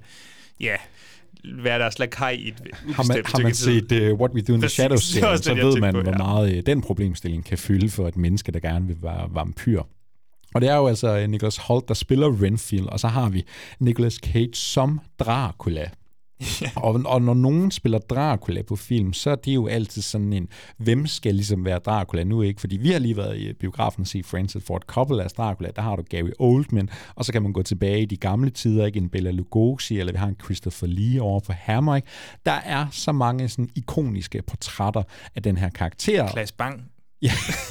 [0.61, 0.77] ja,
[1.45, 2.63] være deres lakaj i et
[2.95, 4.69] har man, har man set uh, What We Do in the.
[4.69, 6.17] Shadows, også så ved man, på, hvor ja.
[6.17, 9.83] meget uh, den problemstilling kan fylde for et menneske, der gerne vil være vampyr.
[10.55, 13.45] Og det er jo altså uh, Nicholas Holt, der spiller Renfield, og så har vi
[13.81, 15.91] Nicolas Cage som Dracula.
[16.77, 20.49] og, og når nogen spiller Dracula på film, så er det jo altid sådan en,
[20.77, 22.61] hvem skal ligesom være Dracula nu ikke?
[22.61, 25.97] Fordi vi har lige været i biografen og set Francis Ford Coppola's Dracula, der har
[25.97, 29.09] du Gary Oldman, og så kan man gå tilbage i de gamle tider, ikke en
[29.09, 32.09] Bela Lugosi, eller vi har en Christopher Lee over på Hammer, ikke?
[32.47, 35.03] Der er så mange sådan ikoniske portrætter
[35.35, 36.29] af den her karakter.
[36.29, 36.91] Klaas Bang.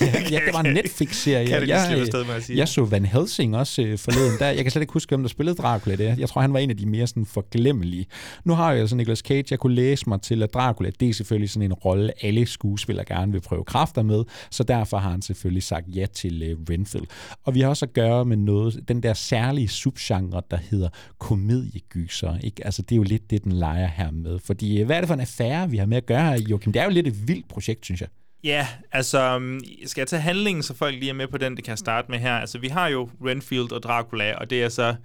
[0.01, 1.47] Ja, ja, det var en Netflix-serie.
[1.47, 2.57] Kan det lige jeg, afsted med at sige?
[2.57, 4.39] jeg så Van Helsing også øh, forleden.
[4.39, 6.15] Der, jeg kan slet ikke huske, hvem der spillede Dracula der.
[6.17, 8.05] Jeg tror, han var en af de mere sådan forglemmelige.
[8.45, 9.45] Nu har jeg altså Nicolas Cage.
[9.51, 13.05] Jeg kunne læse mig til, at Dracula, det er selvfølgelig sådan en rolle, alle skuespillere
[13.05, 14.23] gerne vil prøve kræfter med.
[14.51, 17.07] Så derfor har han selvfølgelig sagt ja til øh, Renfield.
[17.43, 20.89] Og vi har også at gøre med noget, den der særlige subgenre, der hedder
[21.19, 22.37] komediegyser.
[22.43, 22.65] Ikke?
[22.65, 24.39] Altså, det er jo lidt det, den leger her med.
[24.39, 26.73] Fordi øh, hvad er det for en affære, vi har med at gøre her, Joachim?
[26.73, 28.09] Det er jo lidt et vildt projekt, synes jeg.
[28.43, 31.63] Ja, altså, um, skal jeg tage handlingen, så folk lige er med på den, det
[31.63, 32.33] kan jeg starte med her.
[32.33, 34.95] Altså, vi har jo Renfield og Dracula, og det er så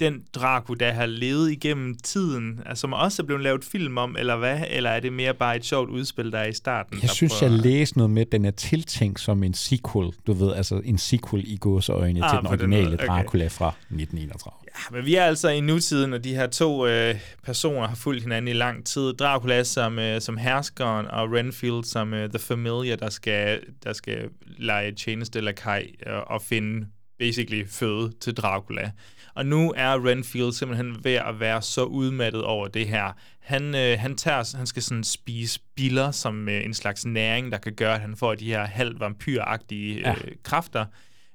[0.00, 4.16] den Dracula, der har levet igennem tiden, altså, som også er blevet lavet film om,
[4.18, 4.60] eller hvad?
[4.68, 6.98] Eller er det mere bare et sjovt udspil, der er i starten?
[7.02, 7.52] Jeg synes, prøver...
[7.52, 10.12] jeg læste noget med, at den er tiltænkt som en sequel.
[10.26, 13.06] Du ved, altså en sequel i gåseøjne Ah, til den originale okay.
[13.06, 14.63] Dracula fra 1931.
[14.74, 18.22] Ja, men vi er altså i nutiden, og de her to øh, personer har fulgt
[18.22, 19.12] hinanden i lang tid.
[19.12, 24.28] Dracula som, øh, som herskeren, og Renfield som øh, The Familiar, der skal, der skal
[24.58, 26.86] lege tjeneste eller kaj øh, og finde
[27.18, 28.90] basically føde til Dracula.
[29.34, 33.12] Og nu er Renfield simpelthen ved at være så udmattet over det her.
[33.40, 37.58] Han, øh, han, tager, han skal sådan spise biller som øh, en slags næring, der
[37.58, 40.14] kan gøre, at han får de her halv vampyragtige øh, Ja.
[40.42, 40.84] kræfter.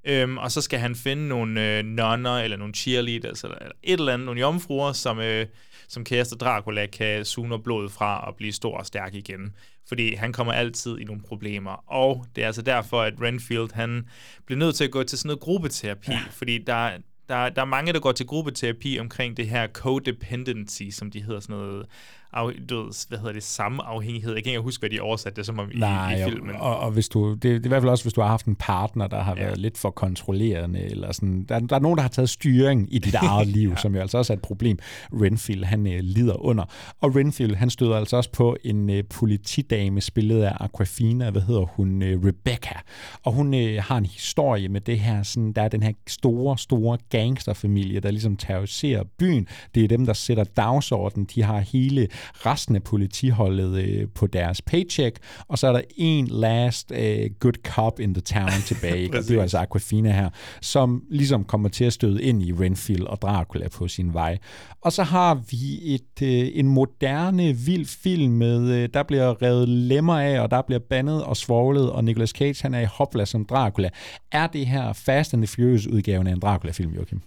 [0.10, 4.00] Øhm, og så skal han finde nogle øh, nonner, eller nogle cheerleaders, eller, eller et
[4.00, 5.46] eller andet, nogle jomfruer, som, øh,
[5.88, 9.54] som kæreste Dracula kan suge blodet fra og blive stor og stærk igen.
[9.88, 11.92] Fordi han kommer altid i nogle problemer.
[11.92, 14.08] Og det er altså derfor, at Renfield han
[14.46, 16.20] bliver nødt til at gå til sådan noget gruppeterapi, ja.
[16.32, 16.92] fordi der,
[17.30, 21.40] der, der er mange, der går til gruppeterapi omkring det her codependency, som de hedder
[21.40, 21.86] sådan noget
[22.34, 24.34] af, du ved, hvad hedder det, samme afhængighed.
[24.34, 26.56] Jeg kan ikke huske, hvad de oversatte det som om Nej, i, i filmen.
[26.56, 28.46] Og, og hvis du, det, det er i hvert fald også, hvis du har haft
[28.46, 29.44] en partner, der har ja.
[29.44, 33.00] været lidt for kontrollerende, eller sådan, der, der er nogen, der har taget styring i
[33.00, 33.76] dit eget liv, ja.
[33.76, 34.80] som jo altså også er et problem,
[35.14, 36.64] Renfield han uh, lider under.
[37.02, 41.66] Og Renfield, han støder altså også på en uh, politidame, spillet af Aquafina, hvad hedder
[41.66, 42.80] hun, uh, Rebecca.
[43.24, 46.58] Og hun uh, har en historie med det her, sådan, der er den her store,
[46.58, 49.48] store gangsterfamilie, der ligesom terroriserer byen.
[49.76, 51.28] Det er dem, der sætter dagsordenen.
[51.36, 52.08] De har hele
[52.46, 55.18] resten af politiholdet øh, på deres paycheck,
[55.48, 59.38] og så er der en last øh, good cop in the town tilbage, og det
[59.38, 60.30] er altså Aquafina her,
[60.62, 64.38] som ligesom kommer til at støde ind i Renfield og Dracula på sin vej.
[64.82, 69.70] Og så har vi et øh, en moderne, vild film med, øh, der bliver revet
[69.70, 73.26] lemmer af, og der bliver bandet og svoglet, og Nicolas Cage han er i hopla
[73.26, 73.90] som Dracula.
[74.32, 77.22] Er det her Fast and the Furious udgaven af en Dracula-film, Joachim?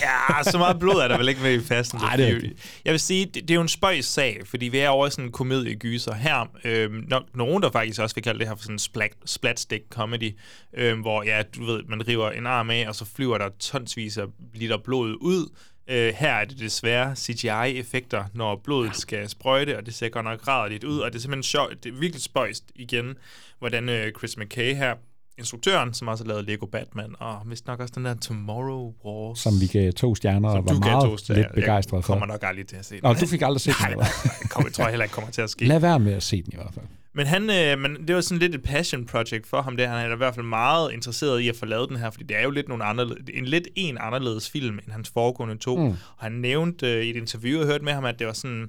[0.00, 2.52] Ja, så meget blod er der vel ikke med i Fast and the Furious.
[2.84, 5.10] Jeg vil sige, det, det er jo en spøjs sag, fordi vi er over i
[5.10, 6.50] sådan en komediegyser her.
[6.64, 9.84] Øhm, no, nogen, der faktisk også vil kalde det her for sådan en splat, splatstick
[9.90, 10.36] comedy,
[10.74, 14.18] øhm, hvor ja, du ved, man river en arm af, og så flyver der tonsvis
[14.18, 15.48] af liter blod ud.
[15.88, 20.48] Øh, her er det desværre CGI-effekter, når blodet skal sprøjte, og det ser godt nok
[20.48, 23.14] rædderligt ud, og det er simpelthen sjovt, det er virkelig spøjst igen,
[23.58, 24.94] hvordan øh, Chris McKay her
[25.38, 29.38] instruktøren, som også har lavet Lego Batman, og vist nok også den der Tomorrow Wars.
[29.38, 31.42] Som vi gav to stjerner og var meget to stjerner.
[31.42, 32.12] lidt begejstret for.
[32.12, 33.00] Kommer nok aldrig til at se den.
[33.02, 34.06] Nå, du fik aldrig set den, Nej,
[34.42, 35.64] det kommer, jeg tror jeg heller ikke kommer til at ske.
[35.64, 36.86] Lad være med at se den i hvert fald.
[37.14, 39.76] Men, han, øh, men det var sådan lidt et passion project for ham.
[39.76, 39.88] Det.
[39.88, 42.36] Han er i hvert fald meget interesseret i at få lavet den her, fordi det
[42.36, 45.76] er jo lidt nogle anderledes, en lidt en anderledes film end hans foregående to.
[45.76, 45.86] Mm.
[45.86, 48.68] Og han nævnte øh, i et interview, jeg hørte med ham, at det var sådan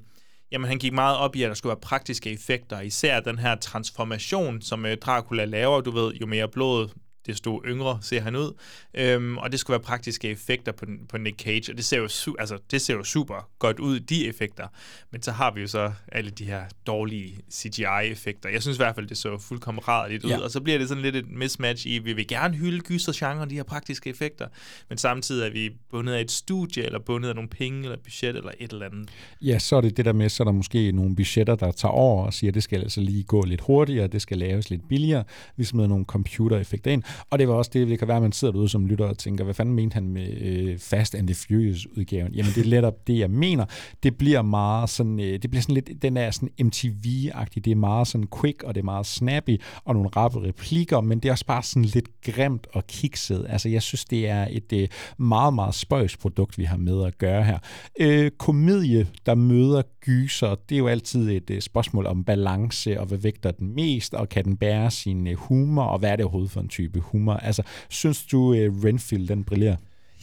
[0.54, 3.56] jamen han gik meget op i, at der skulle være praktiske effekter, især den her
[3.56, 6.90] transformation, som øh, Dracula laver, du ved, jo mere blod
[7.28, 8.54] desto yngre ser han ud.
[8.94, 12.06] Øhm, og det skulle være praktiske effekter på, på Nick Cage, og det ser, jo
[12.06, 14.68] su- altså, det ser jo super godt ud, de effekter.
[15.12, 18.50] Men så har vi jo så alle de her dårlige CGI-effekter.
[18.50, 20.40] Jeg synes i hvert fald, det så fuldkommen rædderligt ud, ja.
[20.40, 23.56] og så bliver det sådan lidt et mismatch i, vi vil gerne hylde gyser-genre, de
[23.56, 24.48] her praktiske effekter,
[24.90, 28.36] men samtidig er vi bundet af et studie, eller bundet af nogle penge, eller budget,
[28.36, 29.10] eller et eller andet.
[29.42, 31.92] Ja, så er det det der med, så er der måske nogle budgetter, der tager
[31.92, 34.88] over og siger, at det skal altså lige gå lidt hurtigere, det skal laves lidt
[34.90, 35.24] billigere,
[35.58, 38.32] vi smider nogle computereffekter ind, og det var også det, det kan være, at man
[38.32, 41.36] sidder derude som lytter og tænker, hvad fanden mente han med øh, Fast and the
[41.36, 42.34] Furious udgaven?
[42.34, 43.66] Jamen det er netop det, jeg mener.
[44.04, 47.76] Det bliver meget sådan, øh, det bliver sådan lidt, den er sådan MTV-agtig, det er
[47.76, 51.34] meget sådan quick, og det er meget snappy, og nogle rappe replikker, men det er
[51.34, 53.46] også bare sådan lidt grimt og kikset.
[53.50, 54.88] Altså jeg synes, det er et øh,
[55.18, 57.60] meget, meget spøjs produkt, vi har med at gøre her.
[58.00, 63.06] Øh, komedie, der møder gyser, det er jo altid et øh, spørgsmål om balance, og
[63.06, 66.26] hvad vægter den mest, og kan den bære sin øh, humor, og hvad er det
[66.26, 67.34] overhovedet for en type humor?
[67.34, 69.76] Altså, synes du, uh, Renfield, den brillerer?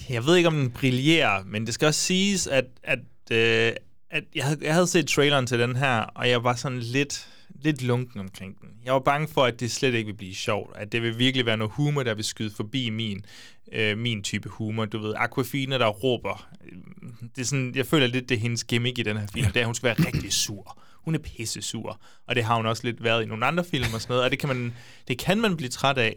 [0.09, 2.99] Jeg ved ikke, om den brillerer, men det skal også siges, at, at,
[3.31, 3.73] øh,
[4.11, 7.29] at jeg, havde, jeg havde set traileren til den her, og jeg var sådan lidt,
[7.63, 8.69] lidt lunken omkring den.
[8.85, 11.47] Jeg var bange for, at det slet ikke vil blive sjovt, at det vil virkelig
[11.47, 13.25] være noget humor, der vil skyde forbi min,
[13.73, 14.85] øh, min type humor.
[14.85, 16.49] Du ved, Aquafina, der råber.
[17.37, 19.57] Det er sådan, jeg føler lidt, det er hendes gimmick i den her film, det
[19.57, 22.01] er, at hun skal være rigtig sur hun er pisse sur.
[22.27, 24.31] Og det har hun også lidt været i nogle andre film og sådan noget, og
[24.31, 24.75] det kan man,
[25.09, 26.17] det kan man blive træt af.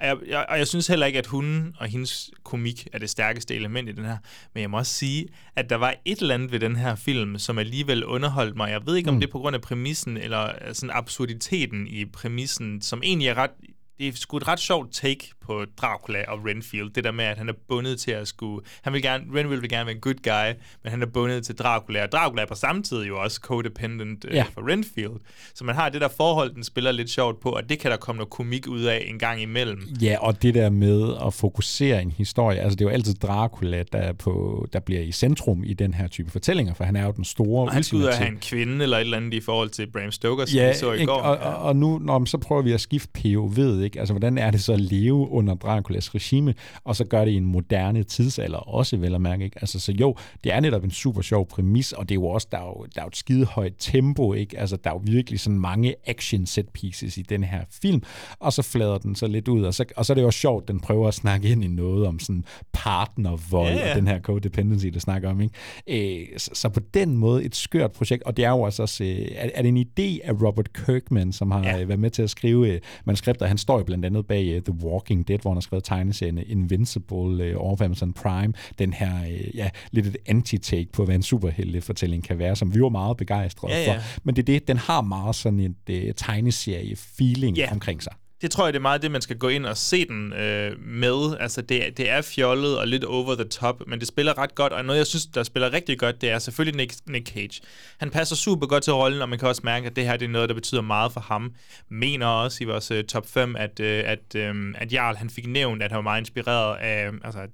[0.00, 3.10] Og jeg, jeg, og jeg synes heller ikke, at hun og hendes komik er det
[3.10, 4.16] stærkeste element i den her.
[4.54, 7.38] Men jeg må også sige, at der var et eller andet ved den her film,
[7.38, 8.70] som alligevel underholdt mig.
[8.70, 9.20] Jeg ved ikke, om mm.
[9.20, 13.50] det er på grund af præmissen, eller sådan absurditeten i præmissen, som egentlig er ret
[13.98, 16.90] det er sgu et ret sjovt take på Dracula og Renfield.
[16.90, 18.66] Det der med, at han er bundet til at skulle...
[18.82, 21.54] Han vil gerne, Renfield vil gerne være en good guy, men han er bundet til
[21.54, 22.02] Dracula.
[22.02, 24.44] Og Dracula er på samme tid jo også codependent øh, ja.
[24.54, 25.20] for Renfield.
[25.54, 27.96] Så man har det der forhold, den spiller lidt sjovt på, og det kan der
[27.96, 29.88] komme noget komik ud af en gang imellem.
[30.02, 32.60] Ja, og det der med at fokusere en historie.
[32.60, 35.94] Altså, det er jo altid Dracula, der, er på, der bliver i centrum i den
[35.94, 37.66] her type fortællinger, for han er jo den store...
[37.66, 39.86] Og han skulle ud af have en kvinde eller et eller andet i forhold til
[39.86, 41.06] Bram Stoker, som ja, vi så i ikke?
[41.06, 41.20] går.
[41.20, 43.98] Og, og, og nu, når, så prøver vi at skifte POV, ikke?
[43.98, 47.36] Altså, hvordan er det så at leve under Draculas regime, og så gør det i
[47.36, 49.58] en moderne tidsalder også, vel at mærke, ikke?
[49.60, 52.48] Altså, så jo, det er netop en super sjov præmis, og det er jo også,
[52.52, 54.58] der er jo, der er jo et skide højt tempo, ikke?
[54.58, 58.02] Altså, der er jo virkelig sådan mange action set pieces i den her film,
[58.38, 60.40] og så flader den så lidt ud, og så, og så er det jo også
[60.40, 63.90] sjovt, den prøver at snakke ind i noget om sådan partnervold, yeah.
[63.90, 66.22] og den her codependency, der snakker om, ikke?
[66.22, 69.04] Øh, så, så på den måde et skørt projekt, og det er jo altså også,
[69.04, 71.88] øh, er, er det en idé af Robert Kirkman, som har yeah.
[71.88, 74.84] været med til at skrive øh, manuskripter, han står jo blandt andet bag uh, The
[74.84, 78.52] Walking Dead, hvor han har skrevet tegneserien Invincible øh, over Amazon Prime.
[78.78, 82.82] Den her, øh, ja, lidt et anti-take på, hvad en superhelte-fortælling kan være, som vi
[82.82, 83.96] var meget begejstrede Ja, ja.
[83.96, 84.02] for.
[84.24, 87.72] Men det er det, den har meget sådan et øh, tegneserie-feeling Ja.
[87.72, 88.12] omkring sig.
[88.40, 90.80] Det tror jeg, det er meget det, man skal gå ind og se den øh,
[90.80, 91.36] med.
[91.40, 94.72] Altså, det, det er fjollet og lidt over the top, men det spiller ret godt.
[94.72, 97.60] Og noget, jeg synes, der spiller rigtig godt, det er selvfølgelig Nick, Nick Cage.
[97.98, 100.24] Han passer super godt til rollen, og man kan også mærke, at det her det
[100.24, 101.54] er noget, der betyder meget for ham.
[101.88, 105.46] Mener også i vores øh, top 5, at, øh, at, øh, at Jarl han fik
[105.46, 107.10] nævnt, at han var meget inspireret af...
[107.24, 107.46] Altså,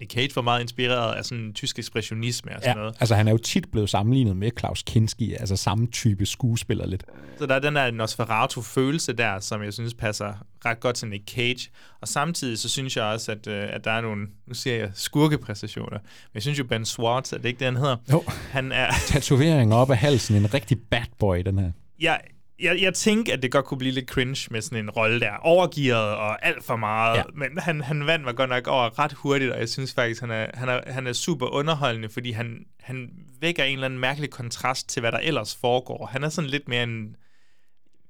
[0.00, 2.96] Nick Cage var meget inspireret af sådan tysk ekspressionisme og sådan Ja, noget.
[3.00, 7.04] altså han er jo tit blevet sammenlignet med Klaus Kinski, altså samme type skuespiller lidt.
[7.38, 11.30] Så der er den der Nosferatu-følelse der, som jeg synes passer ret godt til Nick
[11.30, 11.70] Cage.
[12.00, 14.90] Og samtidig så synes jeg også, at, øh, at der er nogle, nu siger jeg
[14.94, 17.96] skurkepræstationer, men jeg synes jo Ben Schwartz, er det ikke det, han hedder?
[18.12, 18.22] Jo.
[18.50, 21.70] Han er, Tatoveringer op af halsen, en rigtig bad boy, den her.
[22.00, 22.20] jeg,
[22.62, 25.32] jeg, jeg tænker, at det godt kunne blive lidt cringe med sådan en rolle der.
[25.36, 27.16] Overgearet og alt for meget.
[27.16, 27.22] Ja.
[27.34, 30.30] Men han, han vandt mig godt nok over ret hurtigt, og jeg synes faktisk, han
[30.30, 34.30] er, han er, han er super underholdende, fordi han, han vækker en eller anden mærkelig
[34.30, 36.06] kontrast til, hvad der ellers foregår.
[36.06, 37.16] Han er sådan lidt mere en,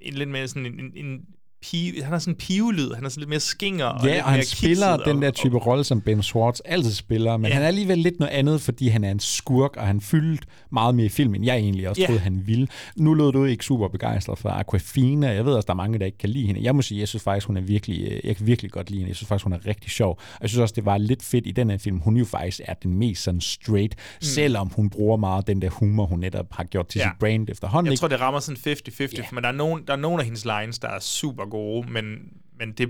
[0.01, 1.21] en lidt mere sådan en, en, en
[1.63, 4.25] pige, han har sådan en pivelyd, han er sådan lidt mere skinger og lidt Ja,
[4.25, 7.53] og han spiller den der og- type rolle, som Ben Schwartz altid spiller, men Ja.
[7.55, 10.95] han er alligevel lidt noget andet, fordi han er en skurk, og han fyldte meget
[10.95, 12.07] mere i filmen, jeg egentlig også Ja.
[12.07, 12.69] troede, han ville.
[12.97, 15.29] Nu lød du ikke super begejstret for Aquafina.
[15.29, 16.63] Jeg ved også, der er mange, der ikke kan lide hende.
[16.63, 18.99] Jeg må sige, jeg synes faktisk, hun er virkelig, øh, jeg kan virkelig godt lide
[18.99, 19.09] hende.
[19.09, 20.11] Jeg synes faktisk, hun er rigtig sjov.
[20.35, 21.99] Og jeg synes også, det var lidt fedt i den her film.
[21.99, 24.23] Hun jo faktisk er den mest sådan straight, mm.
[24.23, 27.05] selvom hun bruger meget den der humor, hun netop har gjort til Ja.
[27.05, 27.87] sit brand efterhånden.
[27.87, 28.01] Jeg ikke?
[28.01, 29.27] tror, det rammer sådan 50-50, yeah.
[29.35, 32.41] men der er, nogen, der er nogle af hendes lines, der er super gode, men,
[32.61, 32.89] men det,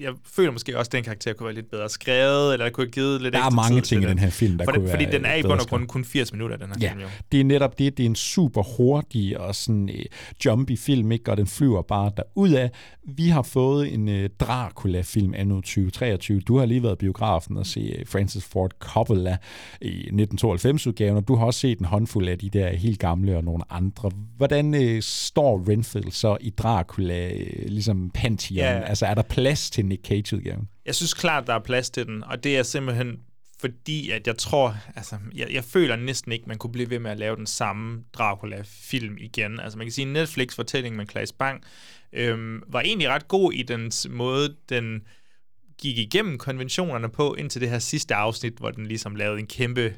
[0.00, 2.90] jeg føler måske også, at den karakter kunne være lidt bedre skrevet, eller kunne have
[2.90, 4.90] givet lidt Der er mange tid ting i den her film, der For kunne det,
[4.90, 7.00] Fordi være den er i bund og grund kun 80 minutter, den her Ja, film
[7.00, 7.06] jo.
[7.32, 7.96] det er netop det.
[7.96, 10.04] Det er en super hurtig og sådan øh,
[10.44, 11.30] jumpy film, ikke?
[11.30, 12.68] og den flyver bare derudad.
[13.16, 16.40] Vi har fået en øh, Dracula-film anno 2023.
[16.40, 19.36] Du har lige været i biografen og se øh, Francis Ford Coppola
[19.80, 23.44] i 1992-udgaven, og du har også set en håndfuld af de der helt gamle og
[23.44, 24.10] nogle andre.
[24.36, 28.58] Hvordan øh, står Renfield så i Dracula, øh, ligesom Pantheon?
[28.66, 28.79] Ja.
[28.82, 30.68] Altså er der plads til Nick Cage-udgaven?
[30.86, 33.20] Jeg synes klart, der er plads til den, og det er simpelthen
[33.60, 37.10] fordi, at jeg tror, altså, jeg, jeg føler næsten ikke, man kunne blive ved med
[37.10, 39.60] at lave den samme Dracula-film igen.
[39.60, 41.62] Altså, man kan sige, at Netflix-fortælling med Claes Bang
[42.12, 45.00] øhm, var egentlig ret god i dens måde, den
[45.78, 49.94] gik igennem konventionerne på, indtil det her sidste afsnit, hvor den ligesom lavede en kæmpe...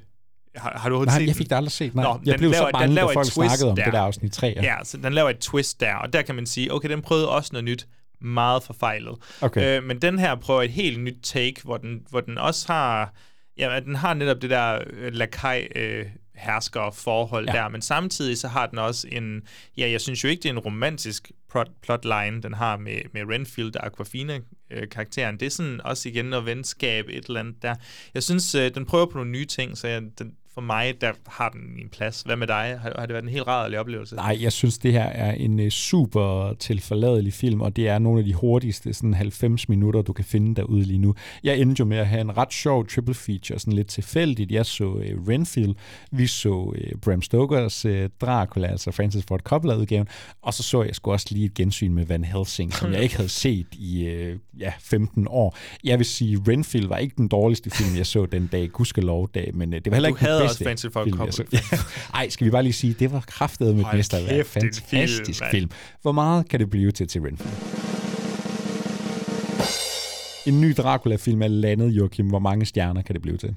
[0.56, 1.34] Har, har du Nej, set jeg den?
[1.34, 1.94] fik det aldrig set.
[1.94, 2.04] Nej.
[2.04, 3.84] Nå, jeg den blev så laver- den bange, da folk twist snakkede om der.
[3.84, 4.54] det der afsnit 3.
[4.62, 7.28] Ja, så den laver et twist der, og der kan man sige, okay, den prøvede
[7.28, 7.86] også noget nyt,
[8.24, 9.14] meget forfejlet.
[9.40, 9.78] Okay.
[9.78, 13.14] Øh, men den her prøver et helt nyt take, hvor den, hvor den også har,
[13.58, 17.52] ja, den har netop det der øh, lakaj øh, hersker forhold Ja.
[17.52, 19.42] der, men samtidig så har den også en,
[19.76, 23.22] ja, jeg synes jo ikke, det er en romantisk plot, plotline, den har med, med
[23.34, 25.40] Renfield og Aquafina-karakteren.
[25.40, 27.74] Det er sådan også igen noget venskab, et eller andet der.
[28.14, 31.12] Jeg synes, øh, den prøver på nogle nye ting, så jeg, den, for mig, der
[31.26, 32.22] har den en plads.
[32.22, 32.78] Hvad med dig?
[32.82, 34.16] Har, har det været en helt rædderlig oplevelse?
[34.16, 38.18] Nej, jeg synes, det her er en øh, super tilforladelig film, og det er nogle
[38.18, 41.14] af de hurtigste sådan 90 minutter, du kan finde derude lige nu.
[41.44, 44.50] Jeg endte jo med at have en ret sjov triple feature, sådan lidt tilfældigt.
[44.52, 45.74] Jeg så uh, Renfield,
[46.10, 50.08] vi så uh, Bram Stokers uh, Dracula, altså Francis Ford Coppola-udgaven,
[50.42, 53.16] og så så jeg sgu også lige et gensyn med Van Helsing, som jeg ikke
[53.16, 55.56] havde set i uh, ja, 15 år.
[55.84, 59.50] Jeg vil sige, Renfield var ikke den dårligste film, jeg så den dag, gudskelov dag,
[59.54, 61.32] men uh, det var heller ikke bedste også film, jeg Coppola.
[61.32, 61.44] så.
[61.52, 61.58] Ja.
[62.18, 64.46] Ej, skal vi bare lige sige, det var kraftedet med mesterværk.
[64.46, 65.50] film, Fantastisk mand.
[65.50, 65.70] film.
[66.02, 67.52] Hvor meget kan det blive til til Renfield?
[70.46, 72.26] En ny Dracula-film er landet, Joachim.
[72.26, 73.54] Hvor mange stjerner kan det blive til?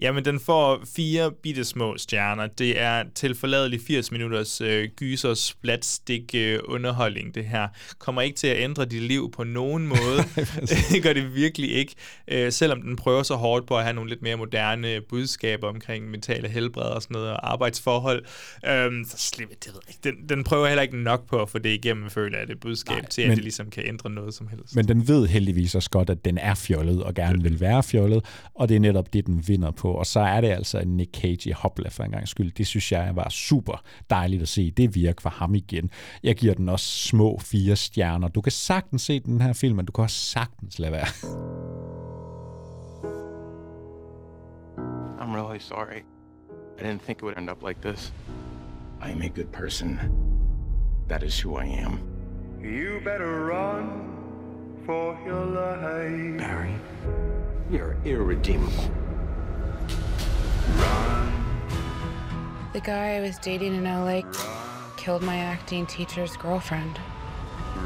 [0.00, 2.46] Jamen, den får fire bitte små stjerner.
[2.46, 7.68] Det er til forladelig 80 minutters øh, gyser splatstick øh, underholdning, det her.
[7.98, 10.22] Kommer ikke til at ændre dit liv på nogen måde.
[10.92, 11.94] det gør det virkelig ikke.
[12.28, 16.10] Øh, selvom den prøver så hårdt på at have nogle lidt mere moderne budskaber omkring
[16.10, 18.24] mentale helbred og sådan noget, og arbejdsforhold.
[18.66, 20.00] Øhm, så slipper det ved ikke.
[20.04, 22.96] Den, den prøver heller ikke nok på at få det igennem, føler jeg, det budskab
[22.96, 24.76] Nej, til, at men- det ligesom kan ændre noget som helst.
[24.76, 28.24] Men den ved heldigvis også godt, at den er fjollet og gerne vil være fjollet,
[28.54, 29.89] og det er netop det, den vinder på.
[29.94, 32.52] Og så er det altså en Nick Cage i hopla for en gang skyld.
[32.52, 34.70] Det synes jeg var super dejligt at se.
[34.70, 35.90] Det virker for ham igen.
[36.22, 38.28] Jeg giver den også små fire stjerner.
[38.28, 41.06] Du kan sagtens se den her film, men du kan også sagtens lade være.
[45.20, 46.02] I'm really sorry.
[46.78, 48.12] I didn't think it would end up like this.
[49.00, 49.98] I'm a good person.
[51.08, 52.00] That is who I am.
[52.62, 54.10] You better run
[54.86, 56.38] for your life.
[56.38, 56.74] Barry,
[57.70, 58.90] you're irredeemable.
[62.72, 64.22] The guy I was dating in LA
[64.96, 66.98] killed my acting teacher's girlfriend.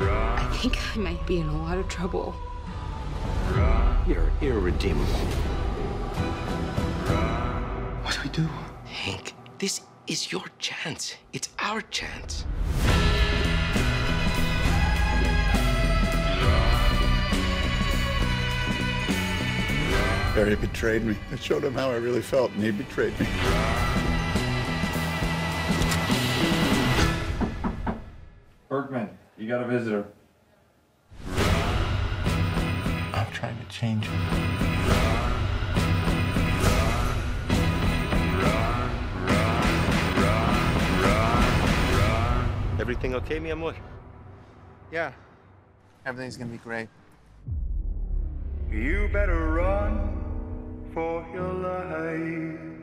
[0.00, 2.34] I think I might be in a lot of trouble.
[4.06, 5.06] You're irredeemable.
[8.02, 8.48] What do we do?
[8.84, 11.14] Hank, this is your chance.
[11.32, 12.44] It's our chance.
[20.34, 21.16] Barry betrayed me.
[21.30, 23.26] I showed him how I really felt, and he betrayed me.
[28.68, 30.04] Bergman, you got a visitor.
[33.12, 34.20] I'm trying to change him.
[42.80, 43.76] Everything okay, mi amor?
[44.90, 45.12] Yeah.
[46.04, 46.88] Everything's gonna be great.
[48.68, 50.23] You better run
[50.94, 52.74] for your life.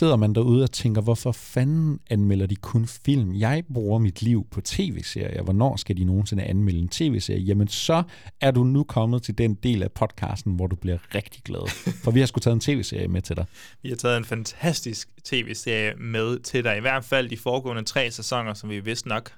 [0.00, 3.34] sidder man derude og tænker, hvorfor fanden anmelder de kun film?
[3.34, 5.42] Jeg bruger mit liv på tv-serier.
[5.42, 7.40] Hvornår skal de nogensinde anmelde en tv-serie?
[7.40, 8.02] Jamen, så
[8.40, 11.92] er du nu kommet til den del af podcasten, hvor du bliver rigtig glad.
[12.04, 13.44] For vi har sgu taget en tv-serie med til dig.
[13.82, 16.76] Vi har taget en fantastisk tv-serie med til dig.
[16.76, 19.32] I hvert fald de foregående tre sæsoner, som vi vist nok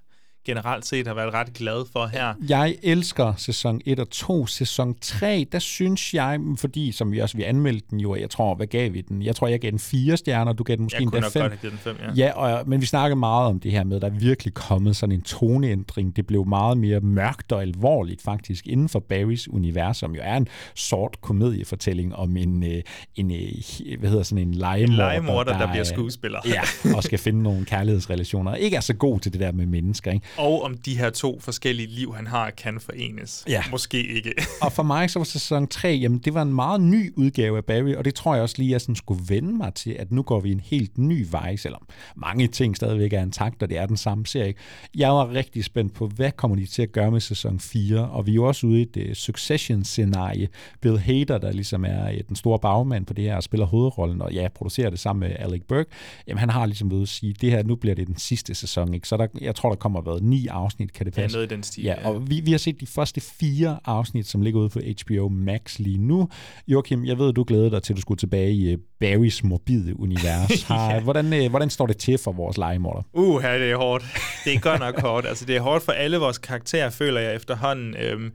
[0.44, 2.34] generelt set har været ret glad for her.
[2.48, 4.46] Jeg elsker sæson 1 og 2.
[4.46, 8.54] Sæson 3, der synes jeg, fordi som vi også vi anmeldte den jo, jeg tror,
[8.54, 9.22] hvad gav vi den?
[9.22, 11.32] Jeg tror, jeg gav den fire stjerner, du gav den måske jeg kunne endda nok
[11.32, 11.42] fem.
[11.42, 12.26] godt have den fem, ja.
[12.26, 14.96] Ja, og, men vi snakkede meget om det her med, at der er virkelig kommet
[14.96, 16.16] sådan en toneændring.
[16.16, 20.36] Det blev meget mere mørkt og alvorligt faktisk inden for Barrys univers, som jo er
[20.36, 22.82] en sort komediefortælling om en, øh,
[23.16, 26.38] en øh, hvad hedder sådan en legemorder, En legemorder, der bliver er- skuespiller.
[26.46, 26.60] Ja,
[26.96, 28.54] og skal finde nogle kærlighedsrelationer.
[28.54, 30.26] Ikke er så god til det der med mennesker, ikke?
[30.36, 33.44] Og om de her to forskellige liv, han har, kan forenes.
[33.48, 33.62] Ja.
[33.70, 34.34] Måske ikke.
[34.62, 37.64] og for mig så var sæson 3, jamen det var en meget ny udgave af
[37.64, 40.22] Barry, og det tror jeg også lige, jeg sådan skulle vende mig til, at nu
[40.22, 41.86] går vi en helt ny vej, selvom
[42.16, 44.54] mange ting stadigvæk er intakt, og det er den samme serie.
[44.94, 48.26] Jeg var rigtig spændt på, hvad kommer de til at gøre med sæson 4, og
[48.26, 50.48] vi er jo også ude i et uh, Succession-scenarie.
[50.80, 54.22] Bill Hader, der ligesom er uh, den store bagmand på det her, og spiller hovedrollen,
[54.22, 55.90] og ja, producerer det sammen med Alec Burke,
[56.28, 58.94] jamen han har ligesom ved at sige, det her, nu bliver det den sidste sæson,
[58.94, 59.08] ikke?
[59.08, 61.36] Så der, jeg tror, der kommer været ni afsnit, kan det Ja, passe?
[61.36, 62.08] noget i den stil, Ja, ja.
[62.08, 65.78] og vi, vi har set de første fire afsnit, som ligger ude på HBO Max
[65.78, 66.28] lige nu.
[66.68, 70.00] Joachim, jeg ved, du glæder dig til, at du skulle tilbage i uh, Barrys morbide
[70.00, 70.62] univers.
[70.68, 73.02] Har, hvordan, uh, hvordan står det til for vores legemorder?
[73.12, 74.04] Uh, her det er hårdt.
[74.44, 75.26] Det er godt nok hårdt.
[75.26, 77.94] Altså, det er hårdt for alle vores karakterer, føler jeg efterhånden.
[77.96, 78.30] Øhm,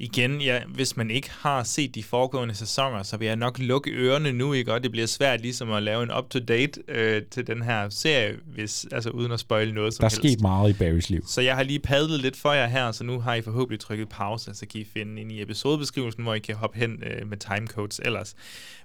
[0.00, 3.90] igen, ja, hvis man ikke har set de foregående sæsoner, så vil jeg nok lukke
[3.90, 4.72] ørerne nu, ikke?
[4.72, 8.86] Og det bliver svært ligesom at lave en up-to-date øh, til den her serie, hvis,
[8.92, 10.16] altså uden at spoile noget som Der er helst.
[10.34, 11.24] sket meget i Barrys liv.
[11.26, 14.08] Så jeg har lige padlet lidt for jer her, så nu har I forhåbentlig trykket
[14.08, 17.36] pause, så kan I finde ind i episodebeskrivelsen, hvor I kan hoppe hen øh, med
[17.36, 18.34] timecodes ellers.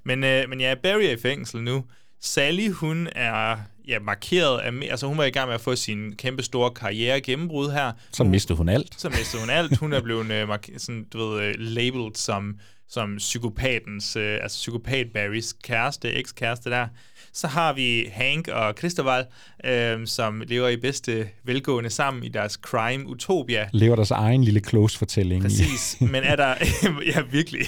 [0.04, 1.84] Men, øh, men ja, Barry er i fængsel nu.
[2.22, 3.58] Sally, hun er
[3.88, 7.22] ja, markeret af, altså hun var i gang med at få sin kæmpe store karriere
[7.22, 7.92] gennembrud her.
[8.12, 9.02] Så mistede hun alt.
[9.02, 9.78] Så mistede hun alt.
[9.78, 12.60] Hun er blevet øh, mark- sådan, du ved, øh, labeled som,
[12.90, 16.88] som psykopatens, øh, altså psykopat Barrys kæreste, ekskæreste der.
[17.34, 19.26] Så har vi Hank og Christoval,
[19.66, 23.70] øh, som lever i bedste velgående sammen i deres crime-utopia.
[23.74, 25.44] Lever deres egen lille close-fortælling.
[25.44, 26.56] Præcis, men er der,
[27.16, 27.62] ja virkelig,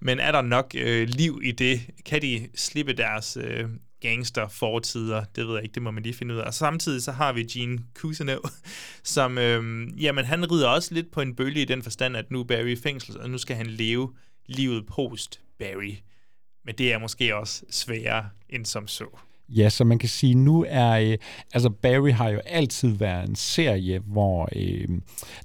[0.00, 1.80] men er der nok øh, liv i det?
[2.06, 3.64] Kan de slippe deres øh,
[4.00, 5.24] gangster fortider?
[5.36, 6.44] Det ved jeg ikke, det må man lige finde ud af.
[6.44, 8.40] Og samtidig så har vi Gene Cousineau,
[9.04, 12.40] som, øhm, jamen han rider også lidt på en bølge i den forstand, at nu
[12.40, 14.14] er Barry i fængsel, og nu skal han leve
[14.46, 15.94] livet post Barry.
[16.64, 19.18] Men det er måske også sværere end som så.
[19.48, 21.16] Ja, så man kan sige, nu er, øh,
[21.54, 24.88] altså Barry har jo altid været en serie, hvor øh,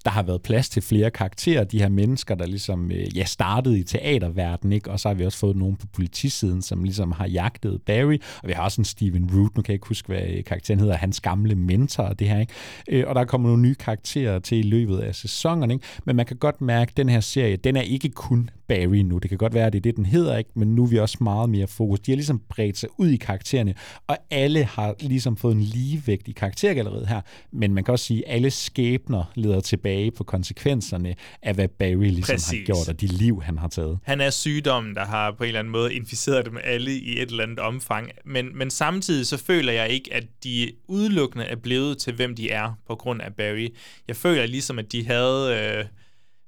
[0.06, 3.80] der har været plads til flere karakterer, de her mennesker, der ligesom, øh, ja, startede
[3.80, 4.92] i teaterverdenen, ikke?
[4.92, 8.48] og så har vi også fået nogen på politisiden, som ligesom har jagtet Barry, og
[8.48, 10.96] vi har også en Steven Root, nu kan jeg ikke huske, hvad øh, karakteren hedder,
[10.96, 12.54] hans gamle mentor og det her, ikke?
[12.90, 15.86] Øh, og der kommer nogle nye karakterer til i løbet af sæsonerne, ikke?
[16.06, 19.18] men man kan godt mærke, at den her serie, den er ikke kun Barry nu.
[19.18, 20.50] Det kan godt være, at det er det, den hedder, ikke?
[20.56, 22.00] men nu er vi også meget mere fokus.
[22.00, 23.74] De har ligesom bredt sig ud i karaktererne,
[24.08, 27.22] og alle har ligesom fået en ligevægt i karaktergalleriet her,
[27.52, 31.96] men man kan også sige, at alle skæbner leder tilbage på konsekvenserne af, hvad Barry
[31.96, 32.60] ligesom Præcis.
[32.60, 34.00] har gjort, og de liv, han har taget.
[34.04, 37.30] Han er sygdommen, der har på en eller anden måde inficeret dem alle i et
[37.30, 38.10] eller andet omfang.
[38.26, 42.50] Men, men samtidig så føler jeg ikke, at de udelukkende er blevet til, hvem de
[42.50, 43.68] er på grund af Barry.
[44.08, 45.78] Jeg føler ligesom, at de havde...
[45.80, 45.86] Øh,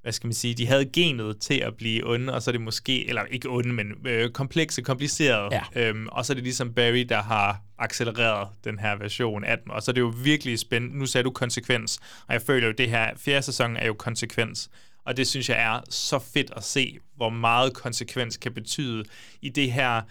[0.06, 2.61] hvad skal man sige, de havde genet til at blive onde, og så er det
[2.61, 5.61] måske, eller ikke onde, men øh, komplekse, komplicerede.
[5.76, 5.90] Ja.
[5.90, 9.69] Øhm, og så er det ligesom Barry, der har accelereret den her version af dem.
[9.69, 10.98] Og så er det jo virkelig spændende.
[10.98, 13.94] Nu sagde du konsekvens, og jeg føler jo, at det her fjerde sæson er jo
[13.94, 14.69] konsekvens.
[15.06, 19.03] Og det synes jeg er så fedt at se, hvor meget konsekvens kan betyde
[19.41, 20.02] i det her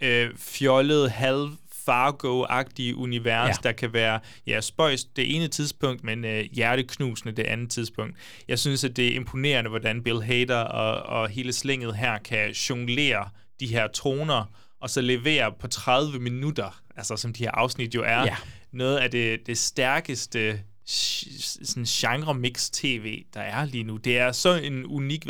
[0.00, 1.48] øh, fjollede, halv
[1.90, 3.68] Fargo-agtige univers, Ja.
[3.68, 8.16] der kan være ja, spøjs det ene tidspunkt, men øh, hjerteknusende det andet tidspunkt.
[8.48, 12.50] Jeg synes, at det er imponerende, hvordan Bill Hader og, og hele slænget her kan
[12.50, 13.28] jonglere
[13.60, 14.44] de her toner,
[14.80, 18.36] og så levere på 30 minutter, altså som de her afsnit jo er, Ja.
[18.72, 23.96] noget af det, det stærkeste sådan genre-mix tv, der er lige nu.
[23.96, 25.26] Det er så en unik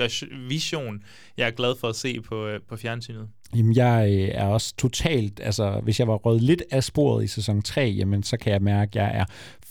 [0.48, 1.02] vision,
[1.36, 3.28] jeg er glad for at se på, øh, på fjernsynet.
[3.56, 7.26] Jamen, jeg øh, er også totalt, altså hvis jeg var rød lidt af sporet i
[7.26, 9.24] sæson 3, jamen så kan jeg mærke, at jeg er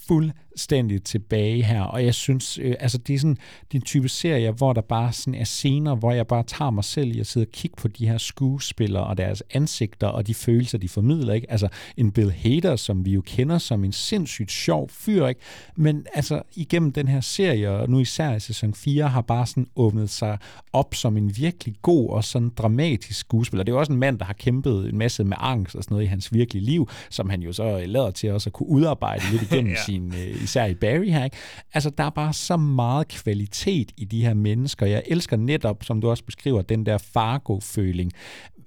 [0.08, 3.38] fuld fuldstændig tilbage her, og jeg synes, øh, altså det er sådan
[3.72, 6.72] det er en type serie, hvor der bare sådan er scener, hvor jeg bare tager
[6.72, 10.28] mig selv i at sidde og kigge på de her skuespillere og deres ansigter og
[10.28, 11.52] de følelser, de formidler, ikke?
[11.52, 11.68] Altså
[11.98, 15.42] en Bill Hader, som vi jo kender som en sindssygt sjov fyr, ikke?
[15.76, 19.68] Men altså igennem den her serie, og nu især i sæson 4, har bare sådan
[19.76, 20.38] åbnet sig
[20.74, 23.64] op som en virkelig god og sådan dramatisk skuespiller.
[23.64, 25.96] Det er jo også en mand, der har kæmpet en masse med angst og sådan
[25.96, 29.24] noget i hans virkelige liv, som han jo så lader til også at kunne udarbejde
[29.32, 29.84] lidt igennem Ja.
[29.86, 31.24] sin, øh, især i Barry her.
[31.24, 31.38] Ikke?
[31.74, 34.86] Altså, der er bare så meget kvalitet i de her mennesker.
[34.86, 38.12] Jeg elsker netop, som du også beskriver, den der Fargo-føling.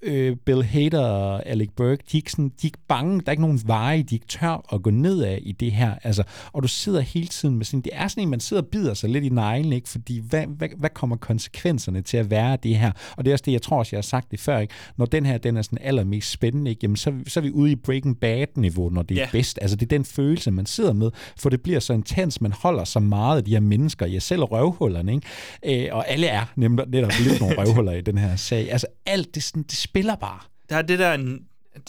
[0.02, 3.22] Øh, Bill Hader og Alec Burke, de er, ikke sådan, de er ikke bange, der
[3.26, 5.94] er ikke nogen veje, de ikke tør at gå ned af i det her.
[6.02, 6.22] Altså,
[6.52, 8.94] og du sidder hele tiden med sådan, det er sådan en, man sidder og bider
[8.94, 9.88] sig lidt i neglen, ikke?
[9.88, 12.92] fordi hvad, hvad, hvad kommer konsekvenserne til at være af det her?
[13.16, 14.74] Og det er også det, jeg tror også, jeg har sagt det før, ikke?
[14.96, 16.80] når den her den er sådan allermest spændende, ikke?
[16.82, 19.28] Jamen, så, så er vi ude i Breaking Bad-niveau, når det er Ja.
[19.32, 19.58] bedst.
[19.62, 22.84] Altså, det er den følelse, man sidder med, for det bliver så intens, man holder
[22.84, 25.86] så meget af de her mennesker, jeg selv røvhullerne, ikke?
[25.86, 28.72] Øh, og alle er nemlig netop lidt nogle røvhuller i den her sag.
[28.72, 30.38] Altså, alt det, sådan, det spiller bare.
[30.68, 31.38] Der er det der,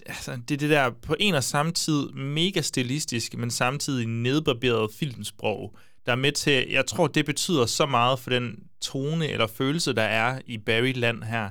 [0.06, 4.92] altså, det er det der på en og samme tid mega stilistisk, men samtidig nedbarberet
[5.00, 5.76] filmsprog,
[6.06, 9.94] der er med til, jeg tror, det betyder så meget for den tone eller følelse,
[9.94, 11.50] der er i Barry Land her.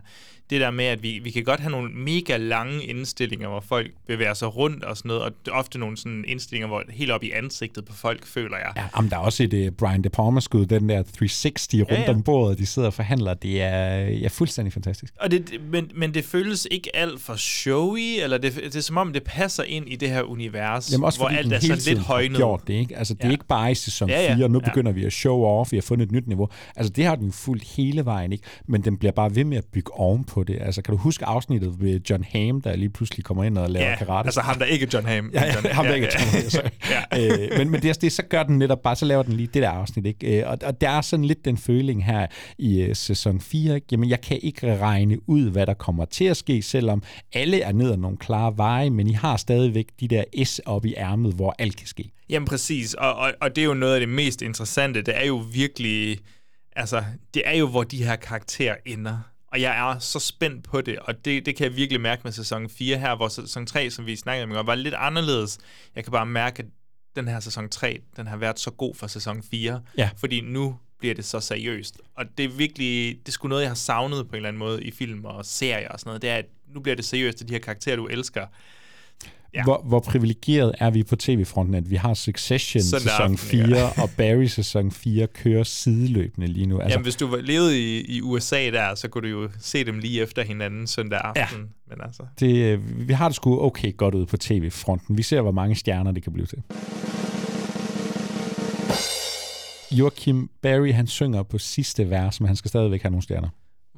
[0.53, 3.91] Det der med, at vi, vi kan godt have nogle mega lange indstillinger, hvor folk
[4.07, 7.31] bevæger sig rundt og sådan noget, og ofte nogle sådan indstillinger, hvor helt op i
[7.31, 8.73] ansigtet på folk, føler jeg.
[8.77, 12.01] Ja, om der er også et uh, Brian De Palma-skud, den der 360 rundt Ja,
[12.01, 12.11] ja.
[12.11, 13.35] om bordet, de sidder og forhandler.
[13.35, 15.15] Det er ja, fuldstændig fantastisk.
[15.21, 18.97] Og det, men, men det føles ikke alt for showy, eller det, det er som
[18.97, 21.99] om, det passer ind i det her univers, Jamen også hvor alt er så lidt
[21.99, 22.37] højnet.
[22.37, 22.97] gjort det, ikke?
[22.97, 23.33] Altså, det er Ja.
[23.33, 24.35] ikke bare i sæson Ja, ja.
[24.37, 24.69] 4, nu Ja.
[24.69, 26.49] begynder vi at show off, vi har fundet et nyt niveau.
[26.77, 28.45] Altså, det har den fuldt hele vejen, ikke?
[28.67, 30.59] Men den bliver bare ved med at bygge oven på det.
[30.61, 33.91] Altså, kan du huske afsnittet med John Hamm, der lige pludselig kommer ind og laver
[33.91, 34.27] Ja, karate?
[34.27, 35.31] altså ham, der ikke er John Hamm.
[35.35, 37.41] Ja, ja, John, ham der ikke er John Hamm, sorry.
[37.53, 39.47] øh, men, men det, er- det, så gør den netop bare, så laver den lige
[39.47, 40.39] det der afsnit, ikke?
[40.41, 42.27] Øh, Og, og der er sådan lidt den føling her
[42.59, 43.87] i uh, sæson 4, ikke?
[43.93, 47.03] Jamen, jeg kan ikke regne ud, hvad der kommer til at ske, selvom
[47.33, 50.85] alle er ned ad nogle klare veje, men I har stadigvæk de der S op
[50.87, 52.11] i ærmet, hvor alt kan ske.
[52.31, 55.03] Jamen præcis, og, og, og det er jo noget af det mest interessante.
[55.03, 56.19] Det er jo virkelig,
[56.77, 57.05] altså,
[57.35, 59.19] det er jo, hvor de her karakterer ender.
[59.53, 62.33] Og jeg er så spændt på det, og det, det kan jeg virkelig mærke med
[62.33, 65.59] sæson 4 her, hvor sæson 3, som vi snakkede om, var lidt anderledes.
[65.97, 66.69] Jeg kan bare mærke, at
[67.17, 70.11] den her sæson 3, den har været så god for sæson 4, Ja.
[70.17, 71.99] fordi nu bliver det så seriøst.
[72.15, 74.59] Og det er virkelig, det er sgu noget, jeg har savnet på en eller anden
[74.59, 77.43] måde i film og serier og sådan noget, det er, at nu bliver det seriøst,
[77.43, 78.47] og de her karakterer, du elsker.
[79.55, 79.65] Ja.
[79.65, 83.79] Hvor, hvor privilegeret er vi på tv-fronten, at vi har Succession Søndag sæson aften, 4,
[83.79, 84.03] ja.
[84.03, 86.79] og Barry sæson 4 kører sideløbende lige nu.
[86.79, 89.99] Altså, Jamen, hvis du levede i, i USA der, så kunne du jo se dem
[89.99, 91.59] lige efter hinanden søndag aften.
[91.59, 91.65] Ja.
[91.89, 95.19] Men altså, det, øh, vi har det sgu okay godt ud på tv-fronten.
[95.19, 96.59] Vi ser, hvor mange stjerner det kan blive til.
[99.99, 103.49] Joachim Barry, han synger på sidste vers, men han skal stadigvæk have nogle stjerner.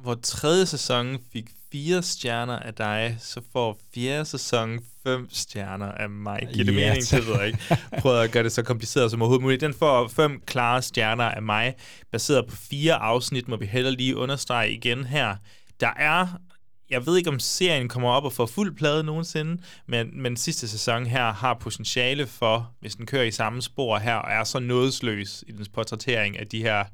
[0.05, 6.09] Hvor tredje sæson fik fire stjerner af dig, så får fjerde sæson fem stjerner af
[6.09, 6.49] mig.
[6.53, 7.03] Giver det Ja, mening?
[7.11, 7.59] Det ved jeg ikke.
[7.99, 9.61] Prøv at gøre det så kompliceret som overhovedet muligt.
[9.61, 11.75] Den får fem klare stjerner af mig,
[12.11, 15.35] baseret på fire afsnit, må vi heller lige understrege igen her.
[15.79, 16.27] Der er
[16.89, 20.67] jeg ved ikke, om serien kommer op og får fuld plade nogensinde, men, men sidste
[20.67, 24.59] sæson her har potentiale for, hvis den kører i samme spor her, og er så
[24.59, 26.85] nådesløs i dens portrættering af de her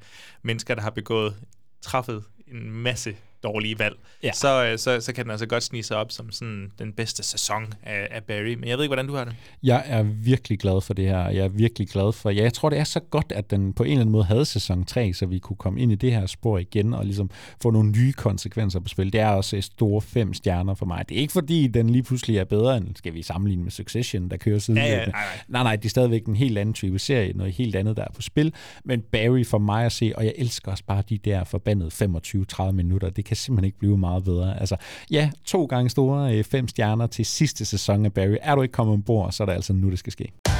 [0.44, 1.36] mennesker, der har begået,
[1.82, 4.32] træffet en masse dårlige valg, Ja.
[4.34, 7.24] så, øh, så, så kan den altså godt snige sig op som sådan den bedste
[7.24, 8.54] sæson af, af Barry.
[8.60, 9.36] Men jeg ved ikke, hvordan du har det.
[9.64, 11.30] Jeg er virkelig glad for det her.
[11.30, 12.30] Jeg er virkelig glad for...
[12.30, 14.46] Ja, jeg tror, det er så godt, at den på en eller anden måde havde
[14.46, 17.30] sæson 3, så vi kunne komme ind i det her spor igen og ligesom
[17.62, 19.14] få nogle nye konsekvenser på spil.
[19.14, 21.10] Det er også store fem stjerner for mig.
[21.10, 24.30] Det er ikke fordi, den lige pludselig er bedre end, skal vi sammenligne med Succession,
[24.30, 24.78] der kører siden.
[24.80, 25.22] Ja, ja, nej, nej.
[25.48, 28.12] nej, nej, det er stadigvæk en helt anden type serie, noget helt andet, der er
[28.16, 28.54] på spil.
[28.86, 31.90] Men Barry for mig at se, og jeg elsker også bare de der forbandede
[32.60, 34.60] 25-30 minutter, det kan simpelthen ikke blive meget bedre.
[34.60, 34.76] Altså,
[35.12, 38.36] ja, to gange store øh, fem stjerner til sidste sæson af Barry.
[38.42, 40.32] Er du ikke kommet ombord, så er det altså nu, det skal ske.
[40.48, 40.52] I'm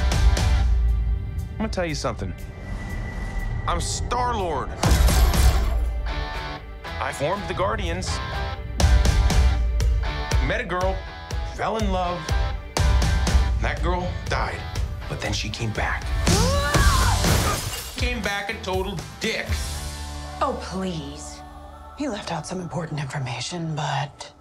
[1.58, 2.34] gonna tell you something.
[3.68, 4.68] I'm Star Lord.
[7.08, 8.10] I formed the Guardians.
[10.48, 10.94] Met a girl,
[11.56, 12.18] fell in love,
[13.62, 14.60] That girl died,
[15.08, 16.02] but then she came back.
[17.96, 19.46] Came back a total dick.
[20.40, 21.31] Oh, please.
[22.02, 24.34] He left out some important information, but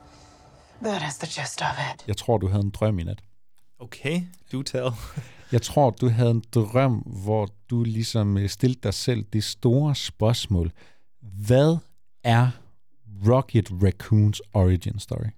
[0.81, 2.07] that is the gist of it.
[2.07, 3.21] Jeg tror, du havde en drøm i nat.
[3.79, 4.21] Okay,
[4.51, 4.89] do tell.
[5.51, 9.95] Jeg tror, du havde en drøm, hvor du ligesom øh, stillede dig selv det store
[9.95, 10.71] spørgsmål.
[11.21, 11.77] Hvad
[12.23, 12.49] er
[13.27, 15.29] Rocket Raccoons origin story?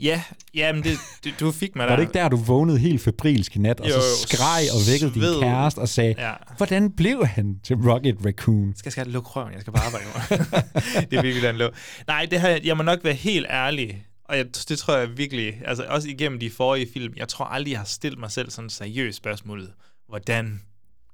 [0.00, 0.22] Ja,
[0.54, 1.90] jamen det, det, du fik mig der.
[1.92, 4.78] Var det ikke der, du vågnede helt febrilsk i nat, og Jo, så skreg og
[4.92, 5.40] vækkede din sved.
[5.40, 6.32] kæreste og sagde, Ja.
[6.56, 8.72] hvordan blev han til Rocket Raccoon?
[8.76, 10.36] Skal jeg skal lukke røven, jeg skal bare arbejde nu.
[11.10, 11.70] det er virkelig den lå.
[12.06, 15.54] Nej, det her, jeg må nok være helt ærlig, og jeg, det tror jeg virkelig,
[15.64, 18.66] altså også igennem de forrige film, jeg tror aldrig, jeg har stillet mig selv sådan
[18.66, 19.68] et seriøst spørgsmål.
[20.08, 20.60] Hvordan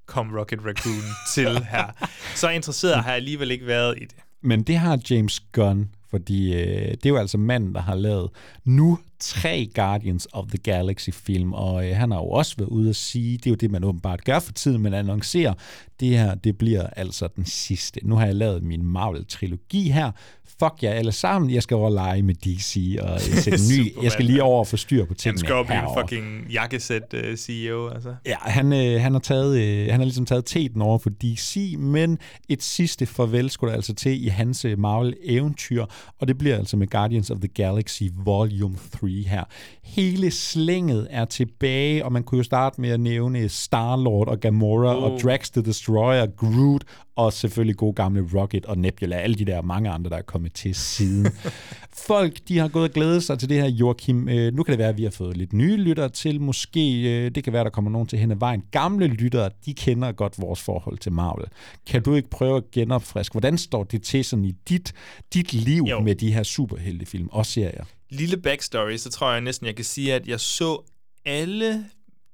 [0.06, 1.02] kom Rocket Raccoon
[1.34, 2.06] til her?
[2.40, 4.16] Så interesseret har jeg alligevel ikke været i det.
[4.42, 8.30] Men det har James Gunn, fordi øh, det er jo altså manden, der har lavet
[8.64, 12.96] nu tre Guardians of the Galaxy-film, og øh, han har jo også været ude at
[12.96, 15.54] sige, det er jo det, man åbenbart gør for tiden, man annoncerer,
[16.00, 18.00] det her, det bliver altså den sidste.
[18.02, 20.10] Nu har jeg lavet min Marvel-trilogi her.
[20.58, 23.92] Fuck jer alle sammen, jeg skal over og lege med DC, og øh, sætte ny,
[24.04, 26.46] jeg skal lige over og få styr på Han tingene skal jo blive en fucking
[26.52, 28.14] jakkesæt uh, CEO, altså.
[28.26, 31.74] Ja, han, øh, han har taget, øh, han har ligesom taget teten over for DC,
[31.78, 32.18] men
[32.48, 35.84] et sidste farvel skulle der altså til i hans øh, Marvel-eventyr,
[36.20, 39.44] og det bliver altså med Guardians of the Galaxy Volume 3 her.
[39.84, 44.96] Hele slænget er tilbage, og man kunne jo starte med at nævne Star-Lord og Gamora
[44.96, 45.02] Oh.
[45.02, 46.84] og Drax the Destroyer, Groot,
[47.16, 50.52] og selvfølgelig gode gamle Rocket og Nebula, alle de der mange andre, der er kommet
[50.52, 51.26] til siden.
[52.06, 54.28] Folk, de har gået og glædet sig til det her, Joachim.
[54.28, 56.40] Øh, nu kan det være, at vi har fået lidt nye lyttere til.
[56.40, 58.62] Måske, øh, det kan være, der kommer nogen til hen ad vejen.
[58.70, 61.46] Gamle lyttere, de kender godt vores forhold til Marvel.
[61.86, 63.32] Kan du ikke prøve at genopfriske?
[63.32, 64.92] Hvordan står det til sådan i dit,
[65.34, 66.00] dit liv jo.
[66.00, 67.84] med de her superheltefilm og serier?
[68.12, 70.82] Lille backstory, så tror jeg næsten, jeg kan sige, at jeg så
[71.24, 71.84] alle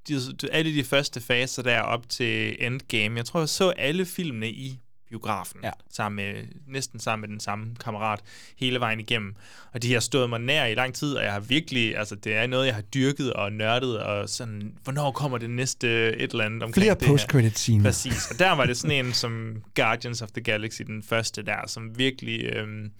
[0.08, 0.20] de,
[0.52, 3.16] alle de første faser der op til Endgame.
[3.16, 4.78] Jeg tror, jeg så alle filmene i
[5.08, 5.70] biografen, ja.
[5.90, 8.20] sammen med, næsten sammen med den samme kammerat
[8.56, 9.34] hele vejen igennem.
[9.72, 12.34] Og de har stået mig nær i lang tid, og jeg har virkelig, altså det
[12.34, 16.44] er noget, jeg har dyrket og nørdet, og sådan, hvornår kommer det næste et eller
[16.44, 17.12] andet omkring Flere det her?
[17.12, 17.84] post-credit-scener.
[17.84, 21.66] Præcis, og der var det sådan en som Guardians of the Galaxy, den første der,
[21.66, 22.44] som virkelig...
[22.44, 22.90] Øhm,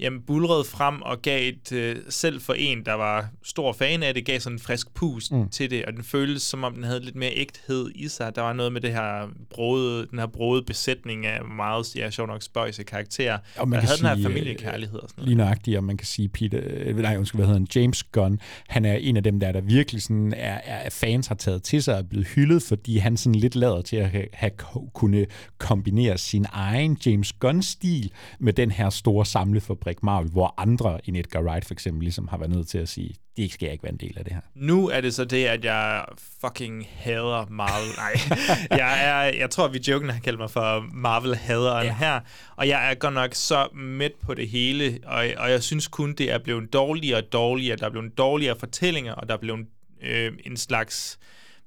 [0.00, 4.14] jamen, bulrede frem og gav et, øh, selv for en, der var stor fan af
[4.14, 5.48] det, gav sådan en frisk pust Mm.
[5.48, 8.34] til det, og den føltes, som om den havde lidt mere ægthed i sig.
[8.36, 12.26] Der var noget med det her brode, den her brode besætning af meget, ja, sjov
[12.26, 15.28] nok spøjse karakterer, Og man der havde den her sige, familiekærlighed og sådan noget.
[15.28, 18.40] Lige nøjagtigt, og man kan sige, Peter, øh, nej, undskyld, hvad hedder han, James Gunn,
[18.68, 21.82] han er en af dem, der, der virkelig sådan er, er fans har taget til
[21.82, 24.50] sig og er blevet hyldet, fordi han sådan lidt lader til at have, have
[24.94, 25.26] kunne
[25.58, 28.10] kombinere sin egen James Gunn-stil
[28.40, 32.38] med den her store samlefabrik Marvel, hvor andre, en Edgar Wright for eksempel, ligesom har
[32.38, 34.40] været nødt til at sige, det skal jeg ikke være en del af det her.
[34.54, 36.04] Nu er det så det, at jeg
[36.40, 37.88] fucking hader Marvel.
[37.96, 38.38] Nej,
[38.86, 41.94] jeg, er, jeg tror, vi joken har kaldt mig for Marvel-haderen ja.
[41.94, 42.20] her.
[42.56, 46.12] Og jeg er godt nok så midt på det hele, og, og jeg synes kun,
[46.12, 47.76] det er blevet dårligere og dårligere.
[47.76, 49.66] Der er blevet dårligere fortællinger, og der er blevet
[50.02, 51.18] øh, en slags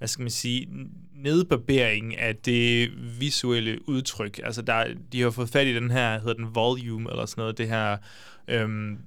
[0.01, 0.67] hvad skal man sige,
[1.15, 4.39] nedbarbering af det visuelle udtryk.
[4.43, 7.57] Altså, der, de har fået fat i den her, hedder den volume, eller sådan noget,
[7.57, 7.97] det her
[8.47, 8.97] øhm,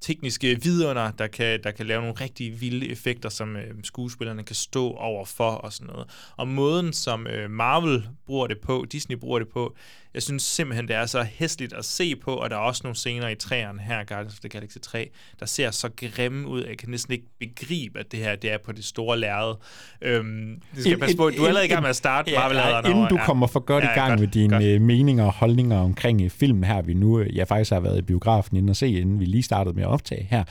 [0.00, 4.56] tekniske vidunder, der kan, der kan lave nogle rigtig vilde effekter, som øh, skuespillerne kan
[4.56, 6.32] stå over for og sådan noget.
[6.36, 9.76] Og måden, som øh, Marvel bruger det på, Disney bruger det på,
[10.14, 12.96] jeg synes simpelthen, det er så hæsligt at se på, og der er også nogle
[12.96, 15.10] scener i træerne her, Guardians of the Galaxy 3,
[15.40, 18.52] der ser så grimme ud, at jeg kan næsten ikke begribe, at det her det
[18.52, 19.54] er på det store lærred.
[20.02, 21.30] Øhm, det skal jeg passe på.
[21.30, 23.60] Du er allerede i gang med at starte ja, marvel ja, Inden du kommer for
[23.60, 24.82] godt ja, i gang godt, med dine godt.
[24.82, 28.70] meninger og holdninger omkring filmen her, vi nu, jeg faktisk har været i biografen inden
[28.70, 30.44] at se, inden vi lige startede med at optage her.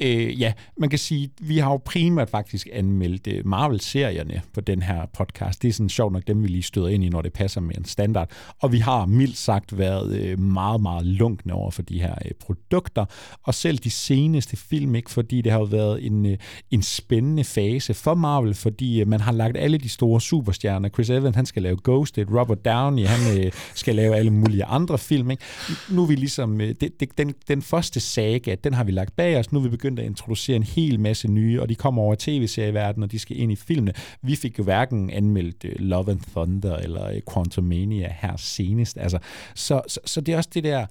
[0.00, 4.82] Øh, ja, man kan sige, vi har jo primært faktisk anmeldt øh, Marvel-serierne på den
[4.82, 5.62] her podcast.
[5.62, 7.76] Det er sådan sjovt nok dem, vi lige støder ind i, når det passer med
[7.78, 8.30] en standard.
[8.60, 12.30] Og vi har mildt sagt været øh, meget, meget lunkne over for de her øh,
[12.40, 13.04] produkter.
[13.42, 16.38] Og selv de seneste film, ikke, fordi det har jo været en, øh,
[16.70, 20.88] en spændende fase for Marvel, fordi man har lagt alle de store superstjerner.
[20.88, 22.26] Chris Evans, han skal lave Ghosted.
[22.30, 25.30] Robert Downey, han skal lave alle mulige andre film.
[25.30, 25.42] Ikke?
[25.90, 29.38] Nu er vi ligesom, det, det, den, den første saga, den har vi lagt bag
[29.38, 29.52] os.
[29.52, 33.02] Nu er vi begyndt at introducere en hel masse nye, og de kommer over tv-serieverdenen,
[33.02, 33.92] og de skal ind i filmene.
[34.22, 38.89] Vi fik jo hverken anmeldt Love and Thunder eller Quantum Quantumania her senest.
[38.96, 39.18] Altså,
[39.54, 40.86] så, så, så det er også det der,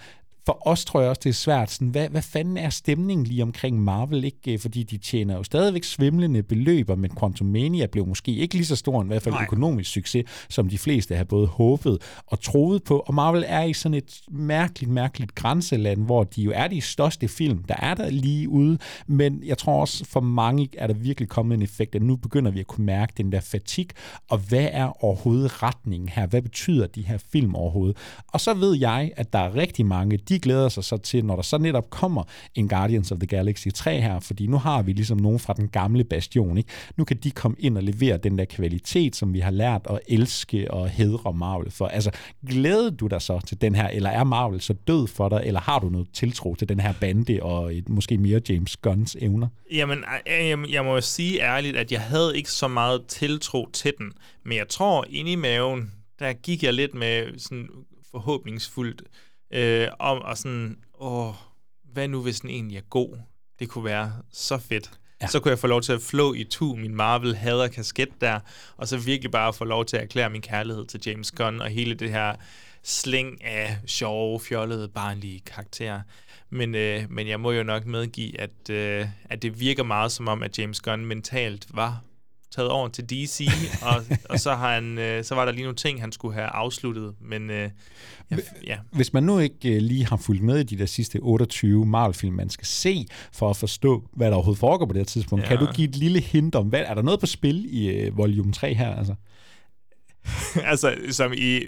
[0.49, 1.71] for os tror jeg også, det er svært.
[1.71, 4.23] Sådan, hvad, hvad fanden er stemningen lige omkring Marvel?
[4.23, 4.53] Ikke?
[4.53, 8.75] Øh, fordi de tjener jo stadigvæk svimlende beløber, men Quantumania blev måske ikke lige så
[8.75, 9.43] stor en i hvert fald Nej.
[9.43, 11.97] økonomisk succes, som de fleste har både håbet
[12.27, 12.99] og troet på.
[12.99, 17.27] Og Marvel er i sådan et mærkeligt, mærkeligt grænseland, hvor de jo er de største
[17.27, 18.77] film, der er der lige ude.
[19.07, 22.51] Men jeg tror også, for mange er der virkelig kommet en effekt, at nu begynder
[22.51, 23.87] vi at kunne mærke den der fatig,
[24.29, 26.27] og hvad er overhovedet retningen her?
[26.27, 27.97] Hvad betyder de her film overhovedet?
[28.27, 31.35] Og så ved jeg, at der er rigtig mange, de glæder sig så til, når
[31.35, 32.23] der så netop kommer
[32.55, 35.67] en Guardians of the Galaxy 3 her, fordi nu har vi ligesom nogen fra den
[35.67, 36.69] gamle bastion, ikke?
[36.97, 39.99] Nu kan de komme ind og levere den der kvalitet, som vi har lært at
[40.07, 41.87] elske og hedre Marvel for.
[41.87, 42.11] Altså,
[42.47, 45.59] glæder du dig så til den her, eller er Marvel så død for dig, eller
[45.59, 49.47] har du noget tiltro til den her bande og et, måske mere James Gunns evner?
[49.71, 53.93] Jamen, jeg, jeg må jo sige ærligt, at jeg havde ikke så meget tiltro til
[53.97, 54.11] den,
[54.45, 57.69] men jeg tror, inde i maven, der gik jeg lidt med sådan
[58.11, 59.01] forhåbningsfuldt
[59.51, 61.33] øh, om at sådan, åh,
[61.93, 63.17] hvad nu hvis den egentlig er god?
[63.59, 64.91] Det kunne være så fedt.
[65.21, 65.27] Ja.
[65.27, 68.39] Så kunne jeg få lov til at flå i tu min Marvel hader kasket der,
[68.77, 71.69] og så virkelig bare få lov til at erklære min kærlighed til James Gunn og
[71.69, 72.35] hele det her
[72.83, 76.01] sling af sjove, fjollede, barnlige karakterer.
[76.49, 80.27] Men, øh, men jeg må jo nok medgive, at, øh, at det virker meget som
[80.27, 82.01] om, at James Gunn mentalt var
[82.51, 83.47] taget over til DC,
[83.87, 86.47] og, og så, har han, øh, så var der lige nogle ting, han skulle have
[86.47, 87.13] afsluttet.
[87.21, 87.69] Men øh,
[88.31, 88.77] ja, ja.
[88.91, 92.35] Hvis man nu ikke øh, lige har fulgt med i de der sidste 28 Marvel-film,
[92.35, 95.49] man skal se, for at forstå, hvad der overhovedet foregår på det her tidspunkt, ja.
[95.49, 98.17] kan du give et lille hint om, hvad, er der noget på spil i øh,
[98.17, 98.95] volume 3 her?
[98.95, 99.15] Altså?
[100.71, 101.61] altså, som i,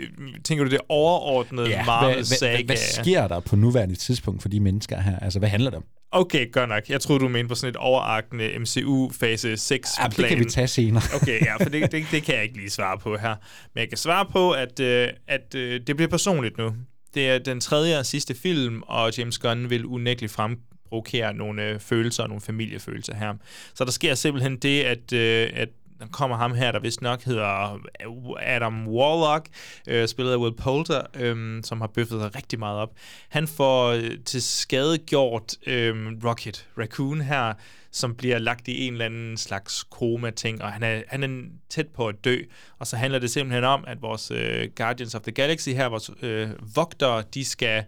[0.43, 2.51] tænker du det overordnede ja, Marvel-saga?
[2.51, 5.19] Hvad, hvad, hvad sker der på nuværende tidspunkt for de mennesker her?
[5.19, 5.83] Altså, hvad handler det om?
[6.13, 6.89] Okay, godt nok.
[6.89, 9.79] Jeg troede, du mente på sådan et overarkende MCU-fase 6-plan.
[9.99, 11.03] Ja, det kan vi tage senere.
[11.21, 13.35] okay, ja, for det, det, det kan jeg ikke lige svare på her.
[13.73, 16.73] Men jeg kan svare på, at, øh, at øh, det bliver personligt nu.
[17.13, 21.79] Det er den tredje og sidste film, og James Gunn vil unægteligt fremprovokere nogle øh,
[21.79, 23.33] følelser og nogle familiefølelser her.
[23.73, 25.69] Så der sker simpelthen det, at, øh, at
[26.01, 29.49] der kommer ham her, der vist nok hedder øh, Adam Warlock,
[29.87, 32.89] øh, spillet af Will Poulter, øh, som har bøffet sig rigtig meget op.
[33.29, 37.53] Han får øh, til skade gjort øh, Rocket Raccoon her,
[37.91, 41.87] som bliver lagt i en eller anden slags koma-ting, og han er, han er tæt
[41.87, 42.37] på at dø.
[42.79, 46.11] Og så handler det simpelthen om, at vores øh, Guardians of the Galaxy her, vores
[46.21, 47.83] øh, vogtere, de skal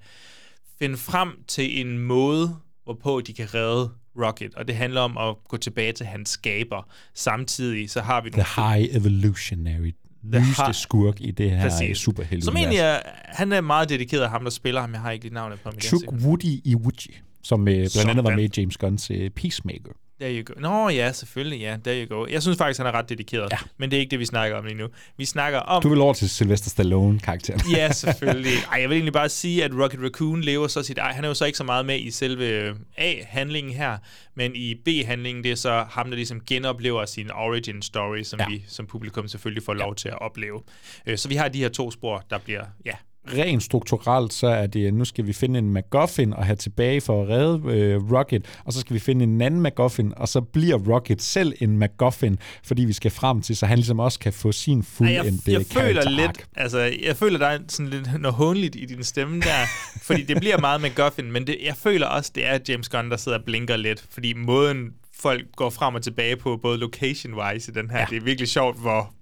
[0.80, 5.36] finde frem til en måde, hvorpå de kan redde Rocket, og det handler om at
[5.48, 6.90] gå tilbage til hans skaber.
[7.14, 8.30] Samtidig så har vi...
[8.30, 9.92] The High Evolutionary
[10.24, 11.98] nyeste skurk i det her Præcis.
[11.98, 14.94] superhelte Som egentlig er, han er meget dedikeret af ham, der spiller ham.
[14.94, 15.80] Jeg har ikke lige navnet på ham.
[15.80, 19.92] Chuck Woody Iwuji, som øh, blandt som andet var med i James Gunns uh, Peacemaker.
[20.24, 20.54] There you go.
[20.60, 21.78] Nå ja, selvfølgelig, ja.
[21.84, 22.26] There you go.
[22.30, 23.52] Jeg synes faktisk, han er ret dedikeret.
[23.52, 23.58] Ja.
[23.78, 24.88] Men det er ikke det, vi snakker om lige nu.
[25.18, 25.84] Vi snakker om...
[25.84, 27.62] Du vil over til Sylvester Stallone-karakteren.
[27.72, 28.54] ja, selvfølgelig.
[28.72, 30.98] Ej, jeg vil egentlig bare sige, at Rocket Raccoon lever så sit...
[30.98, 33.98] Ej, han er jo så ikke så meget med i selve øh, A-handlingen her,
[34.36, 38.46] men i B-handlingen, det er så ham, der ligesom genoplever sin origin story, som ja.
[38.50, 39.96] vi som publikum selvfølgelig får lov ja.
[39.96, 40.62] til at opleve.
[41.06, 42.94] Øh, så vi har de her to spor, der bliver, ja,
[43.28, 47.24] rent strukturelt, så er det, nu skal vi finde en MacGuffin og have tilbage for
[47.24, 50.78] at redde øh, Rocket, og så skal vi finde en anden MacGuffin, og så bliver
[50.94, 54.52] Rocket selv en MacGuffin, fordi vi skal frem til, så han ligesom også kan få
[54.52, 58.76] sin fuldendte jeg, jeg føler lidt, altså, jeg føler, der er sådan lidt noget håndligt
[58.76, 59.66] i din stemme der,
[60.08, 63.18] fordi det bliver meget MacGuffin, men det, jeg føler også, det er James Gunn, der
[63.18, 67.74] sidder og blinker lidt, fordi måden folk går frem og tilbage på, både location-wise i
[67.74, 68.06] den her, ja.
[68.10, 69.14] det er virkelig sjovt, hvor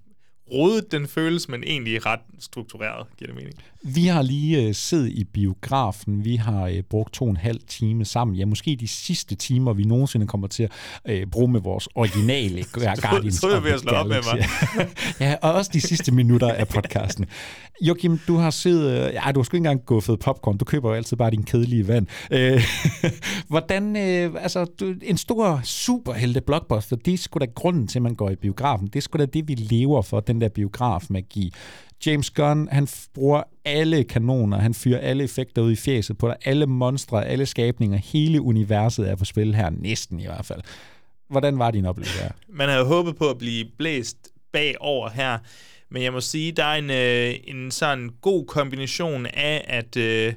[0.52, 3.56] rodet den føles, men egentlig ret struktureret, giver det mening.
[3.84, 6.26] Vi har lige uh, siddet i biografen.
[6.26, 8.38] Vi har uh, brugt to og en halv time sammen.
[8.38, 10.70] Ja, måske de sidste timer, vi nogensinde kommer til
[11.06, 13.86] at uh, bruge med vores originale Guardians of the Galaxy.
[13.88, 14.48] Op med mig.
[15.20, 17.26] ja, og også de sidste minutter af podcasten.
[17.82, 19.08] Joachim, du har siddet...
[19.08, 20.58] Uh, ja, du har sgu ikke engang guffet popcorn.
[20.58, 22.08] Du køber jo altid bare din kedelige vand.
[22.32, 22.62] Uh,
[23.52, 23.90] hvordan...
[23.90, 28.16] Uh, altså, du, en stor superhelte blockbuster, det er sgu da grunden til, at man
[28.16, 28.88] går i biografen.
[28.88, 31.54] Det er sgu da det, vi lever for, den der biografmagi.
[32.06, 36.36] James Gunn, han bruger alle kanoner, han fyrer alle effekter ud i fjeset på dig,
[36.46, 40.62] alle monstre, alle skabninger, hele universet er på spil her, næsten i hvert fald.
[41.30, 42.32] Hvordan var din oplevelse her?
[42.50, 44.18] Man havde håbet på at blive blæst
[44.54, 45.38] bagover her,
[45.90, 50.34] men jeg må sige, der er en, øh, en sådan god kombination af, at, øh,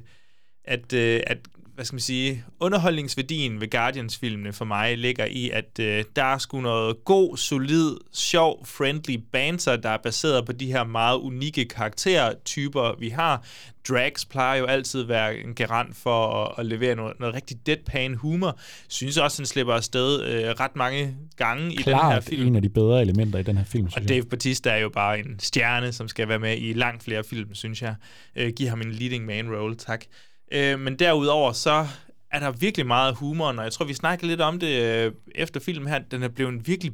[0.65, 1.39] at, øh, at
[1.75, 6.39] hvad skal man sige, underholdningsværdien ved Guardians-filmene for mig ligger i, at øh, der er
[6.39, 11.65] sgu noget god, solid, sjov, friendly banter, der er baseret på de her meget unikke
[11.65, 13.45] karaktertyper, vi har.
[13.89, 17.67] Drax plejer jo altid at være en garant for at, at levere noget, noget rigtig
[17.67, 18.59] deadpan humor.
[18.89, 22.47] Synes også, han slipper afsted øh, ret mange gange Klart i den her film.
[22.47, 23.89] en af de bedre elementer i den her film.
[23.97, 27.25] Og Dave Bautista er jo bare en stjerne, som skal være med i langt flere
[27.25, 27.95] film, synes jeg.
[28.37, 30.05] Øh, giv ham en leading man role, tak.
[30.53, 31.87] Øh, men derudover så
[32.31, 35.61] er der virkelig meget humor, og jeg tror, vi snakkede lidt om det øh, efter
[35.61, 35.99] filmen her.
[35.99, 36.93] Den er blevet virkelig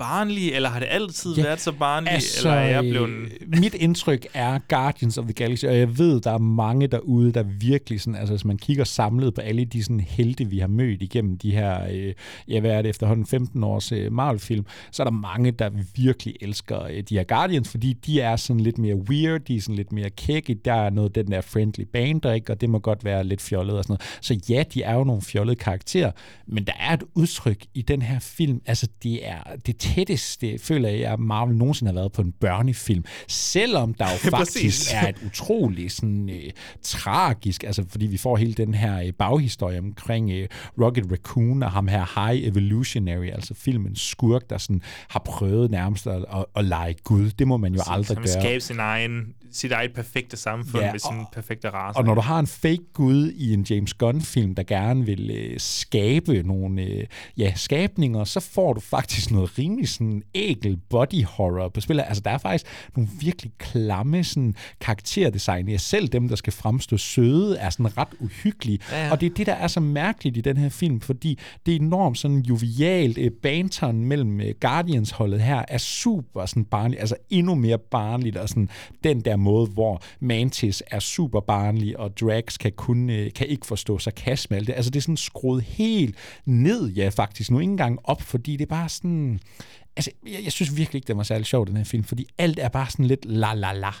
[0.00, 3.08] barnlig, eller har det altid ja, været så barnlig, altså, eller er jeg blevet...
[3.08, 7.32] øh, Mit indtryk er Guardians of the Galaxy, og jeg ved, der er mange derude,
[7.32, 10.66] der virkelig sådan, altså hvis man kigger samlet på alle de sådan helte, vi har
[10.66, 12.14] mødt igennem de her, øh,
[12.48, 16.34] ja hvad er det, efterhånden 15 års øh, Marvel-film, så er der mange, der virkelig
[16.40, 19.76] elsker øh, de her Guardians, fordi de er sådan lidt mere weird, de er sådan
[19.76, 22.78] lidt mere kække, der er noget den der friendly band, der ikke, og det må
[22.78, 24.18] godt være lidt fjollet og sådan noget.
[24.20, 26.10] Så ja, de er jo nogle fjollede karakterer,
[26.46, 30.88] men der er et udtryk i den her film, altså det er det tætteste, føler
[30.88, 33.04] jeg, at Marvel nogensinde har været på en børnefilm.
[33.28, 36.50] Selvom der jo faktisk er et utroligt sådan, øh,
[36.82, 40.48] tragisk, altså fordi vi får hele den her øh, baghistorie omkring øh,
[40.80, 46.06] Rocket Raccoon og ham her High Evolutionary, altså filmens skurk, der sådan har prøvet nærmest
[46.06, 47.30] at, at, at lege Gud.
[47.30, 48.42] Det må man jo aldrig Han gøre.
[48.42, 51.98] skabe sin egen, sit eget perfekte samfund Ja, med sin perfekte race.
[51.98, 55.60] Og når du har en fake gud i en James Gunn-film, der gerne vil øh,
[55.60, 57.06] skabe nogle øh,
[57.36, 59.50] ja, skabninger, så får du faktisk noget
[59.80, 62.00] rimelig sådan ægel body horror på spil.
[62.00, 62.66] Altså, der er faktisk
[62.96, 65.68] nogle virkelig klamme sådan, karakterdesign.
[65.68, 68.78] Ja, selv dem, der skal fremstå søde, er sådan ret uhyggelige.
[68.90, 69.10] Ja, ja.
[69.10, 71.78] Og det er det, der er så mærkeligt i den her film, fordi det er
[71.78, 73.18] enormt sådan jovialt.
[73.18, 78.48] Øh, banteren mellem øh, Guardians-holdet her er super sådan barnligt, altså endnu mere barnligt, og
[78.48, 78.68] sådan
[79.04, 83.66] den der måde, hvor Mantis er super barnlig, og Drax kan kun øh, kan ikke
[83.66, 84.56] forstå sarkasme.
[84.56, 88.62] Altså det er sådan skruet helt ned, ja faktisk, nu ikke engang op, fordi det
[88.62, 89.40] er bare sådan...
[89.96, 92.58] Altså, jeg, jeg synes virkelig ikke, det var særlig sjov, den her film, fordi alt
[92.58, 93.92] er bare sådan lidt la la la.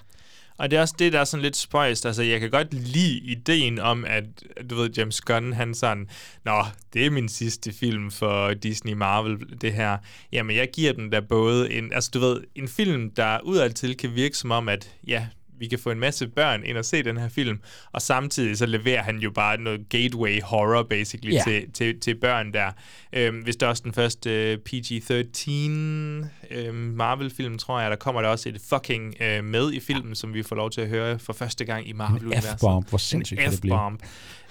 [0.60, 2.06] Og det er også det, der er sådan lidt spøjst.
[2.06, 4.24] Altså, jeg kan godt lide ideen om, at
[4.70, 6.08] du ved, James Gunn, han sådan,
[6.44, 9.98] Nå, det er min sidste film for Disney Marvel, det her.
[10.32, 14.14] Jamen, jeg giver den da både en, altså du ved, en film, der udadtil kan
[14.14, 15.26] virke som om, at ja,
[15.60, 17.60] vi kan få en masse børn ind og se den her film,
[17.92, 21.42] og samtidig så leverer han jo bare noget gateway horror, basically, Ja.
[21.46, 22.70] til, til, til børn der.
[23.12, 25.50] Øhm, hvis det er også den første øh, PG-13
[26.50, 30.34] øhm, Marvel-film, tror jeg, der kommer der også et fucking øh, med i filmen, som
[30.34, 32.58] vi får lov til at høre for første gang i Marvel-universet.
[32.60, 33.74] F-bomb, hvor sindssygt En kan det blive.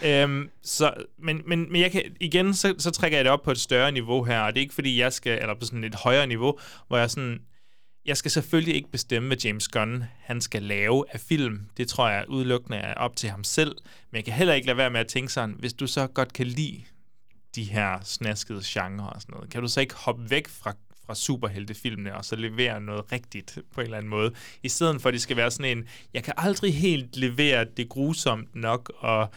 [0.06, 3.52] Øhm, så, men, men, men jeg kan, igen, så, så trækker jeg det op på
[3.52, 5.95] et større niveau her, og det er ikke fordi, jeg skal, eller på sådan et
[5.95, 7.40] højere niveau, hvor jeg sådan,
[8.10, 11.61] jeg skal selvfølgelig ikke bestemme, hvad James Gunn han skal lave af film.
[11.77, 13.76] Det tror jeg udelukkende er op til ham selv.
[14.11, 16.34] Men jeg kan heller ikke lade være med at tænke sådan, hvis du så godt
[16.34, 16.81] kan lide
[17.56, 20.73] de her snaskede genre og sådan noget, kan du så ikke hoppe væk fra,
[21.06, 24.34] fra superheltefilmene og så levere noget rigtigt på en eller anden måde,
[24.64, 27.90] i stedet for at det skal være sådan en, jeg kan aldrig helt levere det
[27.90, 29.30] grusomt nok, og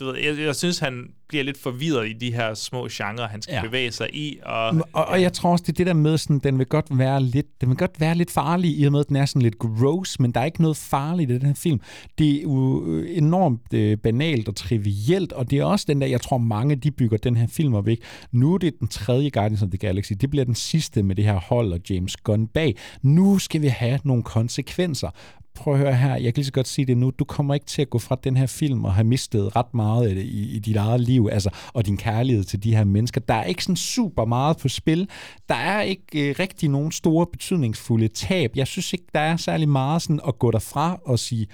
[0.00, 3.42] du ved, jeg, jeg synes, han bliver lidt forvirret i de her små genrer, han
[3.42, 3.58] skal Ja.
[3.58, 3.66] ja.
[3.66, 6.38] bevæge sig i, og Og, og jeg tror også, det er det der med, sådan,
[6.38, 9.08] den vil godt være lidt, den vil godt være lidt farlig, i og med, at
[9.08, 11.80] den er sådan lidt gross, men der er ikke noget farligt i den her film.
[12.18, 16.06] Det er jo øh, enormt øh, banalt og trivielt, og det er også den der,
[16.06, 18.02] jeg tror mange, de bygger den her film op, ikke?
[18.32, 21.24] Nu er det den tredje Guardians of the Galaxy, det bliver den sidste med det
[21.24, 22.76] her hold og James Gunn bag.
[23.02, 25.10] Nu skal vi have nogle konsekvenser
[25.58, 27.66] prøv at høre her, jeg kan lige så godt sige det nu, du kommer ikke
[27.66, 30.56] til at gå fra den her film og have mistet ret meget af det i,
[30.56, 33.20] i dit eget liv, altså, og din kærlighed til de her mennesker.
[33.20, 35.08] Der er ikke sådan super meget på spil.
[35.48, 38.52] Der er ikke øh, rigtig nogen store betydningsfulde tab.
[38.56, 41.46] Jeg synes ikke, der er særlig meget sådan at gå derfra og sige,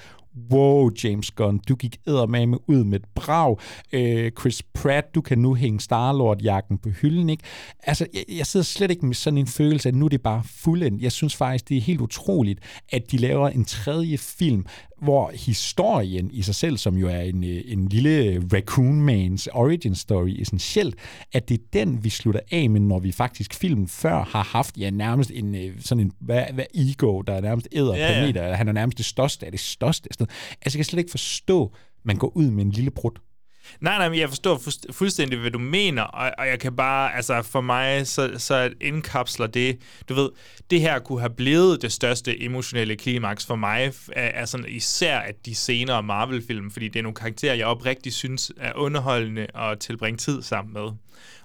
[0.50, 3.56] wow, James Gunn, du gik eddermame ud med et brag.
[3.92, 7.42] Øh, Chris Pratt, du kan nu hænge Star-Lord-jakken på hylden, ikke?
[7.82, 10.42] Altså, jeg, jeg sidder slet ikke med sådan en følelse, at nu er det bare
[10.44, 11.02] fuldendt.
[11.02, 12.60] Jeg synes faktisk, det er helt utroligt,
[12.92, 14.66] at de laver en tredje film,
[15.04, 19.94] hvor historien i sig selv, som jo er en, øh, en lille Raccoon Mans origin
[19.94, 20.94] story essentielt,
[21.32, 24.78] at det er den, vi slutter af med, når vi faktisk filmen før har haft,
[24.78, 28.48] ja, nærmest en øh, sådan en, hvad, hvad ego, der er nærmest æder Ja, planeter,
[28.48, 28.54] ja.
[28.54, 30.08] han er nærmest det største af det største.
[30.12, 30.26] Sådan.
[30.64, 31.74] Altså, jeg kan slet ikke forstå,
[32.04, 33.20] man går ud med en lille brud.
[33.80, 34.62] Nej, nej, men jeg forstår
[34.92, 39.46] fuldstændig, hvad du mener, og, og jeg kan bare, altså for mig, så, så indkapsler
[39.46, 39.78] det,
[40.08, 40.30] du ved,
[40.70, 45.18] det her kunne have blevet det største emotionelle klimaks for mig, er, er sådan især
[45.18, 49.78] at de senere Marvel-film, fordi det er nogle karakterer, jeg oprigtigt synes er underholdende at
[49.78, 50.90] tilbringe tid sammen med.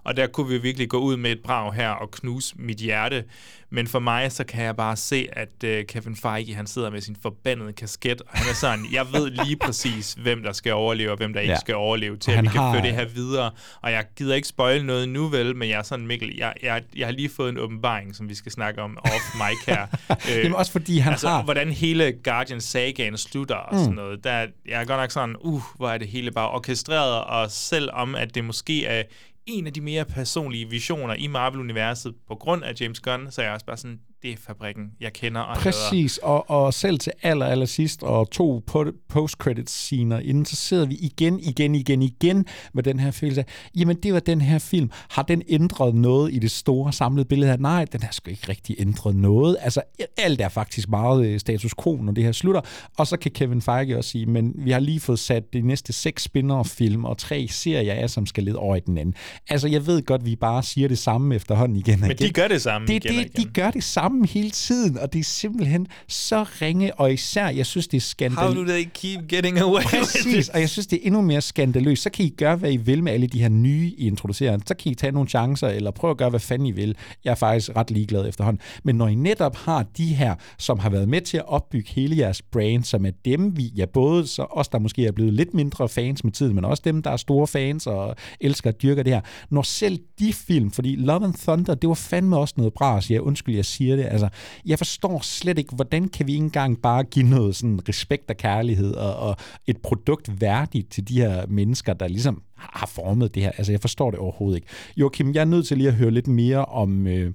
[0.03, 3.23] Og der kunne vi virkelig gå ud med et brag her og knuse mit hjerte.
[3.71, 7.01] Men for mig, så kan jeg bare se, at uh, Kevin Feige, han sidder med
[7.01, 11.11] sin forbandede kasket, og han er sådan, jeg ved lige præcis, hvem der skal overleve,
[11.11, 11.59] og hvem der ikke Ja.
[11.59, 13.51] skal overleve, til Og at han vi kan har- føre det her videre.
[13.81, 16.83] Og jeg gider ikke spoil noget nu vel, men jeg er sådan, Mikkel, jeg, jeg,
[16.95, 19.87] jeg har lige fået en åbenbaring, som vi skal snakke om off mic her.
[20.31, 23.79] Øh, Jamen også fordi han altså, har- hvordan hele Guardian sagaen slutter og Mm.
[23.79, 24.23] sådan noget.
[24.23, 24.31] Der,
[24.67, 28.35] jeg er godt nok sådan, uh, hvor er det hele bare orkestreret, og selvom at
[28.35, 29.03] det måske er
[29.49, 33.45] en af de mere personlige visioner i Marvel-universet på grund af James Gunn, så er
[33.45, 37.13] jeg også bare sådan, det er fabrikken, jeg kender og Præcis, og, og selv til
[37.23, 38.63] aller, aller sidst, og to
[39.09, 43.45] post-credits scener inden, så sidder vi igen, igen, igen, igen med den her følelse af,
[43.75, 44.91] jamen det var den her film.
[45.09, 47.57] Har den ændret noget i det store samlede billede her?
[47.57, 49.57] Nej, den har sgu ikke rigtig ændret noget.
[49.61, 49.81] Altså,
[50.17, 52.61] alt er faktisk meget øh, status quo, når det her slutter.
[52.97, 55.93] Og så kan Kevin Feige også sige, men vi har lige fået sat de næste
[55.93, 59.15] seks spin-off-film og tre serier af, som skal lede over i den anden.
[59.49, 62.27] Altså, jeg ved godt, vi bare siger det samme efterhånden igen og Men igen.
[62.27, 65.19] de gør det samme det, igen det, De gør det samme hele tiden, og det
[65.19, 68.55] er simpelthen så ringe, og især, jeg synes, det er skandaløst.
[68.55, 70.49] How do they keep getting away with Præcis, it?
[70.53, 72.03] og jeg synes, det er endnu mere skandaløst.
[72.03, 74.57] Så kan I gøre, hvad I vil med alle de her nye, I introducerer.
[74.65, 76.95] Så kan I tage nogle chancer, eller prøve at gøre, hvad fanden I vil.
[77.23, 78.61] Jeg er faktisk ret ligeglad efterhånden.
[78.83, 82.17] Men når I netop har de her, som har været med til at opbygge hele
[82.17, 85.53] jeres brand, som er dem, vi, ja både så os, der måske er blevet lidt
[85.53, 89.03] mindre fans med tiden, men også dem, der er store fans og elsker og dyrker
[89.03, 89.21] det her.
[89.49, 93.11] Når selv de film, fordi Love and Thunder, det var fandme også noget bras.
[93.11, 93.98] Ja, undskyld, jeg siger det.
[94.03, 94.29] Altså,
[94.65, 98.37] jeg forstår slet ikke, hvordan kan vi ikke engang bare give noget sådan respekt og
[98.37, 99.35] kærlighed og, og
[99.67, 103.51] et produkt værdigt til de her mennesker, der ligesom har formet det her.
[103.57, 104.67] Altså, jeg forstår det overhovedet ikke.
[104.97, 107.33] Joachim, jeg er nødt til lige at høre lidt mere om, øh,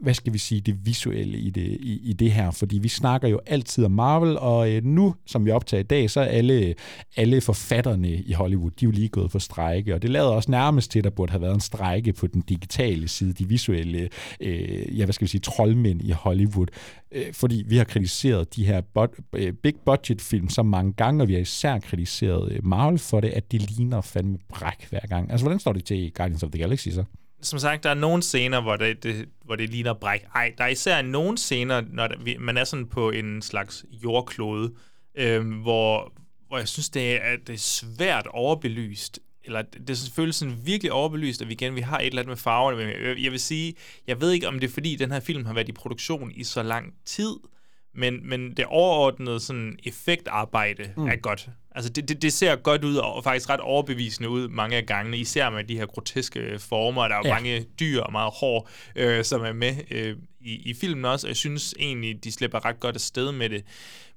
[0.00, 3.28] hvad skal vi sige, det visuelle i det, i, i det her, fordi vi snakker
[3.28, 6.74] jo altid om Marvel, og øh, nu, som vi optager i dag, så er alle,
[7.16, 10.50] alle forfatterne i Hollywood, de er jo lige gået for strejke, og det lader også
[10.50, 14.08] nærmest til, at der burde have været en strejke på den digitale side, de visuelle,
[14.40, 16.66] øh, ja, hvad skal vi sige, troldmænd i Hollywood,
[17.12, 21.22] øh, fordi vi har kritiseret de her bot, øh, big budget film så mange gange,
[21.22, 25.00] og vi har især kritiseret øh, Marvel for det, at de ligner fandme bræk hver
[25.00, 25.30] gang.
[25.30, 27.04] Altså, hvordan står det til i Guardians of the Galaxy så?
[27.42, 30.24] Som sagt, der er nogle scener, hvor det, det, hvor det ligner bræk.
[30.34, 34.72] Ej, der er især nogle scener, når der, man er sådan på en slags jordklode,
[35.14, 36.12] øhm, hvor,
[36.48, 39.20] hvor jeg synes, det er, det er svært overbelyst.
[39.44, 42.30] Eller det er selvfølgelig sådan virkelig overbelyst, at vi igen vi har et eller andet
[42.30, 42.76] med farverne.
[42.76, 42.86] Men
[43.24, 43.74] jeg, vil sige,
[44.06, 46.44] jeg ved ikke, om det er fordi, den her film har været i produktion i
[46.44, 47.36] så lang tid,
[47.94, 51.06] men, men det overordnede sådan effektarbejde mm.
[51.06, 51.48] er godt.
[51.76, 55.18] Altså det, det, det ser godt ud, og faktisk ret overbevisende ud mange af gangene,
[55.18, 57.08] især med de her groteske former.
[57.08, 57.34] Der er jo Ja.
[57.34, 61.28] mange dyr og meget hår, øh, som er med øh, i, i filmen også, og
[61.28, 63.64] jeg synes egentlig, de slipper ret godt afsted med det.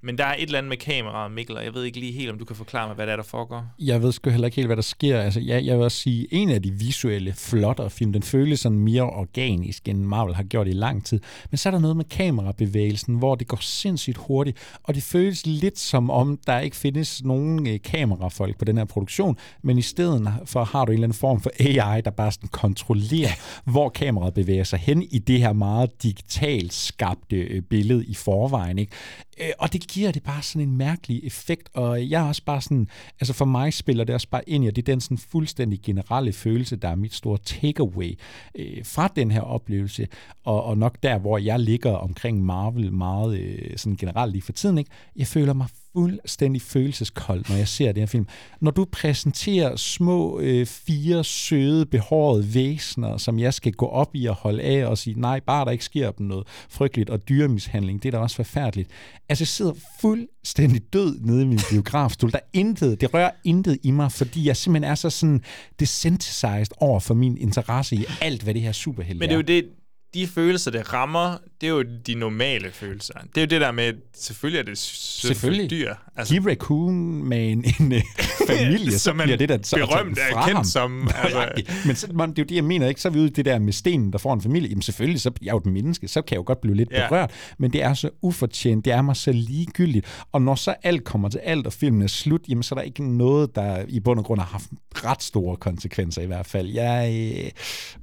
[0.03, 2.29] Men der er et eller andet med kameraet, Mikkel, og jeg ved ikke lige helt,
[2.31, 3.65] om du kan forklare mig, hvad der er, der foregår.
[3.79, 5.21] Jeg ved sgu heller ikke helt, hvad der sker.
[5.21, 8.79] Altså, ja, jeg vil også sige, en af de visuelle, flottere film, den føles sådan
[8.79, 11.19] mere organisk, end Marvel har gjort i lang tid.
[11.51, 15.45] Men så er der noget med kamerabevægelsen, hvor det går sindssygt hurtigt, og det føles
[15.45, 19.81] lidt som om, der ikke findes nogen øh, kamerafolk på den her produktion, men i
[19.81, 23.31] stedet for har du en eller anden form for AI, der bare sådan kontrollerer,
[23.71, 28.79] hvor kameraet bevæger sig hen i det her meget digitalt skabte øh, billede i forvejen.
[28.79, 28.91] Ikke?
[29.39, 32.61] Øh, Og det giver det bare sådan en mærkelig effekt, og jeg er også bare
[32.61, 32.87] sådan,
[33.19, 35.79] altså for mig spiller det også bare ind i, og det er den sådan fuldstændig
[35.83, 38.19] generelle følelse, der er mit store takeaway
[38.55, 40.07] øh, fra den her oplevelse,
[40.43, 44.51] og, og nok der, hvor jeg ligger omkring Marvel meget øh, sådan generelt lige for
[44.51, 44.91] tiden, ikke?
[45.15, 48.27] jeg føler mig fuldstændig følelseskold, når jeg ser den her film.
[48.61, 54.25] Når du præsenterer små, øh, fire søde, behårede væsener, som jeg skal gå op i
[54.25, 58.03] og holde af og sige, nej, bare der ikke sker dem noget frygteligt, og dyremishandling,
[58.03, 58.89] det er da også forfærdeligt.
[59.29, 62.31] Altså, jeg sidder fuldstændig død nede i min biografstol.
[62.31, 65.43] Der er intet, det rører intet i mig, fordi jeg simpelthen er så sådan
[65.79, 69.41] desensitized over for min interesse i alt, hvad det her superhelte Men det er jo
[69.41, 69.65] det,
[70.13, 73.13] de følelser, det rammer, det er jo de normale følelser.
[73.13, 75.69] Det er jo det der med, selvfølgelig er det Selvfølgelig.
[75.71, 75.93] dyr.
[76.15, 78.01] Altså, Give Raccoon med en, en øh,
[78.47, 80.63] familie, Som man bliver det der så berømt er kendt ham.
[80.65, 81.49] som, altså.
[81.85, 83.01] Men så, man, det er jo det, jeg mener, ikke?
[83.01, 84.69] Så er vi ude det der med stenen, der får en familie.
[84.69, 86.89] Jamen selvfølgelig, så jeg er jo et menneske, så kan jeg jo godt blive lidt
[86.91, 87.07] Ja.
[87.07, 87.31] berørt.
[87.57, 90.05] Men det er så ufortjent, det er mig så ligegyldigt.
[90.31, 92.83] Og når så alt kommer til alt, og filmen er slut, jamen så er der
[92.83, 94.65] ikke noget, der i bund og grund har haft
[95.05, 96.67] ret store konsekvenser i hvert fald.
[96.67, 97.51] Jeg, øh,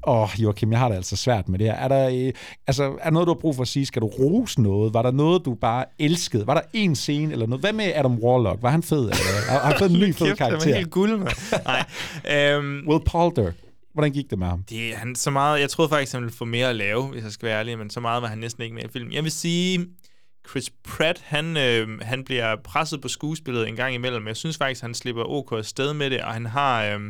[0.07, 1.75] åh, Joachim, jeg har det altså svært med det her.
[1.75, 2.33] Er der, øh,
[2.67, 3.87] altså, er der noget, du har brug for at sige?
[3.87, 4.95] Skal du rose noget?
[4.95, 6.47] Var der noget, du bare elskede?
[6.47, 7.63] Var der en scene eller noget?
[7.63, 8.63] Hvad med Adam Warlock?
[8.63, 8.99] Var han fed?
[9.01, 9.15] Eller?
[9.49, 10.75] Har har han fået en ny fed Kæft, han var karakter?
[10.77, 11.29] helt guld, mand.
[11.65, 12.57] Nej.
[12.59, 13.53] Um, Will Poulter.
[13.93, 14.63] Hvordan gik det med ham?
[14.71, 15.61] Det han så meget...
[15.61, 17.91] Jeg troede faktisk, han ville få mere at lave, hvis jeg skal være ærlig, men
[17.91, 19.13] så meget var han næsten ikke med i filmen.
[19.13, 19.87] Jeg vil sige,
[20.51, 24.27] Chris Pratt, han, øh, han bliver presset på skuespillet en gang imellem.
[24.27, 26.85] Jeg synes faktisk, han slipper OK afsted med det, og han har...
[26.85, 27.01] Øh,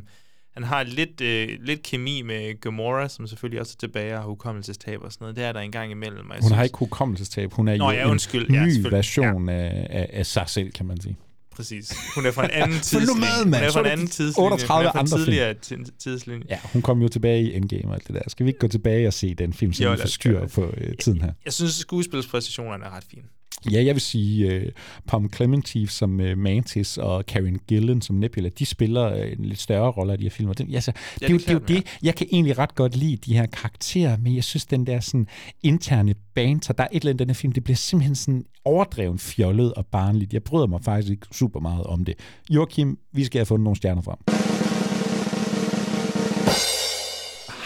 [0.57, 4.27] han har lidt, øh, lidt kemi med Gamora, som selvfølgelig også er tilbage og har
[4.29, 5.37] hukommelsestab og sådan noget.
[5.37, 6.17] Det er der en gang imellem.
[6.19, 7.53] jeg Hun har synes- ikke hukommelsestab.
[7.53, 8.51] Hun er Nå, jo ja, en undskyld.
[8.51, 8.93] Ja, ny selvfølgelig.
[8.97, 11.17] version af, af, af sig selv, kan man sige.
[11.57, 11.93] Præcis.
[12.15, 13.43] Hun er fra en anden tidslinje.
[13.45, 14.45] Hun er fra en anden de tidslinje.
[14.47, 15.87] 38 Hun er fra en andre film.
[15.99, 16.45] tidslinje.
[16.51, 18.23] Ja, hun kom jo tilbage i Endgame og alt det der.
[18.29, 21.21] Skal vi ikke gå tilbage og se den film, som Jo, forstyrrer på øh, tiden
[21.23, 21.33] her?
[21.45, 23.23] Jeg synes, at skuespilspræstationerne er ret fine.
[23.71, 24.63] Ja, jeg vil sige uh,
[25.07, 29.61] Pom Clementif som uh, Mantis og Karen Gillan som Nebula, de spiller uh, en lidt
[29.61, 30.55] større rolle af de her film.
[30.55, 33.17] Det, altså, ja, det, det, det er jo det, jeg kan egentlig ret godt lide
[33.17, 35.27] de her karakterer, men jeg synes, den der sådan
[35.63, 39.19] interne banter, der er et eller andet den her film, det bliver simpelthen sådan overdreven
[39.19, 40.33] fjollet og barnligt.
[40.33, 42.15] Jeg bryder mig faktisk ikke super meget om det.
[42.51, 44.56] Joachim, vi skal have fundet nogle stjerner frem.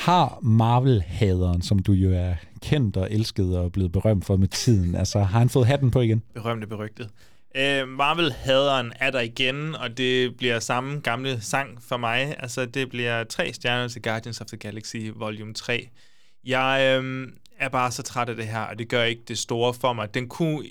[0.01, 4.95] Har Marvel-haderen, som du jo er kendt og elsket og blevet berømt for med tiden,
[4.95, 6.23] altså har han fået hatten på igen?
[6.35, 7.11] Berømte berygtet.
[7.55, 12.37] Uh, Marvel-haderen er der igen, og det bliver samme gamle sang for mig.
[12.39, 15.89] Altså, det bliver tre stjerner til Guardians of the Galaxy Volume 3.
[16.45, 17.29] Jeg øh,
[17.59, 20.15] er bare så træt af det her, og det gør ikke det store for mig.
[20.15, 20.65] Den kunne...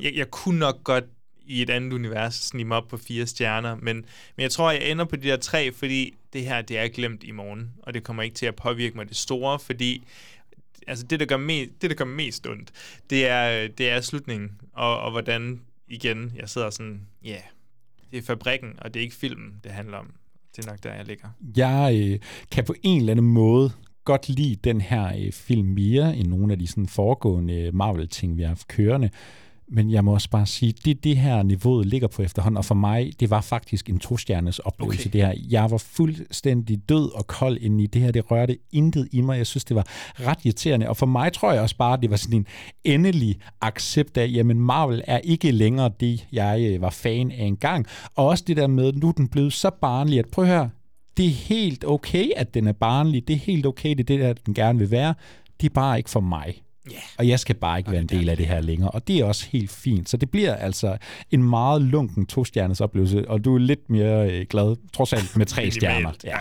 [0.00, 1.04] Jeg, jeg kunne nok godt
[1.46, 3.96] i et andet univers snige mig op på fire stjerner, men,
[4.36, 7.24] men jeg tror, jeg ender på de der tre, fordi det her, det er glemt
[7.24, 10.04] i morgen, og det kommer ikke til at påvirke mig det store, fordi
[10.86, 12.72] altså det, der gør, me- det, der gør mest ondt,
[13.10, 17.42] det er, det er slutningen, og, og hvordan, igen, jeg sidder sådan, ja, yeah,
[18.10, 20.12] det er fabrikken, og det er ikke filmen, det handler om.
[20.56, 21.28] Det er nok der, jeg ligger.
[21.56, 22.18] Jeg øh,
[22.50, 23.70] kan på en eller anden måde
[24.04, 28.36] godt lide den her øh, film mere end nogle af de sådan, foregående øh, Marvel-ting,
[28.36, 29.10] vi har haft kørende.
[29.68, 32.74] Men jeg må også bare sige, det det her niveauet ligger på efterhånden, og for
[32.74, 35.10] mig, det var faktisk en to-stjernes oplevelse, okay.
[35.12, 35.34] det her.
[35.50, 38.10] Jeg var fuldstændig død og kold inde i det her.
[38.10, 39.38] Det rørte intet i mig.
[39.38, 39.86] Jeg synes, det var
[40.20, 40.88] ret irriterende.
[40.88, 42.46] Og for mig tror jeg også bare, det var sådan en
[42.84, 47.86] endelig accept af, jamen Marvel er ikke længere det, jeg øh, var fan af engang.
[48.14, 50.70] Og også det der med, nu er den blevet så barnlig, at prøv at høre,
[51.16, 53.28] det er helt okay, at den er barnlig.
[53.28, 55.14] Det er helt okay, det er det, der den gerne vil være.
[55.60, 56.62] Det er bare ikke for mig.
[56.92, 57.02] Yeah.
[57.18, 58.90] Og jeg skal bare ikke være en del af det her længere.
[58.90, 60.08] Og det er også helt fint.
[60.08, 60.96] Så det bliver altså
[61.30, 65.46] en meget lunken to-stjernes oplevelse, og du er lidt mere øh, glad, trods alt med
[65.46, 66.12] tre stjerner.
[66.24, 66.38] Ja.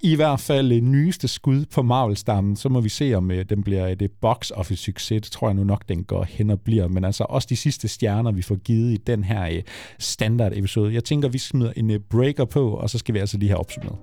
[0.00, 3.62] I hvert fald øh, nyeste skud på Marvel-stammen, så må vi se, om øh, den
[3.62, 5.22] bliver et box office succes.
[5.22, 6.88] Det tror jeg nu nok, den går hen og bliver.
[6.88, 9.60] Men altså også de sidste stjerner, vi får givet i den her
[9.98, 10.94] standard episode.
[10.94, 13.98] Jeg tænker, vi smider en breaker på, og så skal vi altså lige have opsummeret.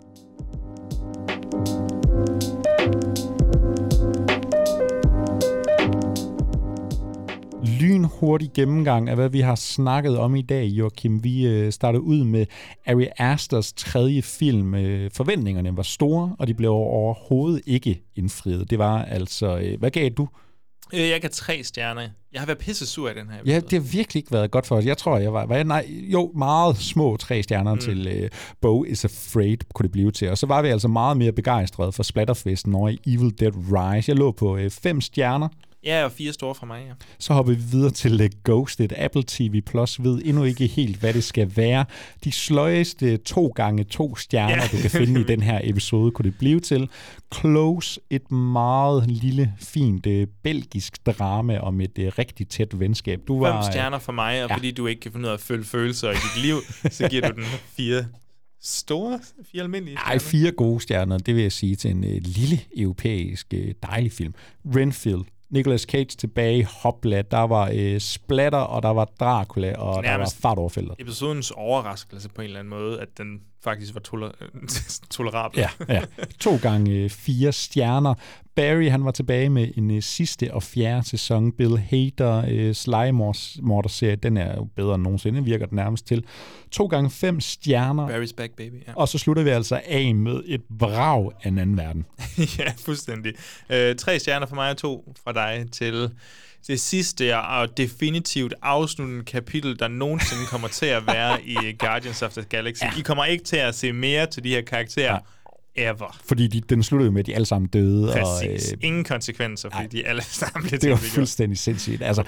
[7.86, 11.24] Lynhurtig gennemgang af, hvad vi har snakket om i dag, Joachim.
[11.24, 12.46] Vi øh, startede ud med
[12.88, 14.76] Ari Asters tredje film.
[14.76, 18.70] Øh, forventningerne var store, og de blev overhovedet ikke indfriet.
[18.70, 19.58] Det var altså...
[19.58, 20.28] Øh, hvad gav du?
[20.94, 22.02] Jeg gav tre stjerner.
[22.34, 23.54] Jeg har været pisse sur i den her episode.
[23.54, 24.86] Ja, det har virkelig ikke været godt for os.
[24.86, 25.46] Jeg tror, jeg var...
[25.46, 27.80] var jeg, nej, jo, meget små tre stjerner mm.
[27.80, 28.30] til uh,
[28.62, 30.30] Bo is Afraid, kunne det blive til.
[30.30, 34.10] Og så var vi altså meget mere begejstrede for Splatterfesten over i Evil Dead Rise.
[34.10, 35.48] Jeg lå på uh, fem stjerner.
[35.86, 36.94] Ja, og fire store fra mig, ja.
[37.20, 38.90] Så hopper vi videre til uh, Ghosted.
[38.98, 41.86] Apple TV Plus ved endnu ikke helt, hvad det skal være.
[42.24, 44.78] De sløjeste to gange to stjerner, ja.
[44.78, 46.90] du kan finde i den her episode, kunne det blive til.
[47.36, 53.20] Close, et meget lille, fint uh, belgisk drama om et uh, rigtig tæt venskab.
[53.28, 54.56] Du var, Fem stjerner for mig, og ja.
[54.56, 56.56] fordi du ikke kan finde ud af at følge følelser i dit liv,
[56.92, 57.46] så giver du den
[57.78, 58.06] fire
[58.62, 59.20] store,
[59.52, 60.12] fire almindelige stjerner?
[60.12, 64.12] Ej, fire gode stjerner, det vil jeg sige til en uh, lille europæisk uh, dejlig
[64.12, 64.34] film.
[64.76, 65.22] Renfield,
[65.56, 70.48] Nicolas Cage tilbage, hopla, der var øh, Splatter, og der var Dracula, og Nærmest der
[70.48, 70.96] var fart overfældet.
[71.00, 74.32] Episodens overraskelse på en eller anden måde, at den faktisk var toler-
[75.18, 75.60] tolerabel.
[75.60, 76.02] Ja, ja.
[76.40, 78.14] To gange øh, fire stjerner.
[78.56, 81.52] Barry, han var tilbage med en øh, sidste og fjerde sæson.
[81.52, 86.24] Bill Hader, øh, Sly Morder-serie, den er jo bedre end nogensinde, virker den nærmest til.
[86.72, 88.08] To gange fem stjerner.
[88.08, 88.84] Barry's back, baby.
[88.88, 88.94] Ja.
[88.96, 92.06] Og så slutter vi altså af med et brag af en anden verden.
[92.60, 93.34] ja, fuldstændig.
[93.70, 96.10] Øh, tre stjerner fra mig og to fra dig til
[96.68, 102.32] det sidste og definitivt afsluttende kapitel, der nogensinde kommer til at være i Guardians of
[102.34, 102.84] the Galaxy.
[102.84, 102.92] Ja.
[102.98, 105.14] I kommer ikke til at se mere til de her karakterer.
[105.14, 105.20] Ja
[105.76, 106.18] ever.
[106.26, 108.14] Fordi de, den sluttede med, at de alle sammen døde.
[108.14, 108.72] Præcis.
[108.72, 112.02] Og, øh, Ingen konsekvenser, fordi nej, de alle sammen blev Det var fuldstændig sindssygt.
[112.02, 112.24] Altså,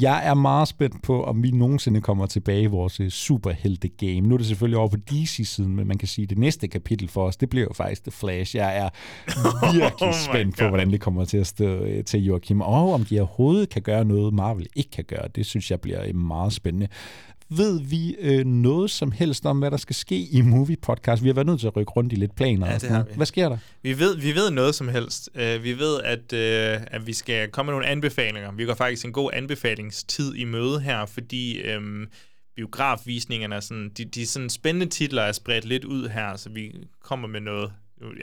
[0.00, 4.20] jeg er meget spændt på, om vi nogensinde kommer tilbage i vores uh, superhelte-game.
[4.20, 7.08] Nu er det selvfølgelig over på DC-siden, men man kan sige, at det næste kapitel
[7.08, 8.56] for os, det bliver jo faktisk The Flash.
[8.56, 8.88] Jeg er
[9.72, 12.60] virkelig oh spændt på, hvordan det kommer til at stå uh, til Joachim.
[12.60, 15.28] Og om de overhovedet kan gøre noget, Marvel ikke kan gøre.
[15.34, 16.88] Det synes jeg bliver meget spændende.
[17.56, 21.22] Ved vi øh, noget som helst om, hvad der skal ske i Movie Podcast?
[21.22, 22.66] Vi har været nødt til at rykke rundt i lidt planer.
[22.66, 23.58] Ja, og sådan Hvad sker der?
[23.82, 25.30] Vi ved, vi ved noget som helst.
[25.34, 28.52] Uh, vi ved, at, uh, at vi skal komme med nogle anbefalinger.
[28.52, 32.06] Vi går faktisk en god anbefalingstid i møde her, fordi um,
[32.56, 36.72] biografvisningerne er sådan, de, de sådan spændende titler er spredt lidt ud her, så vi
[37.02, 37.72] kommer med noget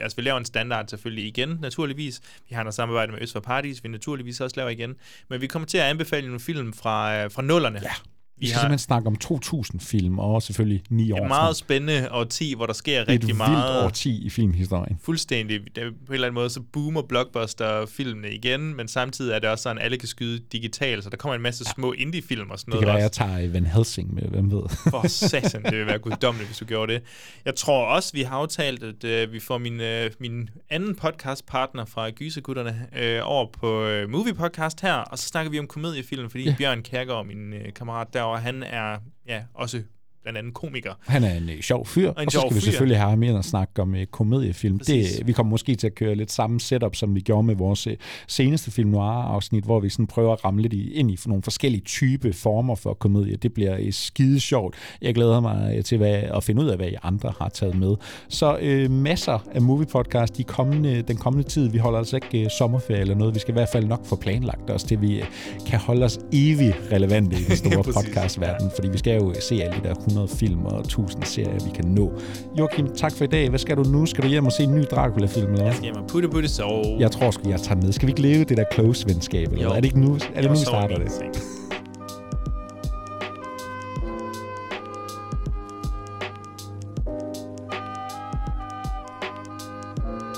[0.02, 2.20] altså vi laver en standard selvfølgelig igen, naturligvis.
[2.48, 4.94] Vi har noget samarbejde med Øst for Parties, vi naturligvis også laver igen.
[5.30, 7.80] Men vi kommer til at anbefale nogle film fra, fra nullerne.
[7.82, 7.92] Ja
[8.40, 12.54] Vi skal simpelthen snakke om 2000 film, og selvfølgelig 9 år Et meget spændende årti,
[12.56, 13.50] hvor der sker Et rigtig meget.
[13.52, 14.98] vildt årti i filmhistorien.
[15.02, 15.60] Fuldstændig.
[15.76, 19.48] Det, er på en eller anden måde, så boomer blockbuster-filmene igen, men samtidig er det
[19.50, 22.58] også sådan, at alle kan skyde digitalt, så der kommer en masse små indie-film og
[22.58, 22.86] sådan Det noget.
[22.86, 23.24] kan være, også.
[23.24, 24.62] jeg tager Van Helsing med, hvem ved.
[24.90, 27.02] For satan, det vil være guddommeligt, hvis du gjorde det.
[27.44, 31.84] Jeg tror også, vi har aftalt, at øh, vi får min, øh, min anden podcastpartner
[31.84, 36.30] fra Gysergutterne øh, over på øh, Movie Podcast her, og så snakker vi om komediefilm,
[36.30, 36.50] fordi Ja.
[36.50, 36.56] ja.
[36.58, 39.82] Bjørn Kærgaard, min øh, kammerat derovre, han er ja, også
[40.22, 40.92] blandt andet komiker.
[41.06, 42.64] Han er en øh, sjov fyr, Og en og så skal vi fyr.
[42.64, 44.78] selvfølgelig have ham ind og snakke om øh, komediefilm.
[44.78, 45.12] Præcis.
[45.16, 47.86] Det, vi kommer måske til at køre lidt samme setup, som vi gjorde med vores
[47.86, 47.96] øh,
[48.28, 51.82] seneste film noir-afsnit, hvor vi sådan prøver at ramme lidt i, ind i nogle forskellige
[51.84, 53.36] type former for komedie.
[53.36, 54.74] Det bliver øh, skide sjovt.
[55.02, 57.74] Jeg glæder mig øh, til hvad, at finde ud af, hvad I andre har taget
[57.78, 57.94] med.
[58.28, 61.68] Så øh, masser af movie podcast de kommende, den kommende tid.
[61.68, 63.34] Vi holder altså ikke øh, sommerferie eller noget.
[63.34, 65.26] Vi skal i hvert fald nok få planlagt os, til vi øh,
[65.66, 69.80] kan holde os evigt relevante i den store podcastverden, fordi vi skal jo se alle
[69.82, 72.12] de der 100 film og 1000 serier, vi kan nå.
[72.58, 73.48] Joachim, tak for i dag.
[73.48, 74.06] Hvad skal du nu?
[74.06, 75.52] Skal du hjem og se en ny Dracula-film?
[75.52, 75.64] Eller?
[75.64, 76.96] Jeg skal hjem og putte, putte, sove.
[76.98, 77.92] Jeg tror sgu, jeg tager med.
[77.92, 79.52] Skal vi ikke leve det der close-venskab?
[79.52, 79.64] Eller?
[79.64, 79.70] Jo.
[79.70, 81.59] Er det ikke nu, er det Jo, nu vi er starter det?